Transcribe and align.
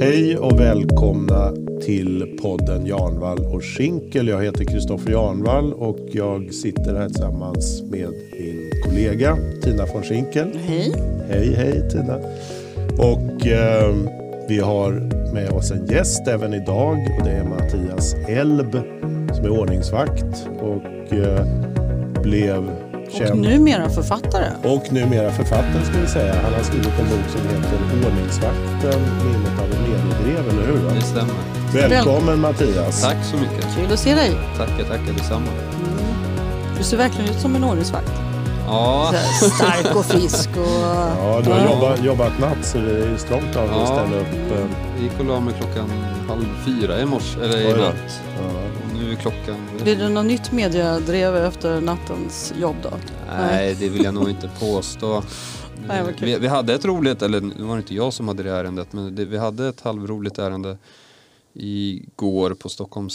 Hej 0.00 0.38
och 0.38 0.60
välkomna 0.60 1.52
till 1.84 2.38
podden 2.42 2.86
Jarnvall 2.86 3.38
och 3.38 3.64
Schinkel. 3.64 4.28
Jag 4.28 4.44
heter 4.44 4.64
Kristoffer 4.64 5.10
Jarnvall 5.10 5.72
och 5.72 5.98
jag 6.12 6.54
sitter 6.54 6.94
här 6.94 7.08
tillsammans 7.08 7.82
med 7.82 8.08
min 8.38 8.70
kollega 8.84 9.36
Tina 9.62 9.86
von 9.94 10.02
Schinkel. 10.02 10.48
Hej. 10.56 10.92
Hej, 11.28 11.54
hej 11.54 11.88
Tina. 11.90 12.16
Och 12.98 13.46
eh, 13.46 13.94
vi 14.48 14.58
har 14.58 14.90
med 15.34 15.50
oss 15.50 15.70
en 15.70 15.86
gäst 15.86 16.28
även 16.28 16.54
idag 16.54 16.98
och 17.18 17.24
det 17.24 17.30
är 17.30 17.44
Mattias 17.44 18.14
Elb 18.28 18.72
som 19.34 19.44
är 19.44 19.60
ordningsvakt 19.60 20.48
och 20.60 21.12
eh, 21.12 21.46
blev 22.22 22.70
känd. 23.12 23.30
Och 23.30 23.36
numera 23.36 23.90
författare. 23.90 24.46
Och 24.62 24.92
numera 24.92 25.30
författare 25.30 25.84
ska 25.90 26.00
vi 26.00 26.06
säga. 26.06 26.34
Han 26.44 26.52
har 26.54 26.62
skrivit 26.62 26.86
en 27.00 27.08
bok 27.08 27.26
som 27.32 27.40
heter 27.40 28.06
Ordningsvakten, 28.06 29.00
minnet 29.24 29.58
av 29.60 29.64
en 29.76 29.82
mediedrev, 29.82 30.48
eller 30.48 30.66
hur? 30.66 30.94
Det 30.94 31.00
stämmer. 31.02 31.34
Välkommen 31.88 32.40
Mattias. 32.40 33.02
Tack 33.02 33.24
så 33.24 33.36
mycket. 33.36 33.66
Kul 33.76 33.92
att 33.92 33.98
se 33.98 34.14
dig. 34.14 34.30
Tackar, 34.58 34.84
tackar 34.84 35.12
detsamma. 35.12 35.46
Du 36.78 36.84
ser 36.84 36.96
verkligen 36.96 37.30
ut 37.30 37.40
som 37.40 37.56
en 37.56 37.64
ordningsvakt. 37.64 38.12
Ja, 38.66 39.12
Stark 39.56 39.96
och 39.96 40.04
frisk 40.04 40.48
och... 40.56 40.82
Ja, 41.18 41.40
du 41.44 41.50
har 41.50 41.58
Ja. 41.58 41.72
jobbat, 41.74 42.04
jobbat 42.04 42.38
natt 42.40 42.56
så 42.62 42.78
det 42.78 42.90
är 43.04 43.16
strångt 43.16 43.56
av 43.56 43.68
dig 43.68 43.74
att 43.76 43.80
Ja. 43.80 43.86
ställa 43.86 44.20
upp. 44.20 44.52
eh, 44.52 44.58
jag 44.94 45.02
gick 45.02 45.12
och 45.20 45.24
la 45.24 45.40
mig 45.40 45.54
klockan 45.60 45.90
halv 46.28 46.44
fyra 46.66 47.00
i 47.00 47.04
morse, 47.04 47.40
eller 47.44 47.58
i 47.58 47.70
då. 47.72 47.76
natt. 47.76 48.20
Ja. 48.42 48.60
Nu 49.04 49.12
är 49.12 49.16
klockan... 49.16 49.56
Blir 49.82 49.96
det 49.96 50.08
något 50.08 50.26
nytt 50.26 50.52
mediedrev 50.52 51.36
efter 51.36 51.80
nattens 51.80 52.52
jobb 52.60 52.76
då? 52.82 52.90
Nej, 53.26 53.76
det 53.80 53.88
vill 53.88 54.04
jag 54.04 54.14
nog 54.14 54.30
inte 54.30 54.50
påstå. 54.60 55.22
Nej, 55.88 56.14
vi, 56.20 56.38
vi 56.38 56.48
hade 56.48 56.74
ett 56.74 56.84
roligt, 56.84 57.22
eller 57.22 57.40
nu 57.40 57.64
var 57.64 57.74
det 57.74 57.80
inte 57.80 57.94
jag 57.94 58.12
som 58.12 58.28
hade 58.28 58.42
det 58.42 58.50
ärendet, 58.50 58.92
men 58.92 59.14
det, 59.14 59.24
vi 59.24 59.38
hade 59.38 59.68
ett 59.68 59.80
halvroligt 59.80 60.38
ärende 60.38 60.78
igår 61.52 62.54
på 62.54 62.68
Stockholm 62.68 63.08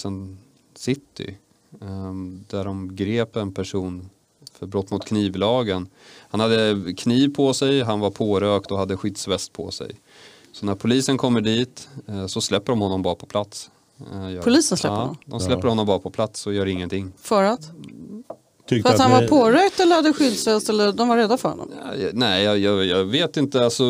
City. 0.76 1.38
ehm, 1.82 2.46
där 2.50 2.64
de 2.64 2.96
grep 2.96 3.36
en 3.36 3.54
person 3.54 4.10
för 4.54 4.66
brott 4.66 4.92
mot 4.92 5.06
knivlagen. 5.06 5.88
Han 6.30 6.40
hade 6.40 6.94
kniv 6.98 7.36
på 7.36 7.54
sig, 7.54 7.82
han 7.82 8.00
var 8.00 8.12
pårökt 8.12 8.72
och 8.72 8.78
hade 8.78 8.98
skyddsväst 8.98 9.54
på 9.54 9.72
sig. 9.72 9.92
Så 10.52 10.66
när 10.66 10.76
polisen 10.76 11.18
kommer 11.18 11.42
dit 11.42 11.90
eh, 12.08 12.28
så 12.28 12.42
släpper 12.42 12.72
de 12.74 12.82
honom 12.82 13.02
bara 13.02 13.16
på 13.16 13.26
plats. 13.26 13.70
Eh, 14.00 14.44
Polisen 14.44 14.78
släpper 14.78 14.96
ja, 14.96 15.00
honom? 15.02 15.18
De 15.26 15.40
släpper 15.40 15.64
Ja. 15.64 15.70
honom 15.70 15.86
bara 15.86 16.00
på 16.00 16.10
plats 16.10 16.48
och 16.48 16.54
gör 16.54 16.66
ingenting. 16.66 17.12
För 17.18 17.44
att? 17.44 17.72
Tyckte 18.70 18.90
För 18.90 18.96
att 18.96 19.02
han 19.02 19.12
var 19.12 19.28
pårökt 19.28 19.80
eller 19.80 19.96
hade 19.96 20.14
skyddsväst 20.14 20.70
eller 20.70 20.92
de 20.92 21.08
var 21.08 21.18
rädda 21.18 21.38
för 21.38 21.50
honom? 21.50 21.70
Nej, 22.14 22.44
jag, 22.44 22.60
jag, 22.60 22.86
jag 22.86 23.06
vet 23.06 23.38
inte 23.38 23.64
alltså, 23.64 23.84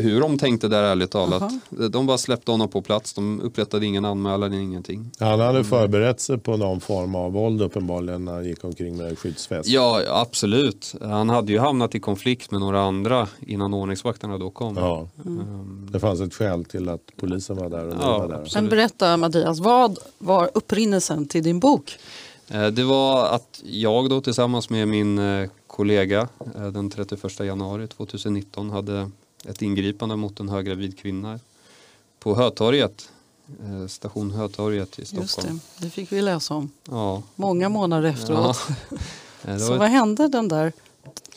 hur 0.00 0.20
de 0.20 0.38
tänkte 0.38 0.68
där 0.68 0.82
ärligt 0.82 1.10
talat. 1.10 1.52
De 1.90 2.06
bara 2.06 2.18
släppte 2.18 2.50
honom 2.50 2.68
på 2.68 2.82
plats, 2.82 3.12
de 3.14 3.40
upprättade 3.40 3.86
ingen 3.86 4.04
anmälan, 4.04 4.52
ingenting. 4.54 5.10
Han 5.18 5.40
hade 5.40 5.64
förberett 5.64 6.20
sig 6.20 6.38
på 6.38 6.56
någon 6.56 6.80
form 6.80 7.14
av 7.14 7.32
våld 7.32 7.62
uppenbarligen 7.62 8.24
när 8.24 8.32
han 8.32 8.44
gick 8.44 8.64
omkring 8.64 8.96
med 8.96 9.18
skyddsväst. 9.18 9.68
Ja, 9.68 10.02
absolut. 10.08 10.94
Han 11.00 11.28
hade 11.28 11.52
ju 11.52 11.58
hamnat 11.58 11.94
i 11.94 12.00
konflikt 12.00 12.50
med 12.50 12.60
några 12.60 12.80
andra 12.80 13.28
innan 13.46 13.74
ordningsvakterna 13.74 14.38
då 14.38 14.50
kom. 14.50 14.76
Ja, 14.76 15.08
Ehm, 15.26 15.88
det 15.92 16.00
fanns 16.00 16.20
ett 16.20 16.34
skäl 16.34 16.64
till 16.64 16.88
att 16.88 17.00
polisen 17.16 17.56
var 17.56 17.68
där 17.68 17.88
och 17.88 17.94
Ja, 18.00 18.18
var 18.18 18.28
där. 18.28 18.48
Men 18.54 18.68
berätta 18.68 19.16
Mattias, 19.16 19.60
vad 19.60 19.98
var 20.18 20.50
upprinnelsen 20.54 21.26
till 21.28 21.42
din 21.42 21.60
bok? 21.60 21.98
Eh, 22.48 22.66
Det 22.66 22.84
var 22.84 23.26
att 23.26 23.62
jag 23.64 24.10
då 24.10 24.20
tillsammans 24.20 24.70
med 24.70 24.88
min 24.88 25.18
eh, 25.18 25.48
kollega 25.66 26.28
eh, 26.56 26.66
den 26.66 26.90
31 26.90 27.40
januari 27.40 27.88
2019 27.88 28.70
hade 28.70 29.10
ett 29.44 29.62
ingripande 29.62 30.16
mot 30.16 30.40
en 30.40 30.48
höggravid 30.48 30.98
kvinna 30.98 31.40
på 32.18 32.34
Hötorget, 32.34 33.08
station 33.88 34.30
Hötorget 34.30 34.98
i 34.98 35.02
Just 35.02 35.32
Stockholm. 35.32 35.60
det, 35.78 35.84
det 35.84 35.90
fick 35.90 36.12
vi 36.12 36.22
läsa 36.22 36.54
om 36.54 36.70
Ja, 36.90 37.22
många 37.34 37.68
månader 37.68 38.08
efteråt. 38.08 38.56
Ja. 39.42 39.58
Så 39.58 39.70
var 39.70 39.78
vad 39.78 39.88
hände 39.88 40.28
den 40.28 40.48
där 40.48 40.72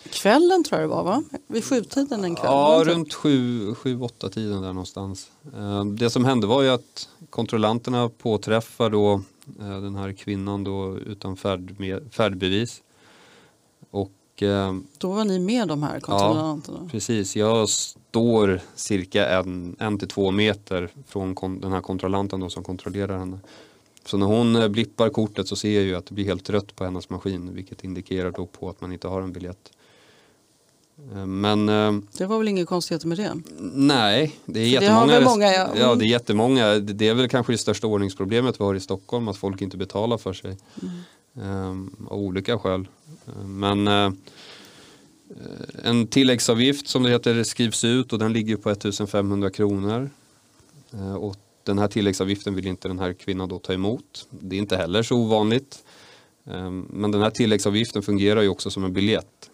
kvällen 0.09 0.63
tror 0.63 0.81
jag 0.81 0.89
det 0.89 0.95
var 0.95 1.03
va? 1.03 1.23
Vid 1.47 1.65
sjutiden 1.65 2.23
en 2.23 2.35
kväll? 2.35 2.45
Ja, 2.51 2.83
runt 2.85 3.13
sju, 3.13 3.75
sju, 3.75 4.01
åtta 4.01 4.29
tiden 4.29 4.61
där 4.61 4.67
någonstans. 4.67 5.27
Det 5.97 6.09
som 6.09 6.25
hände 6.25 6.47
var 6.47 6.61
ju 6.61 6.69
att 6.69 7.09
kontrollanterna 7.29 8.09
påträffar 8.09 8.89
då 8.89 9.21
den 9.55 9.95
här 9.95 10.13
kvinnan 10.13 10.63
då 10.63 10.97
utan 10.97 11.35
färdme- 11.35 12.09
färdbevis. 12.09 12.83
Och 13.91 14.43
eh, 14.43 14.75
Då 14.97 15.11
var 15.11 15.25
ni 15.25 15.39
med 15.39 15.67
de 15.67 15.83
här 15.83 15.99
kontrollanterna? 15.99 16.89
precis, 16.91 17.35
jag 17.35 17.69
står 17.69 18.59
cirka 18.75 19.29
en, 19.39 19.75
en 19.79 19.97
till 19.99 20.07
två 20.07 20.31
meter 20.31 20.89
från 21.07 21.35
kon- 21.35 21.59
den 21.61 21.71
här 21.71 21.81
kontrollanten 21.81 22.39
då 22.39 22.49
som 22.49 22.63
kontrollerar 22.63 23.17
henne. 23.17 23.39
Så 24.05 24.17
när 24.17 24.25
hon 24.25 24.55
eh, 24.55 24.67
blippar 24.67 25.09
kortet 25.09 25.47
så 25.47 25.55
ser 25.55 25.75
jag 25.75 25.83
ju 25.83 25.95
att 25.95 26.05
det 26.05 26.13
blir 26.13 26.25
helt 26.25 26.49
rött 26.49 26.75
på 26.75 26.83
hennes 26.83 27.09
maskin 27.09 27.53
vilket 27.53 27.83
indikerar 27.83 28.31
då 28.31 28.45
på 28.45 28.69
att 28.69 28.81
man 28.81 28.93
inte 28.93 29.07
har 29.07 29.21
en 29.21 29.31
biljett. 29.33 29.71
Eh, 31.15 31.25
Men 31.25 31.69
eh, 31.69 31.99
Det 32.17 32.25
var 32.25 32.37
väl 32.37 32.47
inget 32.47 32.67
konstigheter 32.67 33.07
med 33.07 33.17
det? 33.17 33.33
Nej, 33.73 34.35
det 34.45 34.59
är 34.59 34.63
det 34.63 34.69
jättemånga. 34.69 35.05
väl 35.05 35.23
många, 35.23 35.45
ja. 35.45 35.69
ja, 35.75 35.85
Mm. 35.85 35.99
det 35.99 36.05
är 36.05 36.07
jättemånga. 36.07 36.67
Det 36.67 36.79
det 36.79 37.07
är 37.07 37.13
väl 37.13 37.29
kanske 37.29 37.53
det 37.53 37.57
största 37.57 37.87
ordningsproblemet 37.87 38.59
vi 38.59 38.63
har 38.63 38.75
i 38.75 38.79
Stockholm, 38.79 39.27
att 39.27 39.37
folk 39.37 39.61
inte 39.61 39.77
betalar 39.77 40.17
för 40.17 40.33
sig. 40.33 40.57
Ehm, 41.41 41.95
av 42.09 42.17
olika 42.19 42.59
skäl. 42.59 42.87
Men 43.45 43.87
eh, 43.87 44.11
en 45.83 46.07
tilläggsavgift 46.07 46.87
som 46.87 47.03
det 47.03 47.09
heter 47.09 47.43
skrivs 47.43 47.83
ut 47.83 48.13
och 48.13 48.19
den 48.19 48.33
ligger 48.33 48.55
på 48.57 48.69
1500 48.69 49.49
kronor. 49.49 50.09
Eh, 50.93 51.13
och 51.15 51.35
den 51.63 51.79
här 51.79 51.87
tilläggsavgiften 51.87 52.55
vill 52.55 52.67
inte 52.67 52.87
den 52.87 52.99
här 52.99 53.13
kvinnan 53.13 53.49
då 53.49 53.59
ta 53.59 53.73
emot. 53.73 54.27
Det 54.29 54.55
är 54.55 54.59
inte 54.59 54.77
heller 54.77 55.03
så 55.03 55.15
ovanligt. 55.15 55.83
Men 56.89 57.11
den 57.11 57.21
här 57.21 57.29
tilläggsavgiften 57.29 58.01
fungerar 58.03 58.41
ju 58.41 58.49
också 58.49 58.69
som 58.71 58.83
en 58.83 58.93
biljett. 58.93 59.49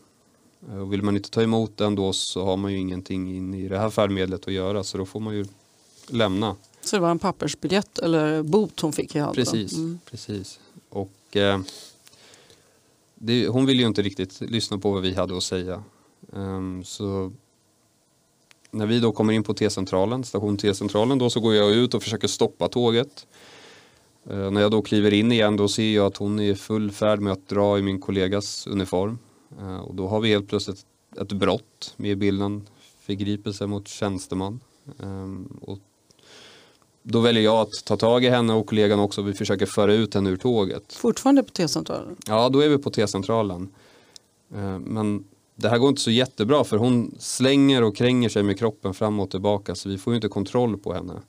Eh, 0.70 0.78
Och 0.78 0.94
vill 0.94 1.02
man 1.02 1.16
inte 1.16 1.30
ta 1.30 1.42
emot 1.42 1.78
den 1.78 1.96
då 1.96 2.14
så 2.14 2.46
har 2.46 2.58
man 2.58 2.72
ju 2.72 2.78
ingenting 2.80 3.36
in 3.38 3.54
i 3.54 3.68
det 3.68 3.78
här 3.80 3.90
färdmedlet 3.90 4.48
att 4.48 4.54
göra 4.54 4.84
så 4.84 4.98
då 4.98 5.06
får 5.06 5.20
man 5.20 5.36
ju 5.36 5.46
lämna. 6.08 6.56
Så 6.82 6.96
det 6.96 7.00
var 7.02 7.12
en 7.12 7.20
pappersbiljett 7.20 8.00
eller 8.00 8.44
bot 8.44 8.80
hon 8.80 8.94
fick 8.94 9.16
i 9.16 9.20
handen? 9.20 9.36
Precis, 9.46 9.74
Mm. 9.78 10.00
precis. 10.12 10.60
Och 10.90 11.38
eh, 11.38 11.60
det, 13.16 13.48
hon 13.48 13.66
ville 13.66 13.82
ju 13.82 13.88
inte 13.88 14.02
riktigt 14.02 14.42
lyssna 14.42 14.78
på 14.78 14.92
vad 14.92 15.02
vi 15.02 15.14
hade 15.14 15.38
att 15.38 15.44
säga. 15.44 15.84
Ehm, 16.36 16.84
så 16.84 17.32
när 18.72 18.86
vi 18.86 19.00
då 19.00 19.12
kommer 19.12 19.34
in 19.34 19.44
på 19.44 19.54
T-centralen, 19.54 20.24
station 20.24 20.58
T-centralen 20.58 21.18
då 21.18 21.30
så 21.30 21.40
går 21.40 21.54
jag 21.56 21.72
ut 21.72 21.94
och 21.94 22.04
försöker 22.04 22.28
stoppa 22.28 22.68
tåget. 22.68 23.28
Eh, 24.30 24.52
när 24.52 24.62
jag 24.62 24.72
då 24.72 24.82
kliver 24.82 25.14
in 25.14 25.32
igen 25.32 25.58
då 25.58 25.68
ser 25.68 25.96
jag 25.96 26.06
att 26.06 26.18
hon 26.18 26.40
är 26.40 26.44
i 26.52 26.56
full 26.56 26.92
färd 26.92 27.20
med 27.20 27.34
att 27.34 27.48
dra 27.50 27.80
i 27.80 27.82
min 27.82 28.00
kollegas 28.02 28.68
uniform. 28.68 29.18
Eh, 29.60 29.80
och 29.80 29.96
då 29.96 30.08
har 30.08 30.20
vi 30.20 30.30
helt 30.30 30.48
plötsligt 30.48 30.86
ett 31.22 31.32
brott 31.32 31.94
med 31.98 32.12
i 32.12 32.16
bilden, 32.16 32.68
förgripelse 33.00 33.68
mot 33.68 33.88
tjänsteman. 33.88 34.60
Ehm, 35.00 35.58
och 35.62 35.80
då 37.04 37.20
väljer 37.20 37.44
jag 37.44 37.60
att 37.62 37.86
ta 37.86 37.98
tag 37.98 38.26
i 38.26 38.30
henne 38.30 38.54
och 38.54 38.68
kollegan 38.68 39.00
också. 39.00 39.22
Vi 39.22 39.34
försöker 39.34 39.66
föra 39.66 39.94
ut 39.94 40.14
henne 40.14 40.30
ur 40.30 40.38
tåget. 40.38 40.94
Fortfarande 40.94 41.44
på 41.44 41.50
T-centralen? 41.50 42.16
Ja, 42.28 42.50
då 42.50 42.60
är 42.60 42.70
vi 42.70 42.78
på 42.78 42.90
T-centralen. 42.90 43.70
Eh, 44.56 44.80
Men 44.80 45.24
det 45.56 45.70
här 45.70 45.78
går 45.78 45.90
inte 45.90 46.02
så 46.02 46.12
jättebra 46.12 46.64
för 46.64 46.78
hon 46.78 47.16
slänger 47.20 47.84
och 47.84 47.96
kränger 47.96 48.30
sig 48.30 48.44
med 48.44 48.60
kroppen 48.60 48.94
fram 48.94 49.20
och 49.20 49.30
tillbaka 49.32 49.76
så 49.76 49.90
vi 49.90 49.98
får 49.98 50.14
ju 50.14 50.16
inte 50.16 50.28
kontroll 50.28 50.78
på 50.78 50.94
henne. 50.94 51.22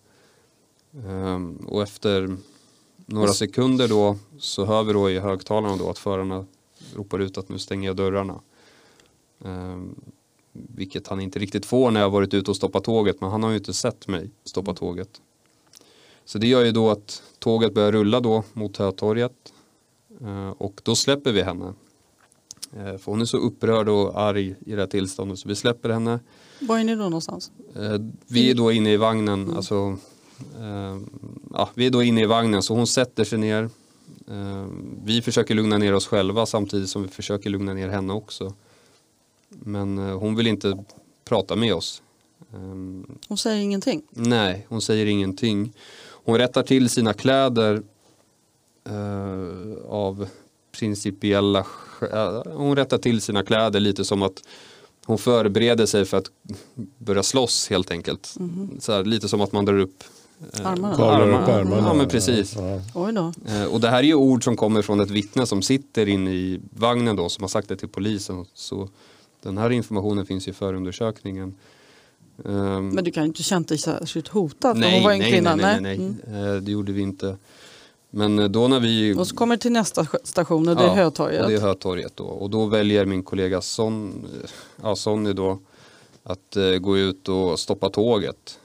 Ehm, 1.09 1.57
Och 1.57 1.83
efter 1.83 2.37
några 3.07 3.33
sekunder 3.33 3.89
då 3.89 4.17
så 4.39 4.65
hör 4.65 4.83
vi 4.83 4.93
då 4.93 5.11
i 5.11 5.19
högtalarna 5.19 5.77
då 5.77 5.91
att 5.91 5.99
förarna 5.99 6.47
ropar 6.95 7.19
ut 7.19 7.39
att 7.39 7.49
nu 7.49 7.59
stänger 7.59 7.89
jag 7.89 7.97
dörrarna. 7.97 8.41
Ehm, 9.45 9.95
Vilket 10.53 11.09
han 11.09 11.21
inte 11.21 11.39
riktigt 11.39 11.67
får 11.67 11.91
när 11.91 12.01
jag 12.01 12.11
varit 12.11 12.35
ute 12.35 12.51
och 12.51 12.57
stoppat 12.57 12.85
tåget 12.85 13.21
men 13.21 13.31
han 13.31 13.43
har 13.43 13.51
ju 13.51 13.57
inte 13.57 13.73
sett 13.75 14.09
mig 14.09 14.31
stoppa 14.45 14.75
tåget. 14.75 15.21
Så 16.25 16.39
det 16.39 16.47
gör 16.47 16.65
ju 16.65 16.73
då 16.73 16.91
att 16.91 17.23
tåget 17.39 17.75
börjar 17.75 17.93
rulla 17.93 18.21
då 18.21 18.45
mot 18.53 18.77
Hötorget 18.77 19.53
Eh, 20.21 20.49
och 20.49 20.81
då 20.85 20.95
släpper 20.95 21.33
vi 21.33 21.43
henne. 21.43 21.75
Eh, 22.77 22.97
För 22.99 23.11
hon 23.11 23.21
är 23.21 23.25
så 23.25 23.37
upprörd 23.37 23.89
och 23.89 24.21
arg 24.21 24.55
i 24.67 24.71
det 24.75 24.81
här 24.83 24.87
tillståndet 24.87 25.39
så 25.39 25.49
vi 25.49 25.55
släpper 25.55 25.89
henne. 25.89 26.21
Var 26.61 26.79
är 26.79 26.85
ni 26.85 26.95
då 26.95 27.03
någonstans? 27.03 27.53
Eh, 27.77 27.99
Vi 28.27 28.51
är 28.51 28.55
då 28.55 28.73
inne 28.73 28.93
i 28.93 28.97
vagnen, 28.97 29.57
alltså, 29.57 29.99
eh, 30.61 30.99
ja, 31.53 31.71
vi 31.75 31.87
är 31.87 31.91
då 31.91 32.03
inne 32.03 32.23
i 32.23 32.27
vagnen 32.27 32.63
så 32.63 32.75
hon 32.75 32.87
sätter 32.87 33.25
sig 33.25 33.39
ner. 33.39 33.71
Eh, 34.31 34.67
Vi 35.05 35.23
försöker 35.23 35.55
lugna 35.55 35.79
ner 35.79 35.95
oss 35.95 36.07
själva 36.07 36.47
samtidigt 36.47 36.89
som 36.89 37.03
vi 37.03 37.09
försöker 37.09 37.51
lugna 37.51 37.75
ner 37.75 37.89
henne 37.89 38.13
också. 38.13 38.55
Men 39.49 39.99
eh, 39.99 40.19
hon 40.19 40.35
vill 40.37 40.47
inte 40.47 40.85
prata 41.25 41.57
med 41.57 41.75
oss. 41.75 42.03
Eh, 42.53 42.59
Hon 43.29 43.39
säger 43.39 43.63
ingenting? 43.63 44.03
Nej, 44.11 44.67
hon 44.69 44.83
säger 44.83 45.07
ingenting. 45.07 45.73
Hon 46.25 46.39
rättar 46.39 46.63
till 46.63 46.89
sina 46.89 47.13
kläder 47.13 47.83
eh, 48.89 49.87
av 49.89 50.29
principiella 50.79 51.63
skä- 51.63 52.47
eh, 52.47 52.53
Hon 52.57 52.77
rättar 52.77 52.99
till 52.99 53.21
sina 53.21 53.43
kläder 53.43 53.81
lite 53.81 54.05
som 54.05 54.23
att 54.23 54.43
hon 55.07 55.19
förbereder 55.19 55.87
sig 55.87 56.05
för 56.05 56.17
att 56.17 56.31
börja 56.99 57.23
slåss 57.23 57.71
helt 57.71 57.91
enkelt. 57.91 58.35
Så 58.79 58.93
här, 58.93 59.05
lite 59.05 59.29
som 59.29 59.41
att 59.41 59.53
man 59.53 59.65
drar 59.65 59.79
upp 59.79 60.05
Armarna. 60.65 60.97
Kavlar 60.97 61.43
upp 61.43 61.49
ärmarna. 61.49 61.89
Ja 61.89 61.95
men 61.95 62.09
precis. 62.09 62.55
Ja. 62.57 62.81
Oj 62.95 63.13
då. 63.13 63.33
Eh, 63.49 63.65
Och 63.65 63.81
det 63.81 63.89
här 63.89 63.99
är 63.99 64.03
ju 64.03 64.15
ord 64.15 64.45
som 64.45 64.57
kommer 64.57 64.83
från 64.83 65.01
ett 65.01 65.11
vittne 65.11 65.47
som 65.47 65.63
sitter 65.63 66.09
inne 66.09 66.31
i 66.31 66.61
vagnen 66.71 67.17
då 67.17 67.29
som 67.29 67.43
har 67.43 67.49
sagt 67.49 67.69
det 67.69 67.77
till 67.77 67.89
polisen. 67.89 68.45
Så 68.55 68.89
den 69.43 69.59
här 69.59 69.71
informationen 69.71 70.27
finns 70.27 70.49
i 70.49 70.53
förundersökningen. 70.53 71.55
Ehm, 72.45 72.89
Men 72.89 73.05
du 73.05 73.11
kan 73.11 73.23
ju 73.23 73.27
inte 73.27 73.43
känt 73.43 73.69
dig 73.69 73.79
särskilt 73.79 74.29
hotad 74.29 74.77
nej, 74.79 74.95
hon 74.95 75.03
var 75.05 75.13
en 75.13 75.19
nej, 75.19 75.33
kvinna. 75.33 75.55
nej, 75.57 75.81
nej, 75.81 75.99
nej, 75.99 76.15
Mm. 76.29 76.55
Eh, 76.57 76.63
det 76.63 76.73
gjorde 76.73 76.93
vi 76.93 77.03
inte. 77.03 77.37
Men 78.11 78.39
eh, 78.39 78.45
då 78.49 78.69
när 78.69 78.81
vi... 78.81 79.15
Och 79.19 79.27
så 79.27 79.37
kommer 79.37 79.57
till 79.57 79.73
nästa 79.73 80.07
station 80.25 80.69
och 80.69 80.77
det 80.77 80.83
är 80.83 80.87
Ja, 80.87 80.95
Hötorget. 80.95 81.43
Och 81.43 81.49
det 81.51 81.55
är 81.57 81.61
Hötorget 81.61 82.17
då. 82.17 82.25
Och 82.25 82.51
då 82.51 82.67
väljer 82.67 83.05
min 83.05 83.23
kollega 83.23 83.61
Son, 83.61 84.27
ja, 84.83 84.97
Sonny 84.97 85.33
då 85.33 85.59
att 86.23 86.57
eh, 86.57 86.65
gå 86.79 86.99
ut 86.99 87.29
och 87.29 87.59
stoppa 87.61 87.91
tåget. 87.91 88.59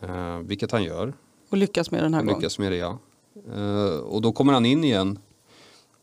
Eh, 0.00 0.38
vilket 0.38 0.72
han 0.72 0.84
gör. 0.84 1.14
Och 1.48 1.56
lyckas 1.56 1.90
med 1.90 2.02
den 2.02 2.14
här 2.14 2.20
gången. 2.20 2.34
lyckas 2.34 2.58
med 2.58 2.72
det 2.72 2.76
ja. 2.76 2.98
Eh, 3.54 3.98
och 3.98 4.22
då 4.22 4.32
kommer 4.32 4.52
han 4.52 4.66
in 4.66 4.84
igen. 4.84 5.18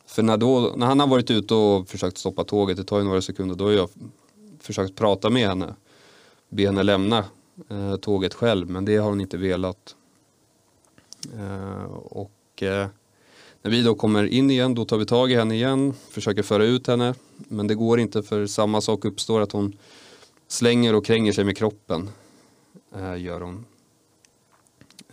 För 0.06 0.24
när, 0.24 0.38
då, 0.38 0.74
när 0.76 0.86
han 0.86 1.00
har 1.00 1.08
varit 1.08 1.32
ute 1.32 1.54
och 1.54 1.90
försökt 1.90 2.18
stoppa 2.18 2.44
tåget, 2.44 2.78
det 2.78 2.84
tar 2.84 2.98
ju 2.98 3.04
några 3.04 3.22
sekunder, 3.22 3.56
då 3.56 3.66
har 3.66 3.72
jag 3.72 3.90
försökt 4.60 4.96
prata 4.96 5.30
med 5.30 5.48
henne. 5.48 5.76
Be 6.50 6.66
henne 6.66 6.84
lämna 6.84 7.26
eh, 7.70 7.96
tåget 7.96 8.34
själv, 8.34 8.70
men 8.70 8.86
det 8.86 8.98
har 8.98 9.10
hon 9.10 9.22
inte 9.22 9.38
velat. 9.38 9.96
Eh, 11.40 11.84
och 11.94 12.64
eh, 12.64 12.88
när 13.62 13.72
vi 13.72 13.84
då 13.84 13.96
kommer 13.96 14.24
in 14.24 14.52
igen, 14.52 14.76
då 14.76 14.86
tar 14.86 14.98
vi 14.98 15.06
tag 15.06 15.32
i 15.32 15.36
henne 15.36 15.56
igen, 15.56 15.94
försöker 16.10 16.44
föra 16.44 16.66
ut 16.66 16.88
henne. 16.88 17.16
Men 17.38 17.68
det 17.68 17.76
går 17.76 18.00
inte 18.00 18.24
för 18.24 18.48
samma 18.48 18.82
sak 18.82 19.06
uppstår 19.06 19.42
att 19.42 19.52
hon 19.52 19.78
slänger 20.48 20.96
och 20.96 21.06
kränger 21.06 21.32
sig 21.32 21.44
med 21.44 21.58
kroppen. 21.58 22.10
Eh, 22.96 23.22
gör 23.22 23.42
hon. 23.42 23.66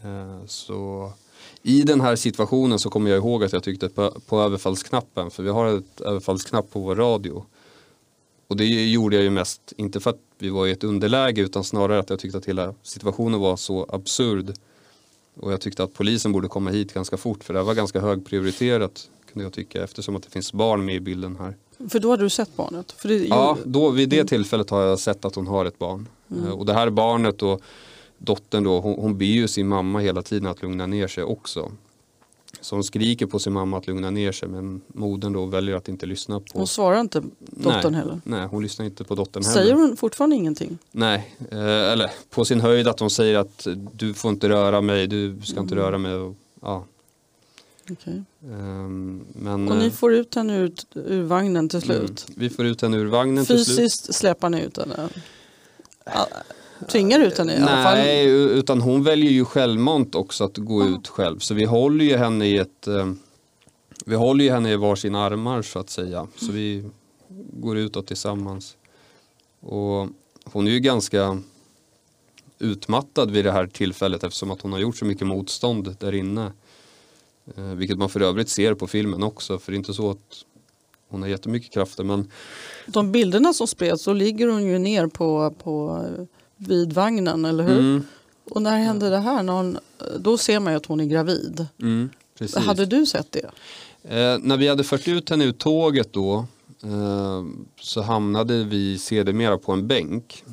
Eh, 0.04 0.46
så 0.46 1.12
i 1.62 1.82
den 1.82 2.00
här 2.00 2.16
situationen 2.16 2.78
så 2.78 2.90
kommer 2.90 3.10
jag 3.10 3.16
ihåg 3.18 3.44
att 3.44 3.52
jag 3.52 3.62
tyckte 3.62 3.88
på, 3.88 4.10
på 4.26 4.40
överfallsknappen, 4.40 5.30
för 5.30 5.42
vi 5.42 5.50
har 5.50 5.78
ett 5.78 6.00
överfallsknapp 6.00 6.70
på 6.70 6.80
vår 6.80 6.96
radio. 6.96 7.44
Och 8.46 8.56
det 8.56 8.64
gjorde 8.90 9.16
jag 9.16 9.22
ju 9.22 9.30
mest, 9.30 9.72
inte 9.76 10.00
för 10.00 10.10
att 10.10 10.20
vi 10.38 10.48
var 10.48 10.66
i 10.66 10.70
ett 10.70 10.84
underläge 10.84 11.40
utan 11.40 11.64
snarare 11.64 11.98
att 11.98 12.10
jag 12.10 12.18
tyckte 12.18 12.38
att 12.38 12.46
hela 12.46 12.74
situationen 12.82 13.40
var 13.40 13.56
så 13.56 13.86
absurd. 13.88 14.54
Och 15.36 15.52
jag 15.52 15.60
tyckte 15.60 15.82
att 15.82 15.94
polisen 15.94 16.32
borde 16.32 16.48
komma 16.48 16.70
hit 16.70 16.94
ganska 16.94 17.16
fort 17.16 17.44
för 17.44 17.54
det 17.54 17.62
var 17.62 17.74
ganska 17.74 18.00
högprioriterat 18.00 19.08
kunde 19.32 19.44
jag 19.44 19.52
tycka 19.52 19.84
eftersom 19.84 20.16
att 20.16 20.22
det 20.22 20.30
finns 20.30 20.52
barn 20.52 20.84
med 20.84 20.94
i 20.94 21.00
bilden 21.00 21.36
här. 21.36 21.56
För 21.88 21.98
då 21.98 22.10
hade 22.10 22.22
du 22.22 22.30
sett 22.30 22.56
barnet? 22.56 22.94
Det, 23.02 23.14
Ja, 23.26 23.58
då, 23.64 23.90
vid 23.90 24.08
det 24.08 24.24
tillfället 24.24 24.70
har 24.70 24.82
jag 24.82 24.98
sett 24.98 25.24
att 25.24 25.34
hon 25.34 25.46
har 25.46 25.64
ett 25.64 25.78
barn. 25.78 26.08
Eh, 26.30 26.50
Och 26.50 26.66
det 26.66 26.72
här 26.74 26.90
barnet 26.90 27.42
och 27.42 27.62
dottern 28.22 28.64
då, 28.64 28.80
hon, 28.80 28.94
hon 28.98 29.18
ber 29.18 29.24
ju 29.26 29.48
sin 29.48 29.68
mamma 29.68 29.98
hela 29.98 30.22
tiden 30.22 30.46
att 30.50 30.62
lugna 30.62 30.86
ner 30.86 31.08
sig 31.08 31.24
också. 31.24 31.72
Så 32.60 32.76
hon 32.76 32.84
skriker 32.84 33.26
på 33.26 33.38
sin 33.38 33.52
mamma 33.52 33.78
att 33.78 33.86
lugna 33.86 34.10
ner 34.10 34.32
sig 34.32 34.48
men 34.48 34.80
modern 34.86 35.32
då 35.32 35.46
väljer 35.46 35.76
att 35.76 35.88
inte 35.88 36.06
lyssna 36.06 36.40
på 36.40 36.46
hon 36.52 36.66
svarar 36.66 37.00
inte 37.00 37.22
dottern 37.38 37.92
nej, 37.92 38.00
heller. 38.00 38.20
Nej, 38.24 38.46
hon 38.46 38.62
lyssnar 38.62 38.86
inte 38.86 39.04
på 39.04 39.14
dottern 39.14 39.44
heller. 39.44 39.60
Säger 39.60 39.74
hon 39.74 39.96
fortfarande 39.96 40.36
ingenting? 40.36 40.78
Nej, 40.92 41.34
eh, 41.50 41.58
eller 41.92 42.10
på 42.30 42.44
sin 42.44 42.60
höjd 42.60 42.88
att 42.88 43.00
hon 43.00 43.10
säger 43.10 43.38
att 43.38 43.66
du 43.92 44.14
får 44.14 44.30
inte 44.30 44.48
röra 44.48 44.80
mig, 44.80 45.06
du 45.06 45.40
ska 45.44 45.60
inte 45.60 45.74
Mm. 45.74 45.84
röra 45.84 45.98
mig. 45.98 46.14
Och, 46.14 46.34
ja, 46.62 46.84
Okej. 47.90 48.22
ehm, 48.44 49.24
men, 49.32 49.68
Och 49.68 49.76
ni 49.76 49.86
eh, 49.86 49.92
får 49.92 50.14
ut 50.14 50.34
henne 50.34 50.56
ur, 50.56 50.72
ur 50.94 51.22
vagnen 51.22 51.68
till 51.68 51.80
slut? 51.80 52.26
mm, 52.28 52.40
vi 52.40 52.50
får 52.50 52.64
ut 52.66 52.82
henne 52.82 52.96
ur 52.96 53.06
vagnen 53.06 53.46
till 53.46 53.64
slut. 53.64 53.78
Fysiskt 53.78 54.14
släpar 54.14 54.50
ni 54.50 54.60
ut 54.62 54.76
henne? 54.78 55.08
Tvingar 56.88 57.20
ut 57.20 57.38
henne 57.38 57.52
i 57.52 57.56
alla 57.56 57.66
fall? 57.66 57.94
Nej, 57.94 58.26
utan 58.58 58.80
hon 58.80 59.02
väljer 59.02 59.30
ju 59.30 59.44
självmant 59.44 60.14
också 60.14 60.44
att 60.44 60.56
gå 60.56 60.84
ut 60.84 61.08
själv. 61.08 61.38
Så 61.38 61.54
vi 61.54 61.64
håller 61.64 62.04
ju 62.04 62.16
henne 62.16 62.46
i 62.46 62.58
ett 62.58 62.86
eh, 62.86 63.12
Vi 64.04 64.14
håller 64.14 64.44
ju 64.44 64.50
henne 64.50 64.72
i 64.72 64.76
varsin 64.76 65.14
armar 65.14 65.62
så 65.62 65.78
att 65.78 65.90
säga. 65.90 66.26
Så 66.36 66.52
vi 66.52 66.84
går 67.52 67.78
utåt 67.78 68.06
tillsammans. 68.06 68.76
Och 69.60 70.08
hon 70.44 70.66
är 70.66 70.70
ju 70.70 70.80
ganska 70.80 71.40
utmattad 72.58 73.30
vid 73.30 73.44
det 73.44 73.52
här 73.52 73.66
tillfället 73.66 74.24
eftersom 74.24 74.50
att 74.50 74.62
hon 74.62 74.72
har 74.72 74.78
gjort 74.78 74.96
så 74.96 75.04
mycket 75.04 75.26
motstånd 75.26 75.96
där 76.00 76.14
inne. 76.14 76.52
Eh, 77.56 77.64
vilket 77.64 77.98
man 77.98 78.08
för 78.08 78.20
övrigt 78.20 78.48
ser 78.48 78.74
på 78.74 78.86
filmen 78.86 79.22
också. 79.22 79.58
För 79.58 79.72
det 79.72 79.76
är 79.76 79.78
inte 79.78 79.94
så 79.94 80.10
att 80.10 80.44
hon 81.08 81.22
har 81.22 81.28
jättemycket 81.28 81.72
krafter 81.72 82.04
men 82.04 82.30
De 82.86 83.12
bilderna 83.12 83.52
som 83.52 83.66
spreds, 83.66 84.02
så 84.02 84.12
ligger 84.12 84.46
hon 84.46 84.66
ju 84.66 84.78
ner 84.78 85.06
på, 85.06 85.54
på 85.62 86.06
vid 86.68 86.92
vagnen, 86.92 87.44
eller 87.44 87.64
hur? 87.64 87.78
mm, 87.78 88.04
Och 88.50 88.62
när 88.62 88.78
hände 88.78 89.10
det 89.10 89.18
här? 89.18 89.42
När 89.42 89.52
hon, 89.52 89.78
då 90.18 90.38
ser 90.38 90.60
man 90.60 90.72
ju 90.72 90.76
att 90.76 90.86
hon 90.86 91.00
är 91.00 91.04
gravid. 91.04 91.66
mm, 91.82 92.10
precis. 92.38 92.56
Hade 92.56 92.86
du 92.86 93.06
sett 93.06 93.32
det? 93.32 93.50
Eh, 94.02 94.38
när 94.40 94.56
vi 94.56 94.68
hade 94.68 94.84
fört 94.84 95.08
ut 95.08 95.30
henne 95.30 95.44
ur 95.44 95.52
tåget 95.52 96.12
då 96.12 96.46
eh, 96.84 97.44
så 97.80 98.02
hamnade 98.02 98.64
vi 98.64 98.98
sedermera 98.98 99.58
på 99.58 99.72
en 99.72 99.86
bänk. 99.86 100.44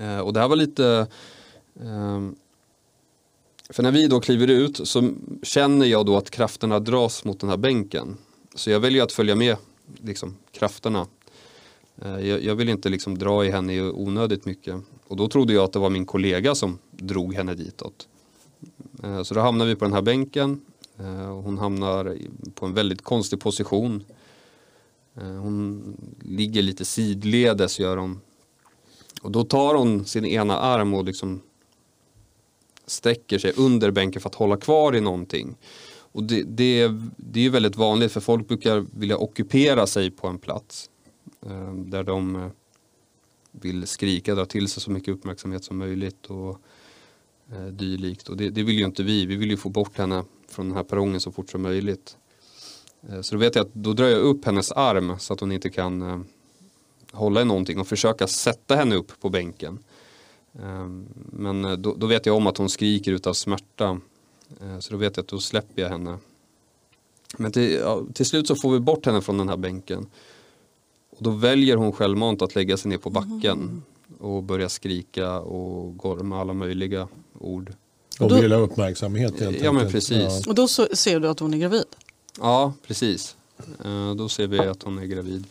Eh, 0.00 0.18
och 0.18 0.32
det 0.32 0.40
här 0.40 0.48
var 0.48 0.56
lite 0.56 1.06
eh, 1.80 2.28
för 3.70 3.82
när 3.82 3.90
vi 3.92 4.06
då 4.06 4.20
kliver 4.20 4.48
ut 4.48 4.88
så 4.88 5.10
känner 5.42 5.86
jag 5.86 6.06
då 6.06 6.16
att 6.16 6.30
krafterna 6.30 6.80
dras 6.80 7.24
mot 7.24 7.40
den 7.40 7.50
här 7.50 7.56
bänken. 7.56 8.16
Så 8.54 8.70
jag 8.70 8.80
väljer 8.80 9.02
att 9.02 9.12
följa 9.12 9.34
med 9.34 9.56
liksom, 10.02 10.36
krafterna. 10.52 11.06
Jag, 12.02 12.44
jag 12.44 12.54
vill 12.54 12.68
inte 12.68 12.88
liksom 12.88 13.18
dra 13.18 13.44
i 13.44 13.50
henne 13.50 13.82
onödigt 13.82 14.44
mycket. 14.44 14.74
Och 15.08 15.16
då 15.16 15.28
trodde 15.28 15.52
jag 15.52 15.64
att 15.64 15.72
det 15.72 15.78
var 15.78 15.90
min 15.90 16.06
kollega 16.06 16.54
som 16.54 16.78
drog 16.90 17.34
henne 17.34 17.54
ditåt. 17.54 18.08
Eh, 19.02 19.22
så 19.22 19.34
då 19.34 19.40
hamnar 19.40 19.66
vi 19.66 19.76
på 19.76 19.84
den 19.84 19.94
här 19.94 20.02
bänken. 20.02 20.60
Eh, 20.98 21.40
hon 21.40 21.58
hamnar 21.58 22.16
på 22.54 22.66
en 22.66 22.74
väldigt 22.74 23.02
konstig 23.02 23.40
position. 23.40 24.04
Eh, 25.14 25.22
hon 25.22 25.82
ligger 26.20 26.62
lite 26.62 26.84
sidledes 26.84 27.80
gör 27.80 27.96
hon. 27.96 28.20
Och 29.22 29.30
då 29.30 29.44
tar 29.44 29.74
hon 29.74 30.04
sin 30.04 30.24
ena 30.24 30.58
arm 30.58 30.94
och 30.94 31.04
liksom 31.04 31.40
sträcker 32.86 33.38
sig 33.38 33.52
under 33.56 33.90
bänken 33.90 34.22
för 34.22 34.28
att 34.28 34.34
hålla 34.34 34.56
kvar 34.56 34.96
i 34.96 35.00
någonting. 35.00 35.56
Och 36.12 36.22
det, 36.22 36.42
det, 36.42 36.88
det 37.16 37.40
är 37.40 37.44
ju 37.44 37.50
väldigt 37.50 37.76
vanligt 37.76 38.12
för 38.12 38.20
folk 38.20 38.48
brukar 38.48 38.86
vilja 38.98 39.16
ockupera 39.16 39.86
sig 39.86 40.10
på 40.10 40.26
en 40.26 40.38
plats. 40.38 40.90
Där 41.74 42.02
de 42.02 42.50
vill 43.50 43.86
skrika, 43.86 44.34
dra 44.34 44.44
till 44.44 44.68
sig 44.68 44.82
så 44.82 44.90
mycket 44.90 45.14
uppmärksamhet 45.14 45.64
som 45.64 45.78
möjligt 45.78 46.26
och 46.26 46.60
eh, 47.52 47.66
dylikt. 47.66 48.28
Och 48.28 48.36
det, 48.36 48.50
det 48.50 48.62
vill 48.62 48.78
ju 48.78 48.84
inte 48.84 49.02
vi, 49.02 49.26
vi 49.26 49.36
vill 49.36 49.50
ju 49.50 49.56
få 49.56 49.68
bort 49.68 49.98
henne 49.98 50.24
från 50.48 50.68
den 50.68 50.76
här 50.76 50.84
perrongen 50.84 51.20
så 51.20 51.32
fort 51.32 51.50
som 51.50 51.62
möjligt. 51.62 52.16
Eh, 53.08 53.20
så 53.20 53.34
då 53.34 53.38
vet 53.38 53.54
jag 53.54 53.66
att 53.66 53.74
då 53.74 53.92
drar 53.92 54.06
jag 54.06 54.20
upp 54.20 54.44
hennes 54.44 54.72
arm 54.72 55.18
så 55.18 55.32
att 55.32 55.40
hon 55.40 55.52
inte 55.52 55.70
kan 55.70 56.02
eh, 56.02 56.20
hålla 57.12 57.42
i 57.42 57.44
någonting 57.44 57.80
och 57.80 57.88
försöka 57.88 58.26
sätta 58.26 58.76
henne 58.76 58.94
upp 58.94 59.20
på 59.20 59.28
bänken. 59.28 59.78
Ehm, 60.62 61.06
eh, 61.06 61.22
men 61.32 61.82
då, 61.82 61.94
då 61.94 62.06
vet 62.06 62.26
jag 62.26 62.36
om 62.36 62.46
att 62.46 62.58
hon 62.58 62.68
skriker 62.68 63.12
utav 63.12 63.32
smärta. 63.32 64.00
Eh, 64.60 64.78
så 64.78 64.92
då 64.92 64.96
vet 64.96 65.16
jag 65.16 65.22
att 65.22 65.28
då 65.28 65.38
släpper 65.38 65.82
jag 65.82 65.88
henne. 65.88 66.18
Men 67.36 67.52
till, 67.52 67.72
ja, 67.72 68.02
till 68.14 68.26
slut 68.26 68.48
så 68.48 68.56
får 68.56 68.72
vi 68.72 68.80
bort 68.80 69.06
henne 69.06 69.20
från 69.20 69.38
den 69.38 69.48
här 69.48 69.56
bänken. 69.56 70.06
Och 71.18 71.24
då 71.24 71.30
väljer 71.30 71.76
hon 71.76 71.92
självmant 71.92 72.42
att 72.42 72.54
lägga 72.54 72.76
sig 72.76 72.88
ner 72.90 72.98
på 72.98 73.10
backen 73.10 73.82
och 74.20 74.42
börja 74.42 74.68
skrika 74.68 75.40
och 75.40 75.96
gorma 75.96 76.40
alla 76.40 76.52
möjliga 76.52 77.08
ord. 77.38 77.72
Då- 78.18 78.28
vill 78.28 78.52
ha 78.52 78.58
uppmärksamhet 78.60 79.40
helt 79.40 79.56
Ja 79.60 79.72
men 79.72 79.76
enkelt. 79.86 79.92
precis. 79.92 80.46
Och 80.46 80.54
då 80.54 80.68
så, 80.68 80.86
ser 80.92 81.20
du 81.20 81.28
att 81.28 81.40
hon 81.40 81.54
är 81.54 81.58
gravid? 81.58 81.84
Ja, 82.40 82.72
precis. 82.86 83.36
Eh, 83.84 84.14
Då 84.14 84.28
ser 84.28 84.46
vi 84.46 84.58
att 84.58 84.82
hon 84.82 84.98
är 84.98 85.04
gravid. 85.06 85.44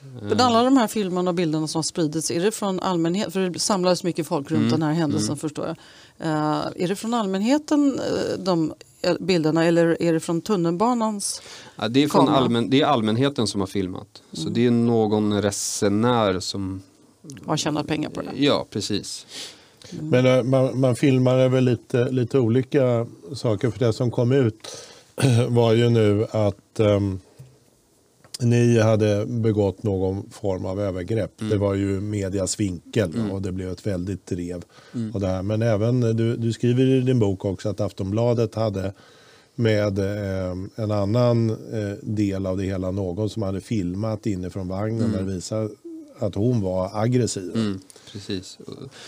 Eh, 0.00 0.28
Men 0.28 0.40
alla 0.40 0.62
de 0.62 0.76
här 0.76 0.86
filmerna 0.88 1.30
och 1.30 1.34
bilderna 1.34 1.68
som 1.68 1.78
har 1.78 1.82
spridits, 1.82 2.30
är 2.30 2.40
det 2.44 2.50
från 2.50 2.80
allmänheten? 2.80 3.32
För 3.32 3.40
det 3.40 3.58
samlades 3.58 4.04
mycket 4.04 4.26
folk 4.26 4.50
runt 4.50 4.58
Mm, 4.60 4.70
den 4.70 4.82
här 4.82 4.92
händelsen 4.92 5.36
förstår 5.36 5.66
jag. 5.66 5.76
Eh, 6.28 6.66
är 6.76 6.88
det 6.88 6.96
från 6.96 7.14
allmänheten 7.14 7.98
eh, 8.00 8.38
de 8.44 8.70
eh, 8.70 8.76
bilderna 9.20 9.64
eller 9.64 10.02
är 10.02 10.12
det 10.12 10.20
från 10.20 10.40
tunnelbanans? 10.40 11.42
Ja, 11.76 11.88
det, 11.88 12.02
är 12.02 12.08
från 12.08 12.28
allmän, 12.28 12.70
det 12.70 12.80
är 12.80 12.86
allmänheten 12.86 13.46
som 13.46 13.60
har 13.60 13.66
filmat. 13.66 14.22
Så 14.32 14.48
det 14.48 14.66
är 14.66 14.70
någon 14.70 15.42
resenär 15.42 16.40
som... 16.40 16.82
har 17.46 17.56
tjänat 17.56 17.86
pengar 17.86 18.10
på 18.10 18.20
det? 18.20 18.30
Ja, 18.36 18.66
precis. 18.70 19.26
Men 19.90 20.26
eh, 20.26 20.42
man, 20.42 20.80
man 20.80 20.96
filmade 20.96 21.48
väl 21.48 21.64
lite, 21.64 22.10
lite 22.10 22.38
olika 22.38 23.06
saker. 23.34 23.70
För 23.70 23.78
det 23.78 23.92
som 23.92 24.10
kom 24.10 24.32
ut 24.32 24.68
var 25.48 25.72
ju 25.72 25.90
nu 25.90 26.26
att 26.30 26.80
ehm, 26.80 27.20
ni 28.40 28.78
hade 28.78 29.26
begått 29.26 29.82
någon 29.82 30.30
form 30.30 30.64
av 30.64 30.80
övergrepp. 30.80 31.32
Det 31.36 31.56
var 31.56 31.74
ju 31.74 32.00
medias 32.00 32.60
vinkel 32.60 33.30
och 33.32 33.42
det 33.42 33.52
blev 33.52 33.72
ett 33.72 33.86
väldigt 33.86 34.26
drev. 34.26 34.64
Och 35.12 35.20
det 35.20 35.26
här. 35.26 35.42
Men 35.42 35.62
även, 35.62 36.00
du, 36.00 36.36
du 36.36 36.52
skriver 36.52 36.86
i 36.86 37.00
din 37.00 37.18
bok 37.18 37.44
också 37.44 37.68
att 37.68 37.80
Aftonbladet 37.80 38.54
hade 38.54 38.92
med 39.54 39.98
eh, 39.98 40.56
en 40.76 40.90
annan 40.90 41.50
eh, 41.50 41.96
del 42.02 42.46
av 42.46 42.56
det 42.56 42.64
hela, 42.64 42.90
någon 42.90 43.30
som 43.30 43.42
hade 43.42 43.60
filmat 43.60 44.26
inifrån 44.26 44.68
vagnen 44.68 45.12
där 45.12 45.18
det 45.18 45.32
visar 45.32 45.70
att 46.18 46.34
hon 46.34 46.60
var 46.60 46.90
aggressiv. 47.02 47.52
Mm, 47.54 47.80
precis. 48.12 48.58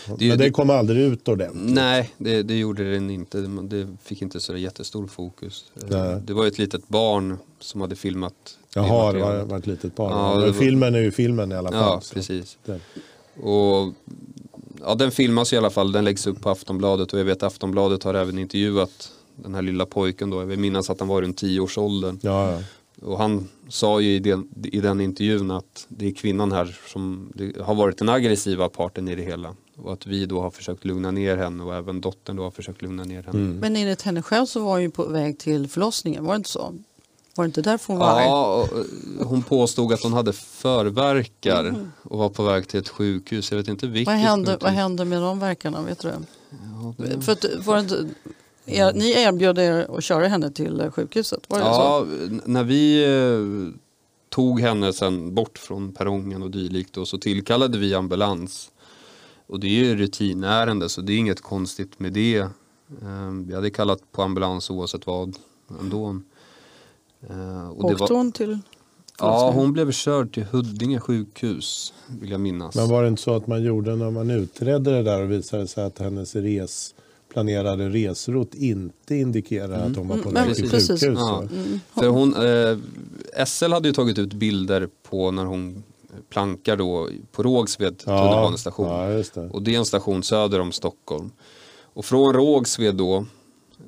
Och 0.09 0.21
Men 0.21 0.37
det 0.37 0.51
kom 0.51 0.69
aldrig 0.69 1.03
ut 1.05 1.27
ordentligt. 1.27 1.75
Nej, 1.75 2.13
det, 2.17 2.43
det 2.43 2.59
gjorde 2.59 2.91
den 2.91 3.09
inte. 3.09 3.37
Det 3.41 3.87
fick 4.03 4.21
inte 4.21 4.39
så 4.39 4.57
jättestor 4.57 5.07
fokus. 5.07 5.65
Eh, 5.75 5.81
Nej. 5.89 6.21
Det 6.25 6.33
var 6.33 6.47
ett 6.47 6.57
litet 6.57 6.87
barn 6.87 7.37
som 7.59 7.81
hade 7.81 7.95
filmat 7.95 8.57
Jaha, 8.75 9.13
det 9.13 9.19
var, 9.45 9.57
ett 9.57 9.67
litet 9.67 9.95
barn. 9.95 10.11
Ja, 10.11 10.45
var- 10.45 10.53
filmen 10.53 10.95
är 10.95 10.99
ju 10.99 11.11
filmen 11.11 11.51
i 11.51 11.55
alla 11.55 11.71
fall. 11.71 11.79
Ja, 11.79 12.01
precis. 12.13 12.57
det- 12.65 12.79
Och 13.43 13.93
ja, 14.81 14.95
den 14.95 15.11
filmas 15.11 15.53
i 15.53 15.57
alla 15.57 15.69
fall, 15.69 15.91
den 15.91 16.05
läggs 16.05 16.27
upp 16.27 16.41
på 16.41 16.49
Aftonbladet 16.49 17.13
och 17.13 17.19
jag 17.19 17.25
vet 17.25 17.43
Aftonbladet 17.43 18.03
har 18.03 18.13
även 18.13 18.39
intervjuat 18.39 19.11
den 19.35 19.55
här 19.55 19.61
lilla 19.61 19.85
pojken 19.85 20.29
då. 20.29 20.39
Jag 20.41 20.45
vill 20.45 20.59
minnas 20.59 20.89
att 20.89 20.99
han 20.99 21.09
var 21.09 21.21
runt 21.21 21.41
10-årsåldern. 21.43 22.19
Ja, 22.21 22.51
ja. 22.51 22.59
Och 23.07 23.17
han 23.17 23.47
sa 23.69 24.01
ju 24.01 24.09
i 24.15 24.19
den, 24.19 24.47
i 24.63 24.79
den 24.81 25.01
intervjun 25.01 25.51
att 25.51 25.85
det 25.87 26.07
är 26.07 26.11
kvinnan 26.13 26.51
här 26.51 26.77
som 26.87 27.33
har 27.61 27.75
varit 27.75 27.97
den 27.97 28.09
aggressiva 28.09 28.69
parten 28.69 29.07
i 29.07 29.15
det 29.15 29.23
hela. 29.23 29.55
Och 29.77 29.93
att 29.93 30.05
vi 30.07 30.25
då 30.25 30.41
har 30.41 30.51
försökt 30.51 30.85
lugna 30.85 31.11
ner 31.11 31.37
henne 31.37 31.63
och 31.63 31.75
även 31.75 32.01
dottern 32.01 32.35
då 32.35 32.43
har 32.43 32.51
försökt 32.51 32.81
lugna 32.81 33.03
ner 33.03 33.23
henne. 33.23 33.39
Mm. 33.39 33.57
Men 33.57 33.75
enligt 33.75 34.01
henne 34.01 34.21
själv 34.21 34.45
så 34.45 34.59
var 34.59 34.71
hon 34.71 34.81
ju 34.81 34.89
på 34.89 35.05
väg 35.05 35.39
till 35.39 35.67
förlossningen, 35.67 36.25
var 36.25 36.33
det 36.33 36.37
inte 36.37 36.49
så? 36.49 36.73
Var 37.35 37.45
det 37.45 37.47
inte 37.47 37.61
därför 37.61 37.93
hon 37.93 37.99
var 37.99 38.09
arg? 38.19 38.23
Ja, 38.25 38.67
och, 38.71 38.77
eh, 39.21 39.27
hon 39.27 39.43
påstod 39.43 39.93
att 39.93 40.03
hon 40.03 40.13
hade 40.13 40.33
förverkar 40.33 41.75
och 42.03 42.17
var 42.19 42.29
på 42.29 42.43
väg 42.43 42.67
till 42.67 42.79
ett 42.79 42.89
sjukhus. 42.89 43.51
Jag 43.51 43.57
vet 43.57 43.67
inte 43.67 43.87
vilket. 43.87 44.07
Vad 44.13 44.15
hände, 44.21 44.57
vad 44.61 44.71
hände 44.71 45.05
med 45.05 45.21
de 45.21 45.39
verkarna? 45.39 45.81
Vet 45.81 45.99
du 45.99 46.07
det? 46.07 46.19
Ja, 46.49 46.93
det- 46.97 47.21
För 47.21 47.31
att, 47.31 47.45
var 47.65 47.75
det 47.75 47.81
inte, 47.81 48.07
er, 48.65 48.93
ni 48.93 49.11
erbjöd 49.11 49.57
er 49.59 49.97
att 49.97 50.03
köra 50.03 50.27
henne 50.27 50.51
till 50.51 50.79
eh, 50.81 50.91
sjukhuset, 50.91 51.39
var 51.47 51.57
det 51.59 51.63
så? 51.65 51.69
Ja, 51.71 52.05
n- 52.23 52.41
när 52.45 52.63
vi 52.63 53.03
eh, 53.03 53.79
tog 54.29 54.59
henne 54.61 54.93
sen 54.93 55.35
bort 55.35 55.57
från 55.57 55.93
perrongen 55.93 56.43
och 56.43 56.51
dylikt 56.51 56.93
då, 56.93 57.05
så 57.05 57.17
tillkallade 57.17 57.77
vi 57.77 57.93
ambulans. 57.93 58.71
Och 59.47 59.59
det 59.59 59.67
är 59.67 59.83
ju 59.85 59.95
rutinärende 59.95 60.89
så 60.89 61.01
det 61.01 61.13
är 61.13 61.17
inget 61.17 61.41
konstigt 61.41 61.99
med 61.99 62.13
det. 62.13 62.37
Eh, 62.37 62.49
vi 63.45 63.55
hade 63.55 63.69
kallat 63.69 64.11
på 64.11 64.21
ambulans 64.23 64.69
oavsett 64.69 65.07
vad 65.07 65.35
ändå. 65.81 66.19
Eh, 67.29 67.69
och 67.69 67.89
det 67.89 67.95
Åkte 68.03 68.13
hon 68.13 68.31
till 68.31 68.57
Ja, 69.19 69.51
hon 69.55 69.73
blev 69.73 69.91
körd 69.91 70.33
till 70.33 70.43
Huddinge 70.43 70.99
sjukhus 70.99 71.93
vill 72.07 72.31
jag 72.31 72.39
minnas. 72.41 72.75
Men 72.75 72.89
var 72.89 73.01
det 73.01 73.07
inte 73.07 73.21
så 73.21 73.35
att 73.35 73.47
man 73.47 73.63
gjorde 73.63 73.95
när 73.95 74.11
man 74.11 74.29
utredde 74.31 74.91
det 74.91 75.03
där 75.03 75.21
och 75.21 75.31
visade 75.31 75.67
sig 75.67 75.83
att 75.83 75.99
hennes 75.99 76.35
res, 76.35 76.95
planerade 77.33 77.89
resrot 77.89 78.53
inte 78.55 79.15
indikerar 79.15 79.87
att 79.89 79.95
hon 79.95 80.07
var 80.07 80.17
på 80.17 80.29
Mm, 80.29 80.45
väg 80.47 80.55
till 80.55 80.63
men 80.63 80.71
precis. 80.71 81.01
sjukhus? 81.01 81.19
Ja. 81.19 81.43
så- 81.49 81.55
Mm. 81.55 81.79
För 81.93 82.07
hon, 82.07 82.35
eh, 82.35 82.77
SL 83.45 83.71
hade 83.73 83.87
ju 83.87 83.93
tagit 83.93 84.19
ut 84.19 84.33
bilder 84.33 84.89
på 85.09 85.31
när 85.31 85.45
hon 85.45 85.83
plankar 86.29 86.77
då 86.77 87.09
på 87.31 87.43
Rågsved 87.43 87.97
tunnelbanestation. 87.97 88.87
Ja, 88.87 89.23
det. 89.33 89.49
Och 89.49 89.61
det 89.61 89.73
är 89.75 89.79
en 89.79 89.85
station 89.85 90.23
söder 90.23 90.59
om 90.59 90.71
Stockholm. 90.71 91.31
Och 91.93 92.05
från 92.05 92.33
Rågsved 92.33 92.95
då 92.95 93.25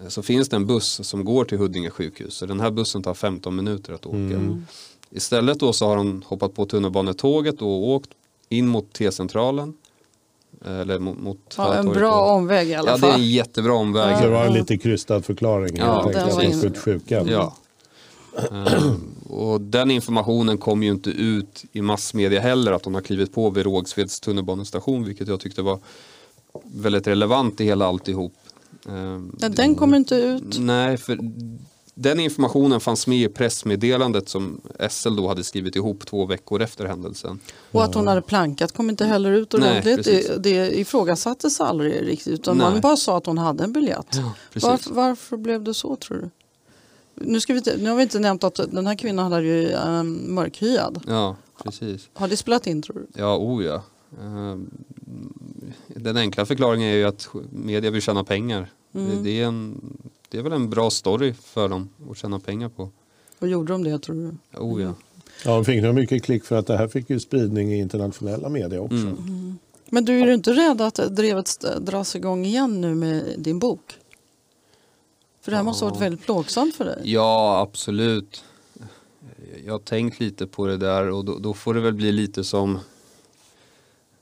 så 0.07 0.21
finns 0.21 0.49
det 0.49 0.55
en 0.55 0.65
buss 0.65 1.07
som 1.07 1.25
går 1.25 1.45
till 1.45 1.57
Huddinge 1.57 1.89
sjukhus. 1.89 2.33
Så 2.33 2.45
den 2.45 2.59
här 2.59 2.71
bussen 2.71 3.03
tar 3.03 3.13
15 3.13 3.55
minuter 3.55 3.93
att 3.93 4.05
åka. 4.05 4.17
Mm. 4.17 4.65
Istället 5.11 5.59
då 5.59 5.73
så 5.73 5.87
har 5.87 5.97
hon 5.97 6.23
hoppat 6.27 6.53
på 6.55 6.65
tunnelbanetåget 6.65 7.61
och 7.61 7.87
åkt 7.89 8.09
in 8.49 8.67
mot 8.67 8.93
T-centralen. 8.93 9.73
Eller 10.65 10.99
mot, 10.99 11.17
mot 11.19 11.53
Ja, 11.57 11.73
en 11.75 11.85
bra 11.85 12.11
då. 12.11 12.31
omväg 12.31 12.69
i 12.69 12.73
alla 12.73 12.91
Ja, 12.91 12.97
det 12.97 13.07
är 13.07 13.11
fall. 13.11 13.19
en 13.21 13.29
jättebra 13.29 13.73
omväg. 13.73 14.23
Det 14.23 14.29
var 14.29 14.45
en 14.45 14.53
lite 14.53 14.77
krystad 14.77 15.21
förklaring. 15.21 15.75
Ja, 15.77 16.03
enkelt, 16.05 16.63
var 16.63 16.69
att 16.69 16.77
sjukan. 16.77 17.27
Ja. 17.27 17.55
Eh, 18.51 18.93
och 19.29 19.61
den 19.61 19.91
informationen 19.91 20.57
kom 20.57 20.83
ju 20.83 20.89
inte 20.91 21.09
ut 21.09 21.65
i 21.71 21.81
massmedia 21.81 22.41
heller 22.41 22.71
att 22.71 22.85
hon 22.85 22.93
har 22.93 23.01
klivit 23.01 23.33
på 23.33 23.49
vid 23.49 23.63
Rågsveds 23.63 24.19
tunnelbanestation 24.19 25.03
vilket 25.05 25.27
jag 25.27 25.39
tyckte 25.39 25.61
var 25.61 25.79
väldigt 26.63 27.07
relevant 27.07 27.61
i 27.61 27.63
hela 27.65 27.85
alltihop. 27.85 28.33
Nej, 28.85 29.49
den 29.49 29.75
kommer 29.75 29.97
inte 29.97 30.15
ut. 30.15 30.59
Nej, 30.59 30.97
för 30.97 31.17
den 31.95 32.19
informationen 32.19 32.79
fanns 32.79 33.07
med 33.07 33.17
i 33.17 33.27
pressmeddelandet 33.27 34.29
som 34.29 34.61
SL 34.89 35.15
då 35.15 35.27
hade 35.27 35.43
skrivit 35.43 35.75
ihop 35.75 36.05
två 36.05 36.25
veckor 36.25 36.61
efter 36.61 36.85
händelsen. 36.85 37.39
Och 37.71 37.83
att 37.83 37.95
hon 37.95 38.07
hade 38.07 38.21
plankat 38.21 38.71
kom 38.71 38.89
inte 38.89 39.05
heller 39.05 39.31
ut 39.31 39.53
ordentligt. 39.53 40.03
det, 40.03 40.43
det 40.43 40.79
ifrågasattes 40.79 41.61
aldrig 41.61 42.07
riktigt 42.07 42.33
utan 42.33 42.57
Nej. 42.57 42.71
man 42.71 42.81
bara 42.81 42.97
sa 42.97 43.17
att 43.17 43.25
hon 43.25 43.37
hade 43.37 43.63
en 43.63 43.73
biljett. 43.73 44.19
precis. 44.53 44.69
varför, 44.69 44.93
varför 44.93 45.37
blev 45.37 45.63
det 45.63 45.73
så 45.73 45.95
tror 45.95 46.17
du? 46.17 46.29
Nu, 47.15 47.39
ska 47.39 47.53
vi, 47.53 47.61
nu 47.77 47.89
har 47.89 47.95
vi 47.95 48.03
inte 48.03 48.19
nämnt 48.19 48.43
att 48.43 48.55
den 48.55 48.87
här 48.87 48.95
kvinnan 48.95 49.31
hade 49.31 49.45
ju 49.45 49.73
um, 49.73 50.35
mörkhyad. 50.35 51.01
Ja, 51.07 51.35
precis. 51.63 52.09
Har 52.13 52.27
det 52.27 52.37
spelat 52.37 52.67
in 52.67 52.81
tror 52.81 52.95
du? 52.95 53.07
Ja, 53.21 53.37
oh 53.37 53.63
ja. 53.65 53.83
Eh, 54.21 54.57
Den 55.87 56.17
enkla 56.17 56.45
förklaringen 56.45 56.89
är 56.89 56.95
ju 56.95 57.03
att 57.03 57.27
media 57.51 57.91
vill 57.91 58.01
tjäna 58.01 58.23
pengar. 58.23 58.69
Det, 58.91 59.23
det, 59.23 59.41
är 59.41 59.45
en, 59.45 59.81
det 60.29 60.37
är 60.37 60.41
väl 60.41 60.51
en 60.51 60.69
bra 60.69 60.89
story 60.89 61.33
för 61.33 61.69
dem 61.69 61.89
att 62.11 62.17
tjäna 62.17 62.39
pengar 62.39 62.69
på. 62.69 62.89
Och 63.39 63.47
gjorde 63.47 63.73
de 63.73 63.83
det 63.83 63.99
tror 63.99 64.15
du? 64.15 64.57
Oh 64.59 64.81
ja. 64.81 64.93
Ja, 65.45 65.55
de 65.55 65.65
fick 65.65 65.83
nog 65.83 65.95
mycket 65.95 66.23
klick 66.23 66.45
för 66.45 66.55
att 66.55 66.67
det 66.67 66.77
här 66.77 66.87
fick 66.87 67.09
ju 67.09 67.19
spridning 67.19 67.73
i 67.73 67.77
internationella 67.77 68.49
medier 68.49 68.79
också. 68.79 68.95
Mm. 68.95 69.57
Men 69.89 70.05
du 70.05 70.19
är 70.19 70.25
du 70.25 70.33
inte 70.33 70.51
rädd 70.51 70.81
att 70.81 70.95
drevet 70.95 71.65
dras 71.81 72.15
igång 72.15 72.45
igen 72.45 72.81
nu 72.81 72.95
med 72.95 73.23
din 73.37 73.59
bok? 73.59 73.93
För 75.41 75.51
det 75.51 75.57
här 75.57 75.63
måste 75.63 75.85
ha 75.85 75.89
varit 75.89 76.01
väldigt 76.01 76.25
plågsamt 76.25 76.75
för 76.75 76.85
dig. 76.85 77.01
Ja, 77.03 77.59
absolut. 77.59 78.43
Jag 79.65 79.73
har 79.73 79.79
tänkt 79.79 80.19
lite 80.19 80.47
på 80.47 80.67
det 80.67 80.77
där 80.77 81.09
och 81.09 81.25
då, 81.25 81.39
då 81.39 81.53
får 81.53 81.73
det 81.73 81.81
väl 81.81 81.93
bli 81.93 82.11
lite 82.11 82.43
som 82.43 82.79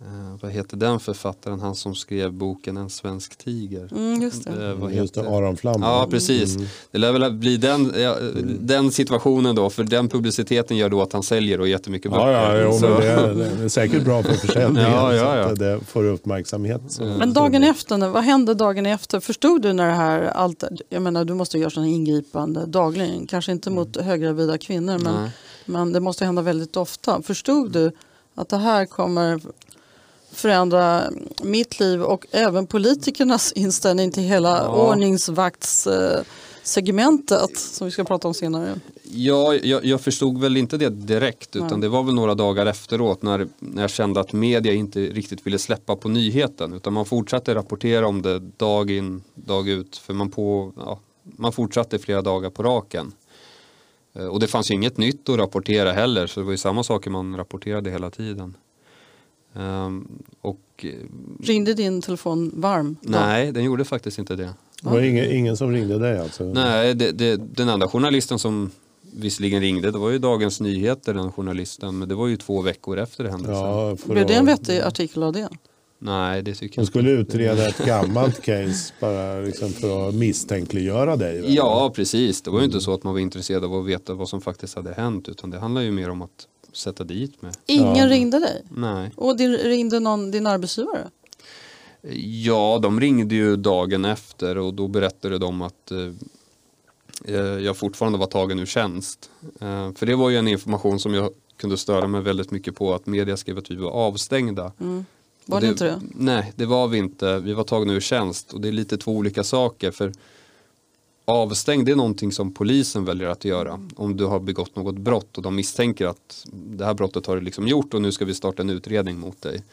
eh, 0.02 0.38
vad 0.42 0.52
heter 0.52 0.78
den 0.78 1.00
författaren, 1.00 1.60
han 1.60 1.76
som 1.76 1.96
skrev 1.96 2.34
boken 2.34 2.78
En 2.78 2.90
svensk 2.90 3.36
tiger? 3.38 3.90
Mm, 3.92 4.22
just 4.22 4.44
det. 4.44 4.70
Eh, 4.70 4.74
vad 4.76 4.94
Just 4.94 5.14
det, 5.14 5.22
Aron 5.22 5.58
Flam. 5.58 5.82
Ja, 5.82 6.08
precis. 6.10 6.58
Det 6.92 6.98
lär 6.98 7.12
väl 7.12 7.34
bli 7.34 7.58
den, 7.58 7.94
ja, 7.98 8.16
den 8.60 8.92
situationen 8.92 9.56
då, 9.56 9.70
för 9.70 9.84
den 9.84 10.10
publiciteten 10.10 10.78
gör 10.78 10.90
då 10.90 11.02
att 11.02 11.14
han 11.14 11.24
säljer 11.24 11.60
och 11.60 11.68
jättemycket 11.68 12.12
böcker. 12.12 12.28
Ja, 12.28 12.58
ja, 12.58 12.62
jo, 12.64 12.80
Så- 12.80 12.88
men 12.88 13.00
det, 13.00 13.08
är, 13.08 13.34
det 13.34 13.64
är 13.64 13.70
säkert 13.70 14.04
bra 14.04 14.24
för 14.24 14.34
försäljningen. 14.34 14.92
Ja, 14.92 15.14
ja, 15.16 15.36
ja. 15.38 15.44
Så 15.44 15.50
att 15.54 15.60
det 15.60 15.80
får 15.88 16.04
uppmärksamhet. 16.04 16.82
Så. 16.90 17.04
Men 17.04 17.34
dagen 17.34 17.64
efter, 17.64 18.08
vad 18.10 18.24
hände 18.24 18.54
dagen 18.54 18.86
efter? 18.86 19.20
Förstod 19.20 19.62
du 19.62 19.74
när 19.74 19.88
det 19.88 19.94
här, 19.94 20.24
allt, 20.24 20.64
jag 20.90 21.02
menar 21.02 21.26
du 21.26 21.34
måste 21.34 21.58
göra 21.58 21.70
sådana 21.70 21.88
ingripande 21.88 22.66
dagligen, 22.66 23.28
kanske 23.28 23.52
inte 23.52 23.70
mot 23.70 23.98
höggravida 23.98 24.58
kvinnor 24.58 24.98
men, 24.98 25.16
Nej. 25.16 25.32
men 25.66 25.94
det 25.94 26.00
måste 26.00 26.26
hända 26.26 26.42
väldigt 26.42 26.78
ofta. 26.78 27.22
Förstod 27.22 27.72
du 27.72 27.92
att 28.36 28.50
det 28.50 28.58
här 28.58 28.86
kommer 28.86 29.42
förändra 30.34 31.04
mitt 31.44 31.80
liv 31.80 32.02
och 32.02 32.26
även 32.32 32.68
politikernas 32.68 33.52
inställning 33.52 34.12
till 34.12 34.24
hela 34.24 34.58
Ja. 34.58 34.90
ordningsvaktssegmentet 34.92 37.58
som 37.58 37.86
vi 37.88 37.92
ska 37.92 38.04
prata 38.04 38.28
om 38.28 38.34
senare. 38.34 38.76
Ja, 39.14 39.56
jag, 39.56 39.86
jag 39.86 40.02
förstod 40.02 40.42
väl 40.42 40.58
inte 40.58 40.78
det 40.78 40.90
direkt 40.90 41.56
utan 41.56 41.68
Nej. 41.70 41.82
det 41.82 41.90
var 41.90 42.04
väl 42.04 42.14
några 42.16 42.36
dagar 42.36 42.66
efteråt 42.66 43.22
när, 43.22 43.48
när 43.60 43.82
jag 43.82 43.90
kände 43.92 44.20
att 44.20 44.34
media 44.34 44.74
inte 44.74 45.00
riktigt 45.00 45.48
ville 45.48 45.60
släppa 45.60 45.96
på 45.96 46.10
nyheten 46.10 46.74
utan 46.74 46.94
man 46.94 47.06
fortsatte 47.06 47.56
rapportera 47.56 48.08
om 48.08 48.22
det 48.22 48.40
dag 48.40 48.92
in, 48.92 49.24
dag 49.36 49.70
ut 49.70 49.98
för 49.98 50.14
man, 50.14 50.30
på, 50.32 50.74
ja, 50.78 51.00
man 51.24 51.52
fortsatte 51.52 52.00
flera 52.00 52.22
dagar 52.22 52.50
på 52.50 52.64
raken. 52.64 53.12
Eh, 54.16 54.26
Och 54.26 54.40
det 54.40 54.48
fanns 54.48 54.72
ju 54.72 54.76
inget 54.76 54.98
nytt 54.98 55.30
att 55.30 55.38
rapportera 55.38 55.92
heller 55.92 56.28
så 56.28 56.40
det 56.40 56.44
var 56.44 56.52
ju 56.52 56.58
samma 56.58 56.84
saker 56.84 57.10
man 57.12 57.38
rapporterade 57.38 57.90
hela 57.92 58.10
tiden. 58.10 58.58
Ehm, 59.56 60.08
och 60.42 60.60
eh, 60.84 60.90
Ringde 61.44 61.74
din 61.74 62.02
telefon 62.02 62.52
varm? 62.56 62.96
då? 63.02 63.10
nej, 63.12 63.52
den 63.52 63.64
gjorde 63.64 63.86
faktiskt 63.86 64.20
inte 64.20 64.36
det. 64.36 64.50
Det 64.84 64.90
var 64.90 65.02
ingen, 65.02 65.32
ingen 65.32 65.58
som 65.58 65.72
ringde 65.72 66.00
dig 66.00 66.20
alltså? 66.20 66.44
Nej, 66.44 66.94
det, 66.96 67.12
det, 67.12 67.36
den 67.56 67.70
enda 67.70 67.88
journalisten 67.88 68.40
som 68.40 68.72
visserligen 69.14 69.62
ringde, 69.62 69.92
det 69.92 69.98
var 69.98 70.10
ju 70.10 70.18
Dagens 70.20 70.62
Nyheter, 70.62 71.14
den 71.14 71.32
journalisten, 71.32 72.00
men 72.00 72.10
det 72.10 72.16
var 72.16 72.28
ju 72.28 72.38
två 72.38 72.62
veckor 72.62 72.98
efter 72.98 73.24
händelsen. 73.26 73.56
Ja, 73.56 73.96
Blev 74.06 74.28
det 74.28 74.34
en 74.34 74.46
vettig 74.46 74.80
artikel 74.80 75.24
av 75.24 75.34
det? 75.34 75.50
Nej, 76.00 76.42
det 76.42 76.54
tycker 76.56 76.76
De 76.76 76.82
jag 76.82 76.88
skulle 76.88 77.20
inte. 77.20 77.22
utreda 77.34 77.68
ett 77.68 77.86
gammalt 77.86 78.42
case 78.42 78.94
bara 79.00 79.40
liksom 79.40 79.70
för 79.70 80.10
att 80.10 80.16
misstänkliggöra 80.16 81.16
dig. 81.16 81.42
väl? 81.42 81.56
Ja, 81.56 81.92
precis. 81.96 82.42
Det 82.42 82.52
var 82.52 82.60
ju 82.60 82.66
inte 82.66 82.82
så 82.82 82.94
att 82.94 83.04
man 83.04 83.14
var 83.14 83.20
intresserad 83.20 83.64
av 83.64 83.74
att 83.76 83.86
veta 83.86 84.14
vad 84.14 84.30
som 84.30 84.42
faktiskt 84.42 84.76
hade 84.76 84.94
hänt, 84.94 85.30
utan 85.30 85.50
det 85.50 85.60
handlar 85.60 85.82
ju 85.82 85.92
mer 85.92 86.10
om 86.10 86.22
att 86.22 86.48
sätta 86.74 87.04
dit 87.04 87.42
med. 87.42 87.58
Ingen 87.66 87.96
Ja. 87.96 88.08
ringde 88.10 88.40
dig? 88.40 88.64
Nej. 88.70 89.12
Och 89.16 89.38
din, 89.38 89.58
ringde 89.58 90.00
någon 90.00 90.32
din 90.32 90.48
arbetsgivare? 90.48 91.10
Ja, 92.44 92.80
de 92.82 93.00
ringde 93.00 93.36
ju 93.36 93.56
dagen 93.56 94.06
efter 94.06 94.58
och 94.58 94.74
då 94.74 94.88
berättade 94.88 95.38
de 95.38 95.62
att 95.62 95.92
eh, 95.92 97.36
eh, 97.36 97.36
jag 97.42 97.78
fortfarande 97.78 98.18
var 98.20 98.28
tagen 98.28 98.60
ur 98.60 98.66
tjänst. 98.66 99.30
Eh, 99.60 99.94
för 99.94 100.06
det 100.06 100.16
var 100.16 100.30
ju 100.30 100.38
en 100.38 100.48
information 100.48 101.00
som 101.00 101.14
jag 101.14 101.30
kunde 101.58 101.78
störa 101.78 102.08
mig 102.08 102.22
väldigt 102.22 102.52
mycket 102.52 102.76
på 102.76 102.94
att 102.94 103.06
media 103.06 103.38
skrev 103.38 103.58
att 103.58 103.72
vi 103.72 103.76
var 103.76 103.92
avstängda. 103.92 104.72
Mm. 104.80 105.06
Var 105.46 105.58
Och 105.58 105.62
det 105.62 105.68
inte 105.68 105.86
det? 105.86 106.02
Nej, 106.16 106.54
det 106.56 106.66
var 106.66 106.88
vi 106.88 106.98
inte. 106.98 107.40
Vi 107.40 107.54
var 107.54 107.64
tagna 107.64 107.94
ur 107.94 108.00
tjänst 108.00 108.54
och 108.54 108.62
det 108.62 108.68
är 108.68 108.72
lite 108.72 108.98
två 108.98 109.12
olika 109.12 109.44
saker. 109.44 109.92
För 109.92 110.12
avstängd 111.32 111.86
det 111.86 111.92
är 111.92 111.96
någonting 111.96 112.32
som 112.32 112.54
polisen 112.54 113.06
väljer 113.06 113.28
att 113.30 113.46
göra. 113.46 113.80
Om 113.96 114.18
du 114.18 114.26
har 114.26 114.40
begått 114.40 114.76
något 114.76 114.96
brott 114.98 115.38
och 115.38 115.44
de 115.44 115.56
misstänker 115.56 116.06
att 116.08 116.46
det 116.54 116.86
här 116.86 116.94
brottet 116.94 117.26
har 117.26 117.36
du 117.36 117.42
liksom 117.42 117.68
gjort 117.68 117.94
och 117.94 118.02
nu 118.02 118.12
ska 118.12 118.26
vi 118.26 118.34
starta 118.34 118.62
en 118.62 118.70
utredning 118.70 119.20
mot 119.20 119.42
dig. 119.42 119.64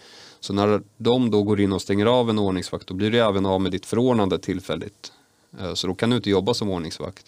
Så 0.40 0.52
när 0.52 0.82
de 0.96 1.30
då 1.30 1.42
går 1.42 1.60
in 1.60 1.72
och 1.72 1.82
stänger 1.82 2.06
av 2.06 2.30
en 2.30 2.38
ordningsvakt 2.38 2.86
då 2.86 2.94
blir 2.94 3.10
du 3.10 3.18
även 3.18 3.46
av 3.46 3.60
med 3.60 3.72
ditt 3.72 3.86
förordnande 3.86 4.38
tillfälligt. 4.38 5.12
Eh, 5.60 5.74
Så 5.74 5.86
då 5.86 5.94
kan 5.94 6.10
du 6.10 6.16
inte 6.16 6.30
jobba 6.30 6.54
som 6.54 6.70
ordningsvakt. 6.70 7.26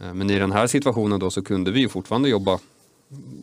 Eh, 0.00 0.14
Men 0.14 0.30
i 0.30 0.38
den 0.38 0.52
här 0.52 0.66
situationen 0.66 1.20
då 1.20 1.30
så 1.30 1.42
kunde 1.42 1.70
vi 1.70 1.80
ju 1.80 1.88
fortfarande 1.88 2.28
jobba 2.28 2.58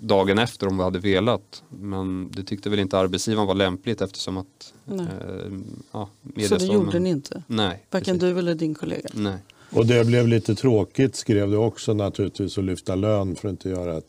dagen 0.01 0.37
efter 0.39 0.67
om 0.67 0.77
vi 0.77 0.83
hade 0.83 0.99
velat. 0.99 1.63
Men 1.69 2.31
det 2.31 2.43
tyckte 2.43 2.69
väl 2.69 2.79
inte 2.79 2.97
arbetsgivaren 2.97 3.47
var 3.47 3.55
lämpligt 3.55 4.01
eftersom 4.01 4.37
att 4.37 4.73
Nej. 4.85 5.05
eh, 5.05 5.51
ja, 5.91 6.09
Så 6.47 6.55
det 6.57 6.65
gjorde 6.65 6.99
ni 6.99 7.09
inte? 7.09 7.43
Nej. 7.47 7.85
Varken 7.91 8.19
precis. 8.19 8.33
du 8.33 8.39
eller 8.39 8.55
din 8.55 8.75
kollega? 8.75 9.09
Nej. 9.13 9.37
Och 9.71 9.85
det 9.85 10.05
blev 10.07 10.27
lite 10.27 10.55
tråkigt 10.55 11.15
skrev 11.15 11.49
du 11.51 11.57
också 11.57 11.93
naturligtvis 11.93 12.57
att 12.57 12.63
lyfta 12.63 12.95
lön 12.95 13.35
för 13.35 13.47
att 13.47 13.51
inte 13.51 13.69
göra 13.69 13.97
ett 13.97 14.05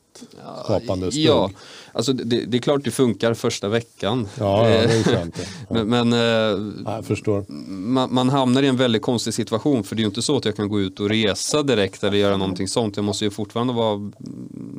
skapande 0.64 1.12
stugg. 1.12 1.24
Ja, 1.24 1.50
alltså 1.92 2.12
det, 2.12 2.44
det 2.46 2.56
är 2.56 2.60
klart 2.60 2.84
det 2.84 2.90
funkar 2.90 3.34
första 3.34 3.68
veckan. 3.68 4.28
ja, 4.38 4.70
ja, 4.70 4.78
det 4.80 4.84
är 4.94 4.96
Eh, 4.98 5.02
skönt. 5.04 5.34
det. 5.34 5.42
Ja. 5.68 5.74
Men, 5.84 6.08
men 6.08 6.12
eh, 6.12 6.72
Ja, 6.84 6.94
Jag 6.94 7.04
förstår. 7.04 7.44
man, 7.68 8.14
man 8.14 8.28
hamnar 8.28 8.62
i 8.62 8.66
en 8.66 8.76
väldigt 8.76 9.02
konstig 9.02 9.34
situation 9.34 9.84
för 9.84 9.96
det 9.96 10.00
är 10.00 10.02
ju 10.02 10.08
inte 10.08 10.22
så 10.22 10.36
att 10.36 10.44
jag 10.44 10.56
kan 10.56 10.68
gå 10.68 10.80
ut 10.80 11.00
och 11.00 11.08
resa 11.08 11.62
direkt 11.62 12.04
eller 12.04 12.18
göra 12.18 12.36
någonting 12.36 12.68
sånt. 12.68 12.96
Jag 12.96 13.04
måste 13.04 13.24
ju 13.24 13.30
fortfarande 13.30 13.72
vara, 13.72 14.10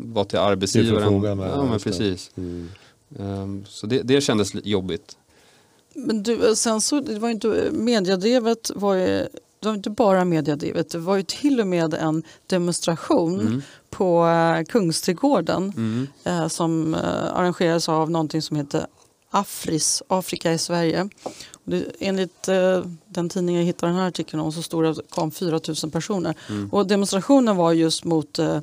vara 0.06 0.26
till 0.26 0.40
arbetsgivaren. 0.40 1.04
förfogande, 1.04 1.48
ja, 1.56 1.64
men 1.64 1.80
precis. 1.80 2.32
Mm. 2.38 2.70
Ehm, 3.20 3.66
Så 3.68 3.88
det, 3.88 4.02
det 4.02 4.22
kändes 4.22 4.52
jobbigt. 4.64 5.18
Men 5.94 6.24
du, 6.24 6.56
sen 6.56 6.82
så, 6.82 7.00
det 7.00 7.20
var 7.20 7.28
ju 7.28 7.34
inte, 7.34 7.70
mediadrevet 7.72 8.72
var 8.76 8.96
ju, 8.96 9.28
det 9.62 9.68
var 9.68 9.76
inte 9.76 9.90
bara 9.90 10.26
mediadrevet, 10.26 10.90
det 10.90 10.98
var 10.98 11.16
ju 11.16 11.24
till 11.24 11.60
och 11.62 11.68
med 11.68 11.94
en 11.94 12.24
demonstration 12.48 13.40
Mm. 13.40 13.62
på 13.90 14.26
eh, 14.28 14.64
Kungsträdgården 14.66 15.64
Mm. 15.78 16.08
eh, 16.24 16.48
som 16.48 16.94
eh, 16.96 17.34
arrangerades 17.34 17.90
av 17.90 18.12
någonting 18.12 18.42
som 18.42 18.58
heter 18.58 18.86
Afris, 19.34 20.04
Afrika 20.08 20.54
i 20.54 20.58
Sverige. 20.58 21.10
Och 21.54 21.62
det, 21.72 21.86
enligt 22.00 22.48
eh, 22.48 22.86
den 23.08 23.30
tidning 23.30 23.56
jag 23.58 23.64
hittade 23.64 23.92
den 23.92 24.00
här 24.00 24.08
artikeln 24.08 24.42
om 24.42 24.52
så 24.52 24.62
stod 24.62 24.84
det 24.84 24.90
att 24.90 24.96
det 24.96 25.04
kom 25.10 25.32
4 25.32 25.60
000 25.84 25.92
personer. 25.92 26.36
Mm. 26.50 26.70
Och 26.70 26.88
demonstrationen 26.88 27.56
var 27.58 27.72
just 27.74 28.04
mot, 28.04 28.40
eh, 28.40 28.60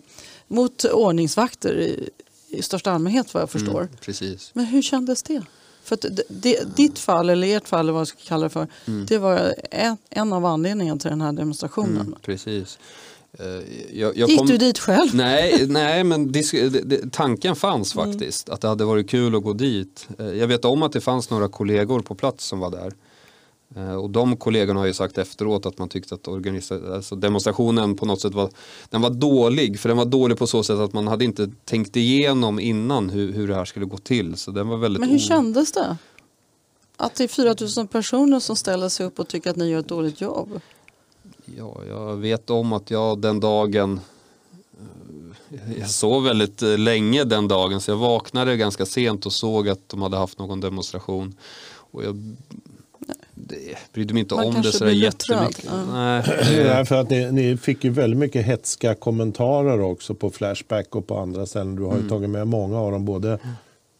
mot 0.49 0.85
ordningsvakter 0.85 1.75
i, 1.79 2.11
i 2.49 2.63
största 2.63 2.93
allmänhet 2.93 3.35
vad 3.35 3.43
jag 3.43 3.51
förstår. 3.51 3.81
Mm, 3.81 3.93
precis. 4.01 4.51
Men 4.55 4.65
hur 4.65 4.83
kändes 4.83 5.23
det? 5.23 5.43
För 5.89 5.95
att 5.95 6.01
det, 6.01 6.23
det, 6.29 6.77
ditt 6.77 6.99
fall, 6.99 7.31
eller 7.31 7.57
ert 7.57 7.69
fall, 7.69 7.81
eller 7.81 7.93
vad 7.93 8.01
jag 8.01 8.09
ska 8.09 8.19
kalla 8.25 8.43
det 8.45 8.51
för, 8.51 8.67
Mm. 8.87 9.07
det 9.07 9.19
var 9.19 9.55
en, 9.71 9.97
en 10.11 10.33
av 10.33 10.45
anledningarna 10.47 11.01
till 11.01 11.11
den 11.11 11.21
här 11.21 11.33
demonstrationen. 11.33 12.01
Mm, 12.01 12.15
precis. 12.23 12.79
Eh, 13.39 13.47
Jag, 13.99 14.17
jag 14.17 14.29
Gick 14.29 14.39
kom- 14.39 14.47
du 14.47 14.59
dit 14.59 14.79
själv? 14.79 15.15
Nej, 15.15 15.67
nej 15.69 16.05
men 16.05 16.29
dis- 16.33 16.71
det, 16.71 16.81
det, 16.81 17.13
tanken 17.13 17.57
fanns 17.57 17.95
Mm. 17.97 18.13
faktiskt. 18.13 18.49
Att 18.49 18.61
det 18.61 18.69
hade 18.69 18.85
varit 18.85 19.11
kul 19.11 19.37
att 19.37 19.43
gå 19.43 19.53
dit. 19.53 20.09
Eh, 20.19 20.27
Jag 20.27 20.47
vet 20.47 20.65
om 20.65 20.83
att 20.83 20.93
det 20.93 21.01
fanns 21.01 21.31
några 21.31 21.49
kollegor 21.49 22.01
på 22.01 22.15
plats 22.15 22.45
som 22.45 22.59
var 22.59 22.71
där. 22.71 22.93
Eh, 23.77 23.95
Och 23.95 24.11
de 24.11 24.37
kollegorna 24.37 24.81
har 24.81 24.87
ju 24.87 24.95
sagt 24.95 25.19
efteråt 25.19 25.67
att 25.67 25.79
man 25.79 25.89
tyckte 25.89 26.15
att 26.15 26.29
alltså 26.29 27.17
demonstrationen 27.17 27.97
på 27.97 28.07
något 28.07 28.21
sätt 28.21 28.35
var, 28.35 28.51
den 28.91 29.03
var 29.03 29.11
dålig. 29.11 29.81
För 29.81 29.89
den 29.89 29.99
var 29.99 30.05
dålig 30.05 30.39
på 30.39 30.47
så 30.47 30.63
sätt 30.63 30.79
att 30.79 30.93
man 30.93 31.09
hade 31.09 31.25
inte 31.25 31.51
tänkt 31.65 31.97
igenom 31.97 32.61
innan 32.61 33.11
hur, 33.11 33.33
hur 33.33 33.49
det 33.49 33.55
här 33.55 33.65
skulle 33.65 33.87
gå 33.87 33.99
till. 33.99 34.37
Så 34.37 34.51
den 34.51 34.69
var 34.69 34.77
väldigt 34.77 35.01
Men 35.01 35.09
hur 35.09 35.19
kändes 35.19 35.73
det? 35.73 35.97
Att 36.97 37.15
det 37.15 37.25
är 37.25 37.29
4 37.29 37.55
000 37.77 37.89
personer 37.89 38.41
som 38.41 38.57
ställer 38.57 38.89
sig 38.89 39.07
upp 39.07 39.19
och 39.19 39.29
tycker 39.29 39.51
att 39.51 39.57
ni 39.57 39.71
gör 39.71 39.81
ett 39.81 39.89
dåligt 39.89 40.21
jobb. 40.21 40.61
Ja, 41.57 41.77
jag 41.89 42.17
vet 42.17 42.51
om 42.51 42.73
att 42.73 42.91
jag 42.91 43.19
den 43.19 43.41
dagen 43.41 44.01
eh, 45.51 45.79
jag 45.79 45.91
sov 45.91 46.25
väldigt 46.25 46.63
eh, 46.63 46.79
länge 46.79 47.25
den 47.25 47.49
dagen 47.49 47.81
så 47.81 47.91
jag 47.91 47.97
vaknade 47.97 48.57
ganska 48.57 48.87
sent 48.87 49.27
och 49.27 49.33
såg 49.33 49.69
att 49.69 49.89
de 49.89 50.03
hade 50.03 50.17
haft 50.17 50.39
någon 50.39 50.61
demonstration. 50.61 51.35
Och 51.91 52.05
jag 52.05 52.35
brydde 53.93 54.15
mig 54.15 54.21
inte 54.21 54.35
Man 54.35 54.47
om 54.47 54.55
det 54.55 54.63
luttrad, 54.63 54.93
jättemycket. 54.93 55.65
ja. 55.65 55.85
Nej, 55.85 56.23
Nej, 56.43 56.65
det, 56.65 56.85
för 56.85 57.01
att 57.01 57.11
ni, 57.11 57.33
ni 57.33 57.57
fick 57.57 57.85
ju 57.85 57.91
väldigt 57.91 58.19
mycket 58.19 58.47
hetska 58.47 58.95
kommentarer 58.95 59.81
också 59.81 60.15
på 60.15 60.31
Flashback 60.31 60.97
och 60.97 61.07
på 61.07 61.19
andra 61.19 61.47
ställen. 61.47 61.77
Du 61.77 61.83
har 61.83 61.97
ju 61.97 62.09
tagit 62.09 62.31
med 62.31 62.47
många 62.47 62.81
av 62.81 62.93
dem, 62.93 63.05
både 63.05 63.39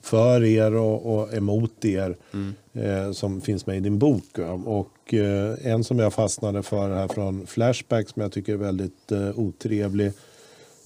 för 0.03 0.45
er 0.45 0.75
och, 0.75 1.19
och 1.19 1.35
emot 1.35 1.85
er, 1.85 2.17
eh, 2.73 3.13
som 3.13 3.41
finns 3.41 3.67
med 3.67 3.77
i 3.77 3.81
din 3.81 3.99
bok. 3.99 4.39
Och 4.65 5.15
eh, 5.15 5.55
en 5.73 5.85
som 5.85 5.99
jag 5.99 6.15
fastnade 6.15 6.63
för 6.63 6.91
här 6.91 7.09
från 7.09 7.47
Flashback, 7.47 8.09
som 8.09 8.23
jag 8.23 8.33
tycker 8.33 8.53
är 8.53 8.57
väldigt 8.57 9.13
eh, 9.13 9.39
otrevlig, 9.39 10.13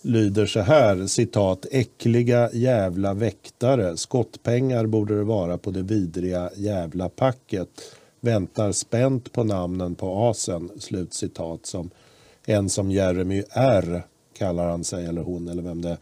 lyder 0.03 0.46
så 0.46 0.61
här, 0.61 1.07
citat, 1.07 1.66
äckliga 1.70 2.51
jävla 2.53 3.14
väktare, 3.14 3.96
skottpengar 3.96 4.87
borde 4.87 5.16
det 5.16 5.25
vara 5.25 5.59
på 5.59 5.70
det 5.70 5.83
vidriga 5.83 6.51
jävla 6.57 7.09
packet. 7.09 7.68
Väntar 8.24 8.72
spänt 8.72 9.32
på 9.32 9.44
namnen 9.44 9.94
på 9.94 10.28
asen, 10.28 10.70
slutcitat, 10.78 11.66
som 11.66 11.90
en 12.46 12.68
som 12.68 12.90
Jeremy 12.90 13.42
R 13.50 14.02
kallar 14.38 14.70
han 14.70 14.85
sig, 14.85 15.06
eller 15.06 15.22
hon, 15.22 15.48
eller 15.48 15.62
vem 15.62 15.82
det 15.82 15.96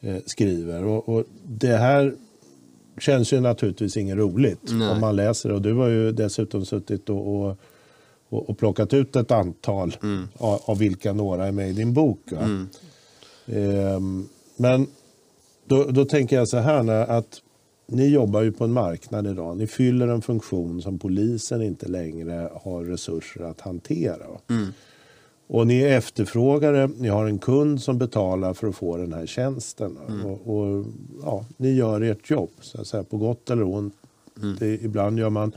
eh, 0.00 0.16
skriver. 0.26 0.84
Och, 0.84 1.08
och 1.08 1.24
det 1.44 1.76
här 1.76 2.14
känns 2.98 3.32
ju 3.32 3.40
naturligtvis 3.40 3.96
inget 3.96 4.16
roligt 4.16 4.72
Nej. 4.72 4.88
om 4.88 5.00
man 5.00 5.16
läser 5.16 5.48
det. 5.48 5.54
Och 5.54 5.62
du 5.62 5.74
har 5.74 5.88
ju 5.88 6.12
dessutom 6.12 6.64
suttit 6.64 7.08
och, 7.08 7.40
och, 7.40 7.56
och, 8.28 8.58
plockat 8.58 8.94
ut 8.94 9.16
ett 9.16 9.30
antal 9.30 9.96
av, 10.36 10.60
av 10.64 10.78
vilka 10.78 11.12
några 11.12 11.46
är 11.46 11.52
med 11.52 11.70
i 11.70 11.72
din 11.72 11.94
bok. 11.94 12.32
Mm, 12.32 12.68
Ehm, 13.52 14.28
men 14.56 14.86
då, 15.66 15.84
då 15.84 16.04
tänker 16.04 16.36
jag 16.36 16.48
så 16.48 16.56
här 16.56 16.88
att 16.90 17.42
ni 17.92 18.08
jobbar 18.08 18.42
ju 18.42 18.52
på 18.52 18.64
en 18.64 18.72
marknad 18.72 19.26
idag. 19.26 19.56
Ni 19.56 19.66
fyller 19.66 20.08
en 20.08 20.22
funktion 20.22 20.82
som 20.82 20.98
polisen 20.98 21.62
inte 21.62 21.88
längre 21.88 22.50
har 22.62 22.84
resurser 22.84 23.42
att 23.44 23.60
hantera. 23.60 24.26
mm, 24.50 24.66
Och 25.46 25.66
ni 25.66 25.80
är 25.80 25.98
efterfrågare, 25.98 26.90
ni 26.98 27.08
har 27.08 27.26
en 27.26 27.38
kund 27.38 27.82
som 27.82 27.98
betalar 27.98 28.54
för 28.54 28.68
att 28.68 28.76
få 28.76 28.96
den 28.96 29.12
här 29.12 29.26
tjänsten. 29.26 29.96
Och, 30.24 30.56
och, 30.58 30.84
ja, 31.22 31.44
ni 31.56 31.72
gör 31.72 32.00
ert 32.00 32.30
jobb, 32.30 32.50
så 32.60 32.80
att 32.80 32.86
säga, 32.86 33.02
på 33.04 33.16
gott 33.16 33.50
eller 33.50 33.62
ont. 33.62 33.94
Det, 34.58 34.82
ibland 34.82 35.18
gör 35.18 35.30
man, 35.30 35.52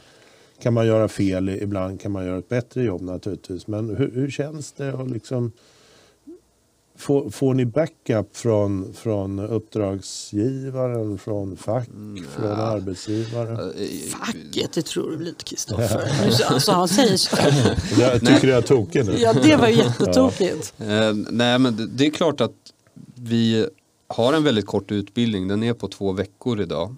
kan 0.62 0.74
man 0.74 0.88
göra 0.88 1.08
fel, 1.08 1.50
ibland 1.50 2.02
kan 2.02 2.12
man 2.12 2.26
göra 2.26 2.38
ett 2.38 2.50
bättre 2.50 2.84
jobb 2.84 3.02
naturligtvis. 3.02 3.68
Men 3.68 3.96
hur, 3.96 4.12
hur 4.12 4.30
känns 4.30 4.72
det? 4.72 4.94
att 4.94 5.10
liksom, 5.10 5.52
får, 7.02 7.30
får 7.30 7.54
ni 7.54 7.66
backup 7.66 8.38
från, 8.38 8.94
från 8.94 9.40
uppdragsgivaren, 9.40 11.18
från 11.18 11.58
fack, 11.58 11.90
från 12.36 12.52
arbetsgivare? 12.52 13.58
Facket, 14.10 14.74
det 14.74 14.82
tror 14.82 15.12
du 15.12 15.18
väl 15.18 15.28
inte 15.28 15.44
Kristoffer? 15.44 16.12
Alltså 16.46 16.72
han 16.72 16.88
säger 16.88 17.18
så. 17.18 17.38
Jag 18.02 18.20
tycker 18.20 18.48
jag 18.48 18.58
är 18.58 18.62
tokig 18.62 19.06
nu. 19.06 19.16
Ja, 19.18 19.34
det 19.34 19.56
var 19.56 19.68
ju 19.68 19.76
jättetokigt. 19.76 20.74
Eh, 20.78 21.14
nej 21.14 21.60
men 21.60 21.90
det 21.96 22.06
är 22.06 22.10
klart 22.10 22.42
att 22.42 22.56
vi 23.16 23.68
har 24.08 24.34
en 24.34 24.44
väldigt 24.44 24.66
kort 24.66 24.92
utbildning. 24.92 25.48
Den 25.48 25.64
är 25.64 25.74
på 25.74 25.88
två 25.88 26.12
veckor 26.12 26.62
idag. 26.62 26.96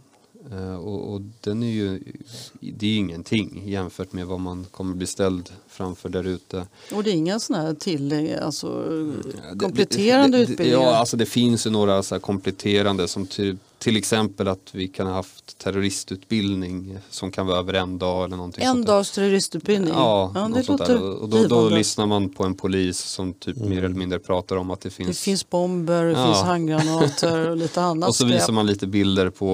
Eh, 0.51 0.75
och, 0.75 1.13
och 1.13 1.21
den 1.41 1.63
är 1.63 1.71
ju, 1.71 1.99
det 2.59 2.87
är 2.87 2.97
ingenting 2.97 3.63
jämfört 3.65 4.13
med 4.13 4.27
vad 4.27 4.39
man 4.39 4.65
kommer 4.71 4.95
bli 4.95 5.07
ställd 5.07 5.49
framför 5.67 6.09
där 6.09 6.23
ute. 6.27 6.67
Och 6.93 7.03
det 7.03 7.09
är 7.09 7.13
inga 7.13 7.39
sådana 7.39 7.63
här 7.65 7.73
tillägg, 7.73 8.33
alltså 8.33 8.67
Det- 9.51 9.59
kompletterande 9.59 10.37
det, 10.37 10.45
det, 10.45 10.51
utbildningar? 10.51 10.85
Ja, 10.85 10.95
alltså 10.95 11.17
det 11.17 11.25
finns 11.25 11.65
ju 11.67 11.69
några 11.69 12.03
så 12.03 12.19
kompletterande 12.19 13.07
som 13.07 13.25
till, 13.27 13.57
till 13.83 13.97
exempel 13.97 14.47
att 14.47 14.69
vi 14.71 14.87
kan 14.87 15.07
ha 15.07 15.13
haft 15.13 15.57
terroristutbildning 15.57 16.97
som 17.09 17.31
kan 17.31 17.47
vara 17.47 17.57
över 17.59 17.73
en 17.73 17.97
dag 17.97 18.25
eller 18.25 18.35
någonting 18.37 18.63
en 18.63 18.85
dags 18.85 19.11
terroristutbildning? 19.11 19.93
Ja, 19.93 20.31
ja 20.35 20.47
något 20.47 20.57
det 20.57 20.63
sånt 20.63 20.79
låter 20.79 20.93
där. 20.93 21.21
Och 21.21 21.29
då, 21.29 21.47
då 21.47 21.69
lyssnar 21.69 22.05
man 22.05 22.29
på 22.29 22.43
en 22.43 22.55
polis 22.55 22.97
som 22.99 23.33
typ 23.33 23.57
mer 23.57 23.83
eller 23.83 23.95
mindre 23.95 24.19
pratar 24.19 24.55
om 24.55 24.71
att 24.71 24.81
det 24.81 24.89
finns 24.89 25.09
Det 25.09 25.15
finns 25.23 25.49
bomber, 25.49 26.03
det 26.05 26.11
Ja. 26.11 26.25
finns 26.25 26.41
handgranater 26.41 27.49
och 27.49 27.57
lite 27.57 27.81
annat 27.81 28.09
Och 28.09 28.15
så 28.15 28.25
skräp. 28.25 28.41
visar 28.41 28.53
man 28.53 28.65
lite 28.65 28.87
bilder 28.87 29.29
på 29.29 29.45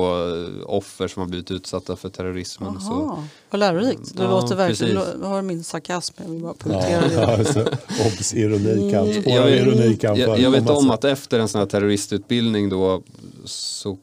eh, 0.63 0.69
offer 0.69 1.07
som 1.07 1.19
har 1.21 1.27
blivit 1.27 1.51
utsatta 1.51 1.95
för 1.95 2.09
terrorismen. 2.09 2.79
Så, 2.81 2.87
Jaha, 2.91 3.27
vad 3.49 3.59
lärorikt. 3.59 4.17
Det 4.17 4.23
Ja, 4.23 4.29
låter 4.29 4.55
verkligen, 4.55 4.95
precis. 4.97 5.13
du 5.19 5.25
har 5.25 5.41
min 5.41 5.63
sarkasm, 5.63 6.13
jag 6.17 6.29
vill 6.31 6.41
bara 6.41 6.53
Ja, 6.59 6.63
poängtera 6.69 7.07
det. 7.07 7.27
alltså, 7.37 7.59
obs, 8.07 8.33
ironi 8.33 8.91
kan, 8.91 8.99
Mm. 9.09 9.23
jag, 9.81 9.99
kan 10.01 10.15
jag, 10.17 10.39
jag 10.39 10.51
vet 10.51 10.69
om 10.69 10.91
att 10.91 11.03
efter 11.03 11.39
en 11.39 11.47
sån 11.47 11.59
här 11.59 11.65
terroristutbildning 11.65 12.69
då 12.69 13.01
så 13.45 13.97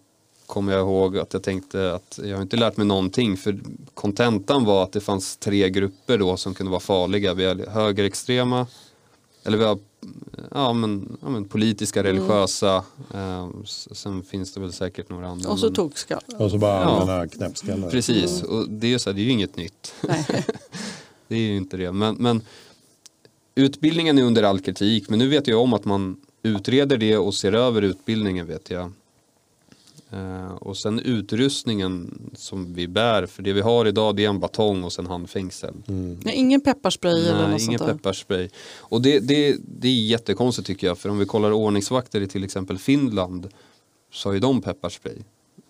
kommer 0.47 0.73
jag 0.73 0.81
ihåg 0.81 1.19
att 1.19 1.33
jag 1.33 1.43
tänkte 1.43 1.95
att 1.95 2.21
jag 2.25 2.35
har 2.37 2.43
inte 2.43 2.57
lärt 2.57 2.77
mig 2.77 2.87
någonting 2.87 3.37
för 3.37 3.59
kontentan 3.95 4.65
var 4.65 4.83
att 4.83 4.93
det 4.93 5.01
fanns 5.01 5.37
tre 5.37 5.71
grupper 5.71 6.19
då 6.19 6.37
som 6.37 6.55
kunde 6.55 6.71
vara 6.71 6.81
farliga. 6.81 7.35
Vi 7.35 7.45
har 7.45 7.67
högerextrema, 7.71 8.67
eller 9.45 9.59
vi 9.59 9.65
har 9.65 9.79
ja, 10.55 10.73
men, 10.73 11.19
ja, 11.23 11.29
men 11.29 11.45
politiska, 11.45 12.01
Mm. 12.01 12.13
religiösa, 12.13 12.85
eh, 13.15 13.49
s- 13.65 13.89
sen 13.93 14.23
finns 14.23 14.55
det 14.55 14.61
väl 14.61 14.73
säkert 14.73 15.11
några 15.11 15.29
andra. 15.29 15.51
Och 15.51 15.59
så 15.59 15.91
skallen. 15.95 16.37
Och 16.39 16.51
så 16.51 16.59
bara 16.59 16.81
Ja. 16.83 16.87
allmänna 16.87 17.29
knäppskallar. 17.29 17.91
Precis, 17.91 18.43
och 18.43 18.69
det 18.71 18.95
är 18.95 18.99
så 18.99 19.11
här, 19.11 19.15
det 19.15 19.21
är 19.21 19.25
ju 19.25 19.31
inget 19.31 19.57
nytt. 19.57 19.95
Det 21.29 21.35
är 21.35 21.39
ju 21.41 21.57
inte 21.57 21.77
det. 21.77 21.93
Men, 21.93 22.15
men 22.15 22.43
utbildningen 23.55 24.19
är 24.19 24.23
under 24.23 24.43
all 24.43 24.61
kritik 24.61 25.09
men 25.09 25.19
nu 25.19 25.29
vet 25.29 25.47
jag 25.47 25.61
om 25.61 25.73
att 25.73 25.85
man 25.85 26.21
utreder 26.43 26.97
det 26.97 27.17
och 27.19 27.35
ser 27.35 27.53
över 27.53 27.83
utbildningen 27.83 28.47
vet 28.47 28.71
jag. 28.71 28.93
Eh, 30.12 30.53
och 30.55 30.77
sen 30.77 31.01
utrustningen 31.01 32.21
som 32.35 32.75
vi 32.75 32.88
bär, 32.88 33.27
för 33.27 33.42
det 33.42 33.53
vi 33.53 33.61
har 33.61 33.87
idag 33.87 34.16
det 34.16 34.25
är 34.25 34.29
en 34.29 34.40
batong 34.40 34.85
och 34.85 34.92
sen 34.92 35.07
handfängsel. 35.07 35.75
Nej, 35.87 36.35
ingen 36.35 36.61
pepparspray 36.61 37.12
eller 37.29 37.42
Nej, 37.42 37.51
något 37.51 37.61
ingen 37.62 37.79
sånt 37.79 37.88
där. 37.90 37.97
pepparspray. 37.97 38.49
Och 38.79 39.03
det, 39.03 39.19
det, 39.21 39.57
det 39.81 39.88
är 39.88 39.92
jättekonstigt 40.07 40.66
tycker 40.66 40.87
jag, 40.87 40.99
för 40.99 41.09
om 41.09 41.19
vi 41.19 41.27
kollar 41.27 41.53
ordningsvakter 41.53 42.21
i 42.21 42.29
till 42.29 42.45
exempel 42.45 42.79
Finland 42.79 43.49
så 44.12 44.29
har 44.29 44.35
ju 44.35 44.40
de 44.40 44.62
pepparspray. 44.62 45.16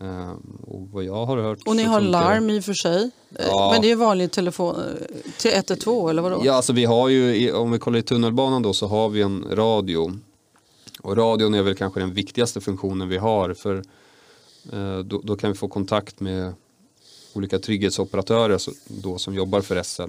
Eh, 0.00 0.32
och 0.66 0.88
vad 0.92 1.04
jag 1.04 1.26
har 1.26 1.36
hört 1.36 1.58
Och 1.66 1.76
ni 1.76 1.82
har 1.82 2.00
funkar- 2.00 2.10
larm 2.10 2.50
i 2.50 2.60
och 2.60 2.64
för 2.64 2.74
sig. 2.74 3.10
Eh, 3.34 3.46
Ja. 3.48 3.70
Men 3.72 3.82
det 3.82 3.90
är 3.90 3.96
vanlig 3.96 4.30
telefon 4.32 4.76
till 5.38 5.50
112 5.54 6.10
eller 6.10 6.22
vadå? 6.22 6.42
Ja, 6.44 6.52
alltså 6.54 6.72
vi 6.72 6.84
har 6.84 7.08
ju, 7.08 7.52
om 7.52 7.70
vi 7.70 7.78
kollar 7.78 7.98
i 7.98 8.02
tunnelbanan 8.02 8.62
då 8.62 8.72
så 8.72 8.86
har 8.86 9.08
vi 9.08 9.22
en 9.22 9.44
radio. 9.50 10.12
Och 11.00 11.16
radion 11.16 11.54
är 11.54 11.62
väl 11.62 11.74
kanske 11.74 12.00
den 12.00 12.14
viktigaste 12.14 12.60
funktionen 12.60 13.08
vi 13.08 13.16
har 13.18 13.54
för 13.54 13.82
då, 15.04 15.20
då 15.24 15.36
kan 15.36 15.52
vi 15.52 15.58
få 15.58 15.68
kontakt 15.68 16.20
med 16.20 16.52
olika 17.32 17.58
trygghetsoperatörer 17.58 18.60
då, 18.86 19.18
som 19.18 19.34
jobbar 19.34 19.60
för 19.60 19.82
SL. 19.82 20.02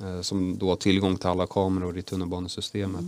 Eh, 0.00 0.20
som 0.20 0.58
då 0.58 0.68
har 0.68 0.76
tillgång 0.76 1.16
till 1.16 1.26
alla 1.28 1.46
kameror 1.46 1.98
i 1.98 2.02
tunnelbanesystemet. 2.02 3.04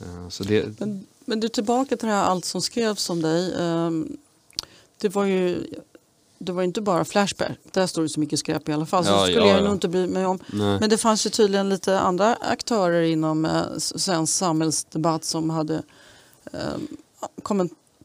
Eh, 0.00 0.28
så 0.28 0.44
det, 0.44 0.80
Men, 0.80 1.06
men 1.24 1.40
du 1.40 1.48
tillbaka 1.48 1.96
till 1.96 2.08
det 2.08 2.14
här 2.14 2.24
allt 2.24 2.44
som 2.44 2.62
skrevs 2.62 3.10
om 3.10 3.22
dig. 3.22 3.54
ehm, 3.58 4.16
det 4.98 5.08
var 5.08 5.24
ju 5.24 5.66
det 6.38 6.52
var 6.52 6.62
inte 6.62 6.80
bara 6.80 7.04
Flashback, 7.04 7.58
där 7.72 7.86
står 7.86 8.02
det 8.02 8.08
så 8.08 8.20
mycket 8.20 8.38
skräp 8.38 8.68
i 8.68 8.72
alla 8.72 8.86
fall. 8.86 9.04
Så 9.04 9.10
Ja, 9.10 9.22
skulle 9.22 9.38
ja, 9.40 9.46
jag 9.48 9.58
ja. 9.58 9.64
nog 9.64 9.72
inte 9.74 9.88
bry 9.88 10.06
mig 10.06 10.26
om. 10.26 10.38
nej. 10.52 10.80
Men 10.80 10.90
det 10.90 10.98
fanns 10.98 11.26
ju 11.26 11.30
tydligen 11.30 11.68
lite 11.68 11.98
andra 12.00 12.34
aktörer 12.34 13.02
inom 13.02 13.44
eh, 13.44 13.62
svensk 13.78 14.32
samhällsdebatt 14.34 15.24
som 15.24 15.50
hade 15.50 15.82
eh, 16.52 16.76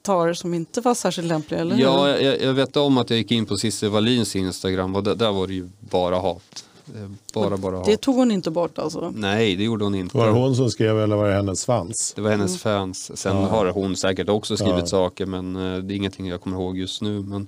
kommentarer 0.05 0.33
som 0.33 0.53
inte 0.53 0.81
var 0.81 0.95
särskilt 0.95 1.27
lämpliga, 1.27 1.59
eller 1.61 1.75
hur? 1.75 1.83
Ja, 1.83 2.09
jag, 2.19 2.41
jag 2.41 2.53
vet 2.53 2.77
om 2.77 2.97
att 2.97 3.09
jag 3.09 3.17
gick 3.19 3.31
in 3.31 3.45
på 3.45 3.57
Cissi 3.57 3.87
Wallins 3.87 4.35
Instagram 4.35 4.95
och 4.95 5.03
där, 5.03 5.15
där 5.15 5.31
var 5.31 5.47
det 5.47 5.53
ju 5.53 5.69
bara 5.79 6.19
hat. 6.19 6.65
Eh, 6.95 7.09
Bara, 7.33 7.57
bara 7.57 7.75
hat. 7.77 7.85
Det 7.85 7.97
tog 7.97 8.15
hon 8.15 8.31
inte 8.31 8.51
bort 8.51 8.79
alltså. 8.79 9.13
Nej, 9.15 9.55
det 9.55 9.63
gjorde 9.63 9.83
hon 9.83 9.95
inte. 9.95 10.17
Var 10.17 10.25
det 10.27 10.31
hon 10.33 10.55
som 10.55 10.69
skrev 10.69 10.99
eller 10.99 11.15
var 11.15 11.27
det 11.29 11.33
hennes 11.35 11.61
svans? 11.61 12.13
Det 12.15 12.21
var 12.21 12.31
hennes 12.31 12.61
fans. 12.61 13.17
Sen 13.19 13.35
Ja. 13.37 13.47
har 13.47 13.65
hon 13.71 13.95
säkert 13.95 14.29
också 14.29 14.57
skrivit 14.57 14.79
Ja. 14.79 14.85
saker 14.87 15.25
men 15.25 15.55
eh, 15.55 15.77
det 15.77 15.93
är 15.93 15.95
ingenting 15.95 16.27
jag 16.27 16.41
kommer 16.41 16.57
ihåg 16.57 16.77
just 16.77 17.01
nu. 17.01 17.19
Men 17.21 17.47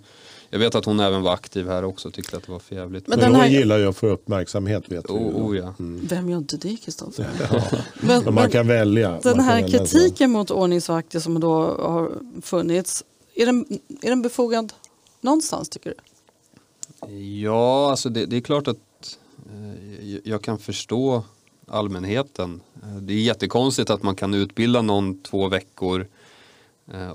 jag 0.53 0.59
vet 0.59 0.75
att 0.75 0.85
hon 0.85 0.99
även 0.99 1.21
var 1.21 1.33
aktiv 1.33 1.67
här 1.67 1.83
också 1.83 2.07
och 2.07 2.13
tyckte 2.13 2.37
att 2.37 2.43
det 2.45 2.51
var 2.51 2.59
för 2.59 2.75
jävligt. 2.75 3.07
Men 3.07 3.19
Men, 3.19 3.25
den 3.25 3.35
hon 3.35 3.41
här- 3.45 3.51
gillar 3.51 3.77
ju 3.77 3.87
att 3.87 3.97
få 3.97 4.07
uppmärksamhet 4.07 4.83
vet 4.91 5.07
du. 5.07 5.13
Oh, 5.13 5.45
oh 5.49 5.57
ja. 5.57 5.73
Vem 6.03 6.29
gör 6.29 6.37
inte 6.37 6.57
det 6.57 6.77
Kristoffer? 6.85 7.29
Ja. 7.51 7.61
Men, 8.01 8.23
Men 8.23 8.33
man 8.33 8.49
kan 8.49 8.67
välja. 8.67 9.19
den 9.23 9.39
här 9.39 9.61
välja 9.61 9.85
så. 9.85 9.97
kritiken 9.97 10.31
mot 10.31 10.51
ordningsvakter 10.51 11.19
som 11.19 11.39
då 11.39 11.53
har 11.65 12.11
funnits, 12.41 13.03
är 13.35 13.45
den, 13.45 13.65
är 14.01 14.09
den 14.09 14.21
befogad 14.21 14.73
någonstans 15.21 15.69
tycker 15.69 15.89
du? 15.89 17.15
Ja, 17.41 17.89
alltså 17.89 18.09
det, 18.09 18.25
det 18.25 18.37
är 18.37 18.41
klart 18.41 18.67
att 18.67 19.17
eh, 19.45 20.17
jag- 20.23 20.41
kan 20.41 20.59
förstå 20.59 21.23
allmänheten. 21.67 22.61
Eh, 22.83 22.95
det 23.01 23.13
är 23.13 23.17
jättekonstigt 23.21 23.89
att 23.89 24.03
man 24.03 24.15
kan 24.15 24.33
utbilda 24.33 24.81
någon 24.81 25.21
två 25.21 25.47
veckor 25.47 26.01
eh, 26.01 26.07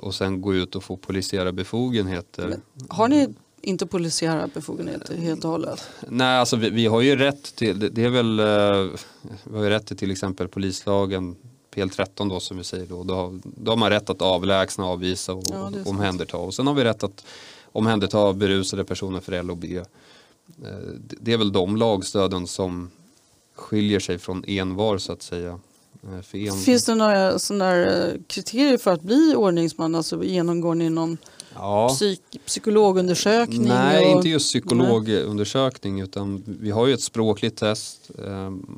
och 0.00 0.14
sen 0.14 0.40
gå 0.40 0.54
ut 0.54 0.76
och 0.76 0.85
få 0.85 0.96
polisiära 0.96 1.52
befogenheter. 1.52 2.57
Har 2.88 3.09
ni 3.09 3.28
inte 3.62 3.87
polisiära 3.87 4.48
befogenheter 4.54 5.16
helt 5.16 5.44
och 5.44 5.50
hållet? 5.50 5.88
Nej, 6.09 6.38
alltså 6.38 6.57
vi, 6.57 6.70
vi 6.70 6.87
har 6.87 7.00
ju 7.00 7.16
rätt 7.16 7.57
till, 7.57 7.78
det, 7.78 7.88
det 7.88 8.04
är 8.04 8.09
väl, 8.11 8.38
eh, 8.40 8.98
vi 9.44 9.57
har 9.57 9.64
ju 9.64 9.70
rätt 9.70 9.87
till 9.87 9.96
till 9.96 10.11
exempel 10.11 10.48
polislagen 10.48 11.37
PL13 11.74 12.28
då 12.28 12.40
som 12.40 12.57
vi 12.57 12.64
säger 12.64 12.87
då. 12.87 13.04
Då 13.04 13.14
har, 13.14 13.40
då 13.44 13.70
har 13.72 13.76
man 13.76 13.90
rätt 13.90 14.11
att 14.11 14.22
avlägsna, 14.22 14.87
avvisa 14.87 15.33
och 15.35 15.44
Ja, 15.50 15.72
omhänderta. 15.87 16.37
Och 16.37 16.54
sen 16.54 16.66
har 16.66 16.74
vi 16.74 16.85
rätt 16.85 17.02
att 17.02 17.24
omhänderta 17.72 18.33
berusade 18.33 18.85
personer 18.85 19.20
för 19.20 19.33
L 19.33 19.50
och 19.50 19.57
B. 19.57 19.76
Eh, 19.76 19.85
det- 20.98 21.16
Det 21.20 21.33
är 21.33 21.37
väl 21.38 21.52
de 21.52 21.76
lagstöden 21.76 22.46
som 22.46 22.90
skiljer 23.54 24.00
sig 24.00 24.18
från 24.18 24.44
envar 24.46 24.98
så 24.98 25.12
att 25.12 25.22
säga. 25.22 25.61
Eh, 26.04 26.22
För 26.22 26.38
en, 26.38 26.56
Finns 26.58 26.84
det 26.84 26.94
några 26.94 27.38
sådana 27.38 27.76
eh, 27.76 28.12
kriterier 28.26 28.78
för 28.78 28.92
att 28.92 29.02
bli 29.02 29.34
ordningsman? 29.37 29.94
Alltså 29.94 30.24
genomgår 30.24 30.74
ni 30.74 30.90
någon 30.90 31.18
ja. 31.54 31.88
psyk, 31.88 32.20
psykologundersökning? 32.46 33.68
Nej, 33.68 34.06
och, 34.06 34.16
inte 34.16 34.28
just 34.28 34.48
psykologundersökning 34.48 36.00
utan 36.00 36.42
vi 36.61 36.70
har 36.70 36.87
ju 36.87 36.94
ett 36.94 37.00
språkligt 37.02 37.58
test. 37.58 38.11
Eh, 38.26 38.30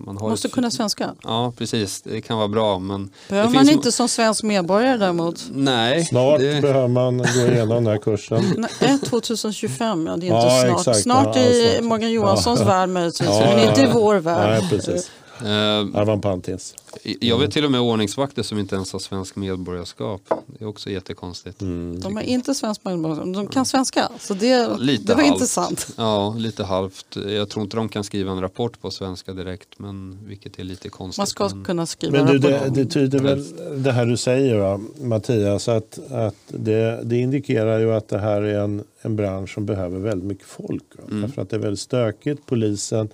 Man 0.06 0.16
har 0.20 0.30
Måste 0.30 0.48
ett, 0.48 0.54
kunna 0.54 0.70
svenska? 0.70 1.14
Ja, 1.22 1.52
precis. 1.58 2.02
Det 2.02 2.20
kan 2.20 2.38
vara 2.38 2.48
bra 2.48 2.78
men 2.78 3.10
Behöver 3.28 3.48
det 3.48 3.54
man 3.54 3.64
finns- 3.66 3.76
inte 3.76 3.92
som 3.92 4.08
svensk 4.08 4.42
medborgare 4.42 4.96
däremot? 4.96 5.44
Nej. 5.52 6.04
Snart 6.04 6.38
det, 6.40 6.62
behöver 6.62 6.88
man 6.88 7.18
gå 7.18 7.24
igenom 7.52 7.68
den 7.68 7.86
här 7.86 7.98
kursen. 7.98 8.44
Nej, 8.80 8.98
2025, 8.98 10.06
ja 10.06 10.16
det 10.16 10.26
är 10.28 10.34
inte 10.34 10.46
Ja, 10.46 10.62
snart. 10.64 10.78
exakt. 10.78 10.98
Snart 11.02 11.36
Ja, 11.36 11.42
i. 11.42 11.78
Morgan 11.82 12.10
Johanssons 12.12 12.60
Ja. 12.60 12.66
värld 12.66 12.88
möjligtvis, 12.88 13.28
Ja, 13.28 13.40
men 13.40 13.58
ja, 13.62 13.68
inte 13.68 13.80
i 13.82 13.86
vår 13.92 14.14
värld. 14.16 14.60
Nej, 14.60 14.68
precis. 14.70 15.10
Eh, 15.42 16.00
Arvan 16.00 16.20
Pantis. 16.20 16.74
jag 17.20 17.38
vet 17.38 17.50
till 17.50 17.64
och 17.64 17.70
med 17.70 17.80
ordningsvakter 17.80 18.42
som 18.42 18.58
inte 18.58 18.74
ens 18.74 18.92
har 18.92 18.98
svensk 18.98 19.36
medborgarskap. 19.36 20.22
Det 20.46 20.64
är 20.64 20.68
också 20.68 20.90
jättekonstigt. 20.90 21.60
Mm. 21.60 22.00
De 22.00 22.16
är 22.16 22.22
inte 22.22 22.54
svensk 22.54 22.84
medborgare, 22.84 23.32
de 23.32 23.46
kan 23.46 23.66
svenska. 23.66 24.08
Så 24.18 24.34
det, 24.34 24.78
Lite 24.78 25.04
det 25.04 25.14
var 25.14 25.22
halvt. 25.22 25.34
intressant. 25.34 25.88
Ja, 25.96 26.34
lite 26.38 26.64
halvt. 26.64 27.16
Jag 27.28 27.48
tror 27.48 27.62
inte 27.62 27.76
de 27.76 27.88
kan 27.88 28.04
skriva 28.04 28.32
en 28.32 28.40
rapport 28.40 28.80
på 28.80 28.90
svenska 28.90 29.32
direkt, 29.32 29.78
men 29.78 30.18
vilket 30.26 30.58
är 30.58 30.64
lite 30.64 30.88
konstigt. 30.88 31.18
Man 31.18 31.26
ska 31.26 31.48
men, 31.48 31.64
kunna 31.64 31.86
skriva 31.86 32.18
Men 32.18 32.26
du, 32.32 32.38
det, 32.38 32.56
rapport. 32.56 32.74
det 32.74 32.86
tyder 32.86 33.18
väl 33.18 33.44
det 33.84 33.92
här 33.92 34.06
du 34.06 34.16
säger 34.16 34.58
va, 34.58 34.80
Mattias, 35.00 35.68
att, 35.68 35.98
att 36.10 36.36
det, 36.48 37.00
det 37.04 37.16
indikerar 37.16 37.78
ju 37.78 37.92
att 37.92 38.08
det 38.08 38.18
här 38.18 38.42
är 38.42 38.58
en, 38.60 38.84
en 39.02 39.16
bransch 39.16 39.54
som 39.54 39.66
behöver 39.66 39.98
väldigt 39.98 40.28
mycket 40.28 40.46
folk. 40.46 40.84
Va? 40.96 41.04
Mm. 41.10 41.22
Därför 41.22 41.42
att 41.42 41.50
det 41.50 41.56
är 41.56 41.60
väldigt 41.60 41.80
stökigt. 41.80 42.46
Polisen 42.46 43.08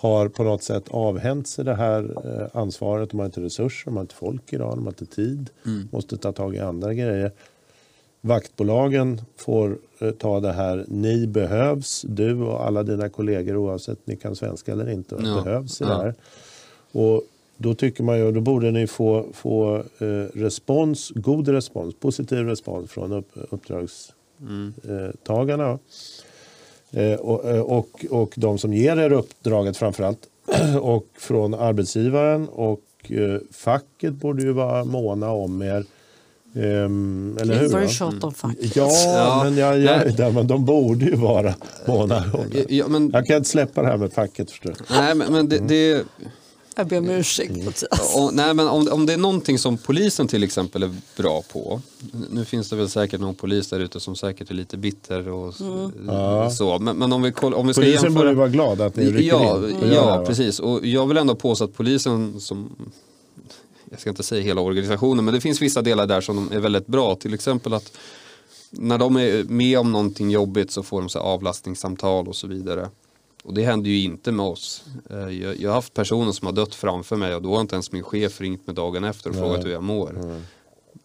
har 0.00 0.28
på 0.28 0.44
något 0.44 0.62
sätt 0.62 0.84
avhänt 0.90 1.48
sig 1.48 1.64
det 1.64 1.74
här 1.74 2.02
eh, 2.24 2.46
ansvaret. 2.60 3.10
De 3.10 3.18
har 3.18 3.26
inte 3.26 3.40
resurser, 3.40 3.90
de 3.90 3.96
har 3.96 4.00
inte 4.00 4.14
folk 4.14 4.52
idag, 4.52 4.76
de 4.76 4.82
har 4.82 4.90
inte 4.92 5.06
tid. 5.06 5.50
Mm. 5.66 5.88
Måste 5.92 6.16
ta 6.16 6.32
tag 6.32 6.54
i 6.54 6.58
andra 6.58 6.94
grejer. 6.94 7.32
Vaktbolagen 8.20 9.20
får 9.36 9.78
eh, 9.98 10.10
ta 10.10 10.40
det 10.40 10.52
här. 10.52 10.84
Ni 10.88 11.26
behövs, 11.26 12.04
du 12.08 12.42
och 12.42 12.66
alla 12.66 12.82
dina 12.82 13.08
kollegor 13.08 13.56
oavsett 13.56 14.06
ni 14.06 14.16
kan 14.16 14.36
svenska 14.36 14.72
eller 14.72 14.90
inte, 14.90 15.16
Ja, 15.24 15.42
behövs 15.44 15.80
i 15.80 15.84
ja. 15.84 15.90
det 15.90 15.96
här. 15.96 16.14
Och 16.92 17.22
då 17.56 17.74
tycker 17.74 18.04
man 18.04 18.18
ju, 18.18 18.32
då 18.32 18.40
borde 18.40 18.70
ni 18.70 18.86
få, 18.86 19.26
få 19.32 19.76
eh, 19.98 20.06
respons, 20.34 21.12
god 21.14 21.48
respons, 21.48 21.94
positiv 21.94 22.46
respons 22.46 22.90
från 22.90 23.12
upp, 23.12 23.30
uppdragstagarna. 23.50 25.70
Eh, 25.70 25.78
och, 27.20 27.50
eh, 27.50 27.60
och, 27.60 28.04
och 28.10 28.32
de 28.36 28.58
som 28.58 28.72
ger 28.72 28.96
er 28.96 29.12
uppdraget 29.12 29.76
framförallt. 29.76 30.18
och 30.80 31.06
från 31.18 31.54
arbetsgivaren 31.54 32.48
och 32.48 32.82
eh, 33.08 33.40
facket 33.52 34.12
borde 34.14 34.42
ju 34.42 34.52
vara 34.52 34.84
måna 34.84 35.30
om 35.30 35.62
er. 35.62 35.84
Ehm, 36.54 37.38
eller 37.40 37.54
hur? 37.54 37.68
Very 37.68 37.84
va? 37.84 37.90
short 37.90 38.24
on 38.24 38.34
fact. 38.34 38.76
Ja, 38.76 38.90
Ja, 39.04 39.40
men, 39.44 39.56
jag, 39.56 39.78
jag, 39.78 40.16
där, 40.16 40.30
men 40.30 40.46
de 40.46 40.64
borde 40.64 41.04
ju 41.04 41.16
vara 41.16 41.54
måna 41.86 42.24
om 42.32 42.44
det. 42.52 42.74
ja, 42.74 42.88
men, 42.88 43.10
Jag 43.10 43.26
kan 43.26 43.36
inte 43.36 43.48
släppa 43.48 43.82
det 43.82 43.88
här 43.88 43.96
med 43.96 44.12
facket 44.12 44.50
förstår 44.50 44.74
nej, 44.90 45.14
men, 45.14 45.32
men 45.32 45.48
det, 45.48 45.58
det, 45.58 46.04
Jag 46.76 46.86
ber 46.86 46.98
om 46.98 47.10
ursäkt 47.10 47.64
Mattias. 47.64 48.16
och, 48.16 48.34
nej, 48.34 48.54
men 48.54 48.68
om, 48.68 48.88
om 48.92 49.06
det 49.06 49.12
är 49.12 49.16
någonting 49.16 49.58
som 49.58 49.78
polisen 49.78 50.28
till 50.28 50.42
exempel 50.42 50.82
är 50.82 50.90
bra 51.16 51.42
på. 51.52 51.80
Nu 52.30 52.44
finns 52.44 52.70
det 52.70 52.76
väl 52.76 52.88
säkert 52.88 53.20
någon 53.20 53.34
polis 53.34 53.68
där 53.70 53.80
ute 53.80 54.00
som 54.00 54.16
säkert 54.16 54.50
är 54.50 54.54
lite 54.54 54.76
bitter 54.76 55.28
och 55.28 55.48
s- 55.48 55.60
Ja. 56.06 56.50
så. 56.50 56.78
Men, 56.78 56.96
men 56.96 57.12
om 57.12 57.22
vi, 57.22 57.32
om 57.42 57.66
vi 57.66 57.72
ska 57.74 57.82
Polisen 57.82 58.04
jämföra. 58.04 58.12
borde 58.24 58.34
vara 58.34 58.48
glad 58.48 58.80
att 58.80 58.96
ni 58.96 59.04
rycker 59.10 59.28
Ja, 59.28 59.56
in. 59.68 59.76
det 59.80 59.94
ja 59.94 60.24
precis. 60.26 60.60
Och 60.60 60.86
jag 60.86 61.06
vill 61.06 61.16
ändå 61.16 61.34
påstå 61.34 61.64
att 61.64 61.74
polisen 61.74 62.40
som 62.40 62.70
jag 63.90 64.00
ska 64.00 64.10
inte 64.10 64.22
säga 64.22 64.42
hela 64.42 64.60
organisationen, 64.60 65.24
men 65.24 65.34
det 65.34 65.40
finns 65.40 65.62
vissa 65.62 65.82
delar 65.82 66.06
där 66.06 66.20
som 66.20 66.36
de 66.36 66.56
är 66.56 66.60
väldigt 66.60 66.86
bra. 66.86 67.14
Till 67.14 67.34
exempel 67.34 67.74
att 67.74 67.92
när 68.70 68.98
de 68.98 69.16
är 69.16 69.44
med 69.44 69.78
om 69.78 69.92
någonting 69.92 70.30
jobbigt 70.30 70.70
så 70.70 70.82
får 70.82 71.00
de 71.00 71.08
så 71.08 71.18
avlastningssamtal 71.18 72.28
och 72.28 72.36
så 72.36 72.46
vidare. 72.46 72.88
Och 73.42 73.54
det 73.54 73.62
händer 73.64 73.90
ju 73.90 74.02
inte 74.02 74.32
med 74.32 74.46
oss. 74.46 74.84
Eh, 75.10 75.16
Jag, 75.18 75.60
jag 75.60 75.70
har 75.70 75.74
haft 75.74 75.94
personer 75.94 76.32
som 76.32 76.46
har 76.46 76.52
dött 76.52 76.74
framför 76.74 77.16
mig 77.16 77.34
och 77.34 77.42
då 77.42 77.54
har 77.54 77.60
inte 77.60 77.74
ens 77.74 77.92
min 77.92 78.02
chef 78.02 78.40
ringt 78.40 78.66
mig 78.66 78.76
dagen 78.76 79.04
efter 79.04 79.30
och 79.30 79.36
Nej. 79.36 79.44
frågat 79.44 79.64
hur 79.64 79.70
jag 79.70 79.82
mår. 79.82 80.40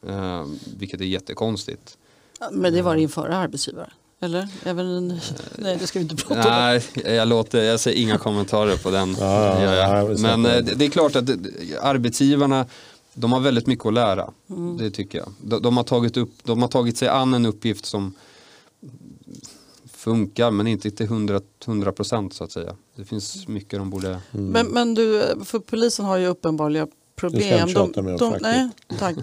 Eh, 0.08 0.46
vilket 0.78 1.02
är 1.02 1.06
jättekonstigt. 1.06 1.98
Men 2.52 2.74
det 2.74 2.82
var 2.82 2.96
din 2.96 3.10
förra 3.10 3.38
arbetsgivare? 3.38 3.92
Eller? 4.20 4.48
Även 4.64 4.86
en... 4.86 5.20
Nej, 5.56 5.78
det 5.80 5.88
ska 5.88 6.00
vi 6.00 6.04
inte 6.04 6.16
prata 6.16 6.42
om. 6.42 6.50
Nej, 6.50 7.16
jag, 7.16 7.28
låter, 7.28 7.64
jag 7.64 7.80
säger 7.80 8.02
inga 8.02 8.18
kommentarer 8.18 8.78
på 8.78 8.90
den. 8.92 9.16
Ja, 9.20 9.64
ja, 9.64 9.74
ja, 10.10 10.16
Men 10.20 10.46
eh, 10.46 10.64
det. 10.76 10.86
är 10.86 10.90
klart 10.90 11.16
att 11.16 11.30
arbetsgivarna 11.82 12.66
de 13.14 13.32
har 13.34 13.40
väldigt 13.40 13.68
mycket 13.68 13.86
att 13.86 13.94
lära. 13.94 14.30
Mm. 14.50 14.78
Det 14.78 14.92
tycker 14.92 15.18
jag. 15.18 15.34
De, 15.42 15.62
de, 15.62 15.78
har 15.78 15.84
tagit 15.84 16.18
upp, 16.18 16.32
de 16.44 16.62
har 16.62 16.70
tagit 16.70 16.98
sig 16.98 17.08
an 17.08 17.34
en 17.34 17.46
uppgift 17.46 17.86
som 17.86 18.14
funkar 20.06 20.52
men 20.52 20.68
inte 20.68 20.92
till 20.92 21.06
100 21.06 21.42
100 21.68 21.92
procent 21.92 22.34
så 22.34 22.44
att 22.44 22.52
säga. 22.52 22.76
Det 22.96 23.06
finns 23.06 23.48
mycket 23.48 23.80
de 23.80 23.90
borde... 23.90 24.20
Men, 24.32 24.68
men 24.68 24.94
du, 24.94 25.24
för 25.46 25.60
polisen 25.60 26.06
har 26.06 26.18
ju 26.18 26.28
uppenbarliga 26.28 26.88
problem. 27.16 27.68
Du 27.68 27.80
om 27.80 27.94
de, 27.94 28.20
facket. 28.20 28.42
nej, 28.42 28.70
tack. 29.00 29.16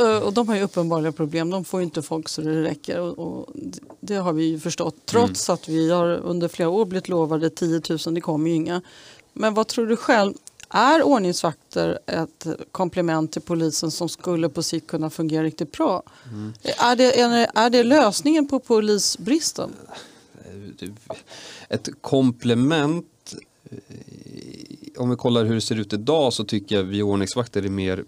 Eh, 0.00 0.18
Och 0.18 0.32
de 0.32 0.48
har 0.48 0.56
ju 0.56 0.62
uppenbarliga 0.62 1.12
problem. 1.12 1.50
De 1.50 1.64
får 1.64 1.80
ju 1.80 1.84
inte 1.84 2.02
folk 2.02 2.28
så 2.28 2.40
det 2.40 2.62
räcker. 2.62 3.00
Och, 3.00 3.18
och 3.18 3.54
det 4.00 4.14
har 4.16 4.32
vi 4.32 4.44
ju 4.44 4.60
förstått. 4.60 4.94
Trots 5.04 5.50
att 5.50 5.68
vi 5.68 5.90
har 5.90 6.08
under 6.08 6.48
flera 6.48 6.68
år 6.68 6.84
blivit 6.84 7.08
lovade 7.08 7.50
10 7.50 7.80
000. 7.88 8.14
Det 8.14 8.20
kommer 8.20 8.50
ju 8.50 8.56
inga. 8.56 8.82
Men 9.32 9.54
vad 9.54 9.66
tror 9.66 9.86
du 9.86 9.96
själv? 9.96 10.34
Är 10.68 11.02
ordningsvakter 11.02 11.98
ett 12.06 12.46
komplement 12.72 13.32
till 13.32 13.42
polisen 13.42 13.90
som 13.90 14.08
skulle 14.08 14.48
på 14.48 14.62
sikt 14.62 14.86
kunna 14.86 15.10
fungera 15.10 15.42
riktigt 15.42 15.72
bra? 15.72 16.02
Är, 16.78 16.96
det, 16.96 17.20
är, 17.20 17.28
det, 17.28 17.50
är 17.54 17.70
det 17.70 17.82
lösningen 17.82 18.48
på 18.48 18.58
polisbristen? 18.58 19.70
Ett 21.68 21.88
komplement, 22.00 23.34
eh, 23.70 23.76
om 24.96 25.10
vi 25.10 25.16
kollar 25.16 25.44
hur 25.44 25.54
det 25.54 25.60
ser 25.60 25.80
ut 25.80 25.92
idag 25.92 26.32
så 26.32 26.44
tycker 26.44 26.76
jag 26.76 26.82
vi 26.82 27.02
ordningsvakter 27.02 27.64
är 27.64 27.68
mer 27.68 28.04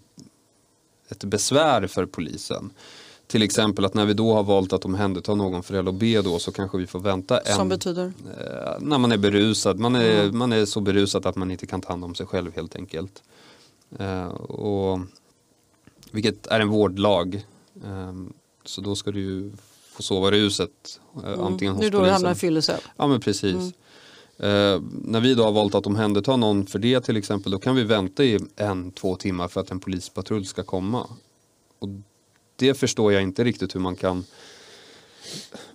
ett 1.09 1.25
besvär 1.25 1.87
för 1.87 2.07
polisen. 2.07 2.71
Till 3.27 3.43
exempel 3.43 3.85
att 3.85 3.95
när 3.95 4.07
vi 4.07 4.15
då 4.15 4.35
har 4.35 4.43
valt 4.43 4.73
att 4.73 4.85
omhänderta 4.85 5.35
någon 5.35 5.63
för 5.63 5.83
LOB 5.83 6.25
då 6.25 6.39
så 6.39 6.53
kanske 6.53 6.79
vi 6.79 6.87
får 6.87 7.01
vänta 7.01 7.39
en... 7.39 7.57
Som 7.57 7.69
betyder? 7.69 8.13
Eh, 8.39 8.81
när 8.81 8.99
man 8.99 9.13
är 9.13 9.19
berusad. 9.19 9.79
Man 9.79 9.97
är, 9.97 10.33
man 10.33 10.53
är 10.53 10.65
så 10.65 10.81
berusad 10.81 11.27
att 11.27 11.37
man 11.37 11.51
inte 11.51 11.67
kan 11.67 11.81
ta 11.81 11.89
hand 11.89 12.05
om 12.05 12.15
sig 12.15 12.27
själv 12.27 12.57
helt 12.57 12.77
enkelt. 12.77 13.23
Eh, 13.99 14.27
och, 14.29 15.01
vilket 16.11 16.47
är 16.47 16.61
en 16.61 16.69
vårdlag. 16.69 17.47
Så 18.65 18.81
då 18.81 18.97
ska 18.97 19.11
du 19.11 19.21
ju 19.21 19.53
få 19.99 20.03
sova 20.03 20.37
i 20.37 20.41
huset. 20.41 21.01
Eh, 21.25 21.41
Antingen 21.41 21.75
hos 21.75 21.85
är 21.85 21.91
då 21.91 22.01
det 22.01 22.11
hamnar 22.11 22.29
polisen. 22.31 22.37
fyllecell. 22.37 22.81
Ja 22.97 23.07
men 23.07 23.21
precis. 23.21 23.57
Eh, 24.39 24.81
när 25.05 25.21
vi 25.21 25.35
då 25.35 25.45
har 25.45 25.53
valt 25.53 25.75
att 25.75 25.87
omhänderta 25.87 26.37
någon 26.37 26.67
för 26.67 26.79
det 26.79 27.01
till 27.01 27.17
exempel 27.17 27.53
då 27.53 27.59
kan 27.59 27.77
vi 27.77 27.85
vänta 27.85 28.25
i 28.25 28.39
en, 28.57 28.93
två 28.93 29.17
timmar 29.17 29.49
för 29.49 29.61
att 29.61 29.71
en 29.71 29.81
polispatrull 29.81 30.47
ska 30.47 30.63
komma. 30.63 31.07
Och 31.79 31.89
det 32.57 32.75
förstår 32.75 33.13
jag 33.13 33.23
inte 33.23 33.45
riktigt 33.45 33.75
hur 33.75 33.81
man 33.81 33.97
kan 33.97 34.25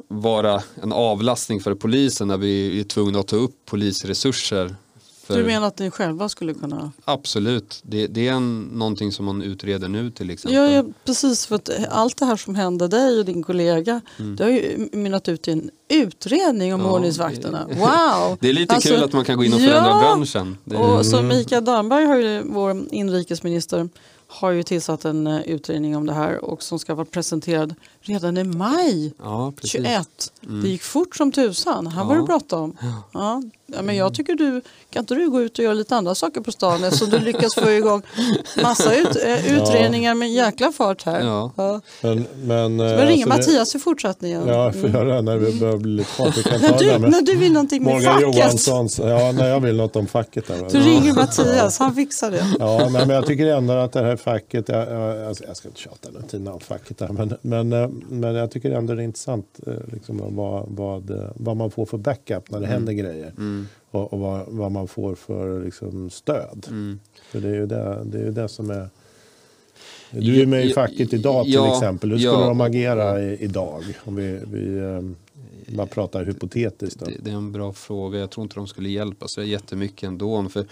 vara 0.08 0.64
en 0.84 0.94
avlastning 0.94 1.62
för 1.62 1.76
polisen 1.76 2.28
när 2.28 2.38
vi 2.38 2.80
är 2.80 2.84
tvungna 2.84 3.20
att 3.20 3.28
ta 3.28 3.36
upp 3.36 3.56
polisresurser. 3.66 4.76
För, 5.24 5.38
Du 5.38 5.44
menar 5.44 5.68
att 5.68 5.80
ni 5.80 5.92
själva 5.92 6.30
skulle 6.30 6.54
kunna? 6.54 6.92
Absolut, 7.06 7.80
det, 7.84 8.08
det 8.08 8.28
är 8.28 8.34
en, 8.34 8.62
någonting 8.62 9.12
som 9.12 9.26
man 9.26 9.42
utreder 9.42 9.88
nu 9.88 10.12
till 10.12 10.30
exempel. 10.30 10.56
Ja, 10.56 10.70
ja, 10.70 10.84
precis. 11.06 11.46
För 11.46 11.56
att 11.56 11.70
allt 11.90 12.18
det 12.18 12.26
här 12.26 12.36
som 12.36 12.56
hände 12.56 12.88
dig 12.88 13.20
och 13.20 13.26
din 13.26 13.44
kollega 13.44 14.02
det 14.38 14.44
har 14.44 14.52
ju 14.52 14.90
mynnat 14.92 15.30
ut 15.30 15.48
i 15.48 15.52
en 15.52 15.72
utredning 15.90 16.74
om 16.74 16.82
Ja, 16.82 16.92
ordningsvakterna. 16.92 17.68
Wow! 17.68 18.38
Det 18.42 18.50
är 18.50 18.54
lite 18.54 18.74
Alltså, 18.76 18.90
kul 18.90 19.04
att 19.04 19.14
man 19.14 19.26
kan 19.26 19.38
gå 19.38 19.44
in 19.44 19.54
och 19.54 19.60
förändra 19.60 19.90
ja, 19.90 20.00
branschen. 20.00 20.58
Det, 20.64 20.78
Och 20.78 21.06
så 21.06 21.22
Mikael 21.22 21.66
Damberg, 21.66 22.06
har 22.06 22.16
ju, 22.16 22.42
vår 22.46 22.84
inrikesminister, 22.92 23.90
har 24.28 24.52
ju 24.52 24.64
tillsatt 24.64 25.06
en 25.06 25.28
eh, 25.28 25.42
utredning 25.42 25.98
om 25.98 26.06
det 26.06 26.14
här 26.14 26.46
och 26.46 26.64
som 26.64 26.80
ska 26.80 26.96
vara 26.96 27.06
presenterad 27.06 27.76
redan 28.04 28.38
i 28.38 28.44
maj 28.44 29.14
ja, 29.24 29.54
precis. 29.62 29.76
Mm. 29.76 29.92
21. 30.42 30.62
Det 30.64 30.70
gick 30.70 30.82
fort 30.84 31.16
som 31.16 31.32
tusan. 31.32 31.88
Här 31.88 32.04
var 32.06 32.16
Ja. 32.16 32.22
det 32.22 32.26
bråttom. 32.28 32.78
Ja. 33.14 33.42
Ja, 33.76 33.82
men 33.82 33.96
jag 33.96 34.14
tycker 34.14 34.36
du, 34.36 34.62
kan 34.90 35.00
inte 35.00 35.16
du 35.16 35.30
gå 35.30 35.42
ut 35.42 35.60
och 35.60 35.66
göra 35.66 35.74
lite 35.74 35.96
andra 35.96 36.16
saker 36.16 36.42
på 36.42 36.52
stan 36.52 36.84
eftersom 36.84 37.10
du 37.10 37.20
lyckas 37.20 37.56
få 37.56 37.72
igång 37.72 38.02
massa 38.64 38.96
ut, 38.96 39.16
eh, 39.26 39.54
utredningar 39.58 40.16
med 40.16 40.34
jäkla 40.34 40.72
fart 40.72 41.04
här. 41.06 41.20
Ja. 41.22 41.52
Ja. 41.56 41.82
Men, 42.02 42.26
men, 42.44 42.80
eh, 42.80 42.86
Men 42.86 43.08
ringa 43.08 43.26
alltså 43.26 43.50
det- 43.52 43.56
Mattias 43.56 43.76
i 43.76 43.80
fortsättningen. 43.80 44.48
Ja, 44.48 44.54
jag 44.66 44.76
får 44.82 44.90
göra 44.90 45.16
det 45.16 45.22
när 45.22 45.38
vi 45.38 45.60
börjar 45.60 45.78
bli 45.78 45.92
lite 45.92 46.10
fart. 46.10 46.38
Vi 46.38 46.44
kan 46.44 46.60
ta 46.60 46.68
När 46.68 46.78
det 46.80 46.86
där 46.86 46.94
du, 46.94 47.00
med 47.00 47.12
när 47.12 47.22
du 47.22 47.36
vill 47.36 47.54
någonting 47.54 47.84
med 47.84 47.94
Morgan 47.94 48.14
facket, 48.22 48.36
Johanssons. 48.38 49.00
Ja, 49.00 49.32
när 49.32 49.48
jag 49.50 49.60
vill 49.60 49.76
något 49.76 49.96
om 49.96 50.08
facket. 50.08 50.48
Där. 50.48 50.70
du 50.72 50.80
ringer 50.80 51.14
Mattias, 51.14 51.80
han 51.80 51.96
fixar 51.96 52.32
det. 52.32 52.46
Ja, 52.60 52.78
nej, 52.80 52.92
men 52.92 53.10
jag 53.10 53.26
tycker 53.26 53.46
ändå 53.46 53.74
att 53.74 53.92
det 53.92 54.04
här 54.04 54.16
facket, 54.16 54.70
jag, 54.70 54.88
jag, 54.92 55.28
alltså, 55.28 55.44
jag 55.44 55.58
ska 55.58 55.68
inte 55.68 55.80
tjata 55.82 56.10
nu, 56.14 56.22
Tina, 56.32 56.54
om 56.54 56.60
facket 56.60 56.98
där, 56.98 57.08
men, 57.10 57.38
men, 57.42 57.74
men 58.10 58.36
jag 58.36 58.52
tycker 58.52 58.72
ändå 58.72 58.96
det 58.96 59.02
är 59.02 59.04
intressant 59.04 59.60
eh, 59.68 59.74
liksom, 59.94 60.36
vad, 60.36 60.66
vad, 60.70 61.10
eh, 61.10 61.30
vad 61.36 61.58
man 61.58 61.72
får 61.72 61.86
för 61.86 61.98
backup 61.98 62.52
när 62.52 62.60
det 62.60 62.68
händer 62.68 62.94
grejer. 62.94 63.34
Och, 63.92 64.14
och 64.14 64.20
vad, 64.20 64.46
vad 64.48 64.72
man 64.72 64.88
får 64.88 65.16
för 65.16 65.64
liksom, 65.66 66.10
stöd. 66.10 66.68
Mm. 66.70 67.00
För 67.32 67.42
det 67.42 67.48
är 67.48 67.54
ju 67.54 67.66
det, 67.66 68.02
det, 68.06 68.18
är 68.18 68.24
ju 68.24 68.32
det 68.32 68.48
som 68.48 68.70
är... 68.70 68.90
Du 70.12 70.42
är 70.42 70.46
med 70.46 70.66
i 70.66 70.74
facket 70.74 71.14
idag 71.14 71.46
till 71.46 71.54
ja, 71.54 71.74
exempel. 71.74 72.12
Hur 72.12 72.18
skulle 72.18 72.34
ja. 72.34 72.48
de 72.48 72.62
agera 72.62 73.24
i, 73.24 73.44
idag? 73.44 73.84
Om 74.04 74.16
vi, 74.16 74.40
vi 74.52 74.78
eh, 74.78 75.02
bara 75.76 75.88
pratar 75.88 76.26
hypotetiskt. 76.26 77.00
Det, 77.00 77.12
det 77.20 77.32
är 77.32 77.36
en 77.36 77.52
bra 77.52 77.74
fråga. 77.74 78.20
Jag 78.20 78.30
tror 78.30 78.44
inte 78.44 78.56
de 78.56 78.68
skulle 78.68 78.90
hjälpa 78.90 79.28
så 79.28 79.44
jättemycket 79.44 80.08
ändå. 80.08 80.50
För, 80.50 80.66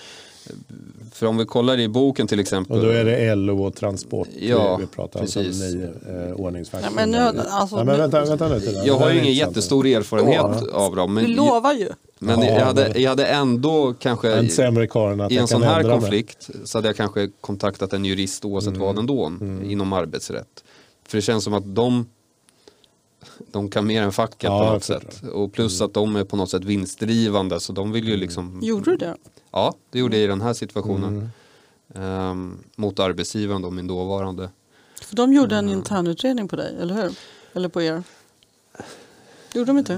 för 1.13 1.25
om 1.25 1.38
vi 1.38 1.45
kollar 1.45 1.80
i 1.80 1.88
boken 1.88 2.27
till 2.27 2.39
exempel. 2.39 2.77
Och 2.77 2.84
då 2.84 2.89
är 2.89 3.06
det 3.06 3.36
LO 3.36 3.63
och 3.63 3.75
transport 3.75 4.27
Ja, 4.39 4.77
vi 4.77 4.86
pratar 4.88 5.19
om 5.21 5.27
som 5.27 5.43
precis. 5.43 5.73
ni 5.73 5.84
eh, 6.10 6.34
ordningsvakter. 6.34 6.89
Ja, 6.89 6.95
men 6.95 7.12
nu, 7.12 7.41
alltså, 7.49 7.77
ja, 7.77 7.84
men 7.84 7.97
vänta, 7.97 8.25
vänta 8.25 8.47
nu 8.49 8.62
jag 8.65 8.86
Det 8.86 9.04
har 9.04 9.12
ju 9.12 9.19
ingen 9.19 9.34
jättestor 9.34 9.88
erfarenhet 9.88 10.69
av 10.73 10.95
dem. 10.95 11.15
du 11.15 11.21
Men, 11.21 11.32
lovar 11.34 11.73
ju. 11.73 11.89
men 12.19 12.39
Ja, 12.41 12.45
jag, 12.45 12.65
hade, 12.65 12.99
jag 12.99 13.10
hade 13.10 13.25
ändå 13.25 13.93
kanske 13.99 14.34
En 14.34 14.49
sämre 14.49 14.88
karl 14.88 15.13
än 15.13 15.21
att 15.21 15.32
i 15.32 15.38
en 15.38 15.47
sån 15.47 15.63
här 15.63 15.84
konflikt 15.84 16.49
så 16.63 16.77
hade 16.77 16.88
jag 16.88 16.95
kanske 16.95 17.30
kontaktat 17.41 17.93
en 17.93 18.06
jurist 18.06 18.45
oavsett 18.45 18.77
vad 18.77 18.99
ändå 18.99 19.32
inom 19.65 19.93
arbetsrätt. 19.93 20.63
För 21.08 21.17
det 21.17 21.21
känns 21.21 21.43
som 21.43 21.54
att 21.54 21.75
de 21.75 22.06
de 23.52 23.70
kan 23.70 23.88
mer 23.88 24.02
än 24.04 24.12
facket 24.12 24.44
Ja, 24.44 24.60
på 24.68 24.74
något 24.74 24.84
sätt. 24.84 25.22
Och 25.34 25.54
plus 25.54 25.82
att 25.82 25.94
de 25.94 26.16
är 26.16 26.24
på 26.24 26.36
något 26.36 26.50
sätt 26.50 26.64
vinstdrivande 26.64 27.60
så 27.60 27.74
de 27.74 27.92
vill 27.92 28.08
ju 28.08 28.18
liksom 28.18 28.60
Gjorde 28.62 28.92
du 28.92 28.98
det? 28.98 29.16
Ja, 29.52 29.74
det 29.90 30.00
gjorde 30.00 30.18
jag 30.18 30.24
i 30.24 30.28
den 30.28 30.42
här 30.42 30.54
situationen. 30.54 31.30
Ehm, 31.96 32.58
mot 32.76 33.00
arbetsgivaren 33.00 33.62
då, 33.62 33.72
min 33.72 33.88
dåvarande. 33.88 34.50
För 35.02 35.16
de 35.16 35.34
gjorde 35.34 35.56
en 35.56 35.70
internutredning 35.70 36.48
på 36.48 36.56
dig, 36.56 36.78
eller 36.82 36.94
hur? 36.94 37.12
Eller 37.54 37.70
på 37.70 37.82
er? 37.82 38.04
Gjorde 39.54 39.66
de 39.72 39.78
inte? 39.78 39.94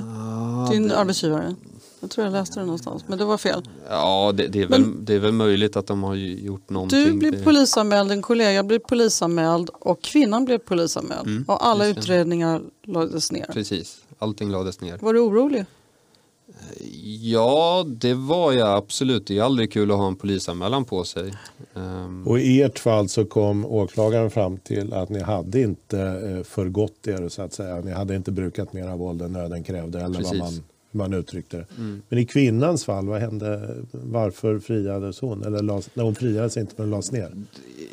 Din 0.72 0.92
arbetsgivare? 0.92 1.56
Jag 2.04 2.10
tror 2.10 2.26
jag 2.26 2.32
läste 2.32 2.60
det 2.60 2.66
någonstans, 2.66 3.04
men 3.08 3.18
det 3.18 3.26
var 3.26 3.38
fel. 3.38 3.62
Ja, 3.90 4.32
det, 4.36 4.48
det, 4.48 4.62
är 4.62 4.68
väl, 4.68 5.06
det 5.06 5.14
är 5.14 5.20
väl 5.20 5.32
möjligt 5.32 5.76
att 5.76 5.88
de 5.88 6.04
har 6.04 6.16
gjort 6.16 6.70
någonting. 6.70 7.06
Du 7.06 7.14
blev 7.14 7.44
polisanmäld, 7.44 8.12
en 8.12 8.22
kollega 8.22 8.64
blev 8.64 8.80
polisanmäld 8.80 9.70
och 9.74 10.02
kvinnan 10.02 10.46
blev 10.46 10.58
polisanmäld. 10.58 11.28
Mm, 11.28 11.46
och 11.48 11.68
alla 11.68 11.88
utredningar 11.88 12.62
lades 12.84 13.32
ner. 13.32 13.46
Precis, 13.54 13.98
allting 14.20 14.52
lades 14.52 14.82
ner. 14.82 14.98
Var 15.02 15.14
du 15.14 15.20
orolig? 15.20 15.66
Ja, 17.22 17.86
det 17.88 18.14
var 18.14 18.52
jag 18.52 18.78
absolut. 18.78 19.28
Det 19.28 19.38
är 19.38 19.44
aldrig 19.44 19.74
kul 19.74 19.92
att 19.92 19.98
ha 19.98 20.08
en 20.08 20.16
polisanmälan 20.16 20.86
på 20.86 21.04
sig. 21.04 21.34
Ehm, 21.76 22.28
Och 22.28 22.40
i 22.40 22.62
ert 22.62 22.80
fall 22.80 23.10
så 23.10 23.26
kom 23.26 23.66
åklagaren 23.66 24.32
fram 24.32 24.58
till 24.58 24.94
att 24.94 25.10
ni 25.10 25.22
hade 25.22 25.62
inte 25.62 26.00
eh, 26.02 26.44
förgått 26.44 27.08
er 27.08 27.30
så 27.30 27.42
att 27.42 27.54
säga. 27.54 27.76
Ni 27.76 27.92
hade 27.92 28.16
inte 28.16 28.32
brukat 28.32 28.74
mer 28.74 28.96
våld 28.96 29.22
än 29.22 29.34
nöden 29.34 29.64
krävde 29.64 29.98
eller 30.00 30.08
vad 30.08 30.18
Precis. 30.18 30.40
man, 30.40 30.64
hur 30.94 30.98
man 30.98 31.14
uttryckte 31.14 31.58
det. 31.58 31.66
Mm. 31.78 32.02
Men 32.10 32.20
i 32.20 32.26
kvinnans 32.26 32.86
fall, 32.86 33.08
vad 33.08 33.22
hände? 33.22 33.76
Varför 33.92 34.60
friades 34.60 35.20
hon? 35.20 35.44
Eller 35.44 35.64
las, 35.64 35.90
nej, 35.94 36.06
hon 36.06 36.16
friades 36.16 36.58
inte 36.58 36.74
men 36.78 36.90
lades 36.90 37.12
ner. 37.12 37.32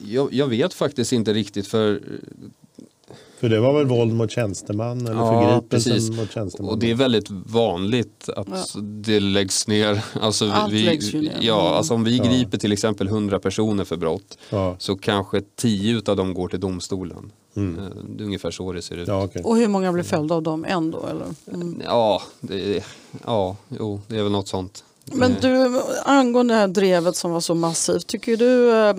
jag, 0.04 0.32
jag 0.32 0.48
vet 0.48 0.74
faktiskt 0.74 1.12
inte 1.12 1.32
riktigt 1.32 1.66
för 1.66 2.00
för 3.40 3.48
det 3.48 3.60
var 3.60 3.72
väl 3.78 3.86
våld 3.86 4.12
mot 4.14 4.30
tjänsteman 4.30 5.00
eller 5.06 5.20
Ja, 5.20 5.42
förgripelse 5.42 5.90
precis. 5.90 6.10
mot 6.16 6.30
tjänsteman. 6.32 6.70
Och 6.70 6.78
det 6.78 6.90
är 6.90 6.94
väldigt 6.94 7.30
vanligt 7.30 8.28
att 8.36 8.48
Ja. 8.74 8.80
det 8.82 9.20
läggs 9.20 9.66
ner. 9.68 10.04
Alltså 10.20 10.44
vi, 10.44 10.50
Allt 10.50 10.72
vi, 10.72 10.82
läggs 10.82 11.14
ju 11.14 11.20
ner. 11.20 11.36
Ja, 11.40 11.60
Mm. 11.60 11.72
alltså 11.72 11.94
om 11.94 12.04
vi 12.04 12.16
Ja. 12.16 12.24
griper 12.24 12.58
till 12.58 12.72
exempel 12.72 13.08
100 13.08 13.38
personer 13.38 13.84
för 13.84 13.96
brott 13.96 14.38
ja. 14.50 14.76
så 14.78 14.96
kanske 14.96 15.42
10 15.56 15.96
utav 15.96 16.16
dem 16.16 16.34
går 16.34 16.48
till 16.48 16.60
domstolen. 16.60 17.32
Mm. 17.56 17.78
Eh, 17.78 17.84
Det 18.16 18.22
är 18.22 18.26
ungefär 18.26 18.50
så 18.50 18.72
det 18.72 18.82
ser 18.82 18.96
ut. 18.96 19.08
Ja, 19.08 19.24
okej. 19.24 19.42
Och 19.44 19.56
hur 19.56 19.68
många 19.68 19.92
blev 19.92 20.02
följda 20.04 20.34
av 20.34 20.42
dem 20.42 20.64
ändå? 20.68 21.06
Eller? 21.10 21.26
Mm. 21.54 21.82
Ja, 21.84 22.22
det, 22.40 22.76
är- 22.76 22.84
ja 23.26 23.56
jo, 23.78 24.00
det 24.08 24.16
är 24.18 24.22
väl 24.22 24.32
något 24.32 24.48
sånt. 24.48 24.84
Men 25.12 25.32
Eh, 25.32 25.40
du, 25.40 25.80
angående 26.04 26.54
det 26.54 26.58
här 26.60 26.68
drevet 26.68 27.16
som 27.16 27.30
var 27.30 27.40
så 27.40 27.54
massivt, 27.54 28.06
tycker 28.06 28.36
du 28.36 28.72
eh, 28.76 28.94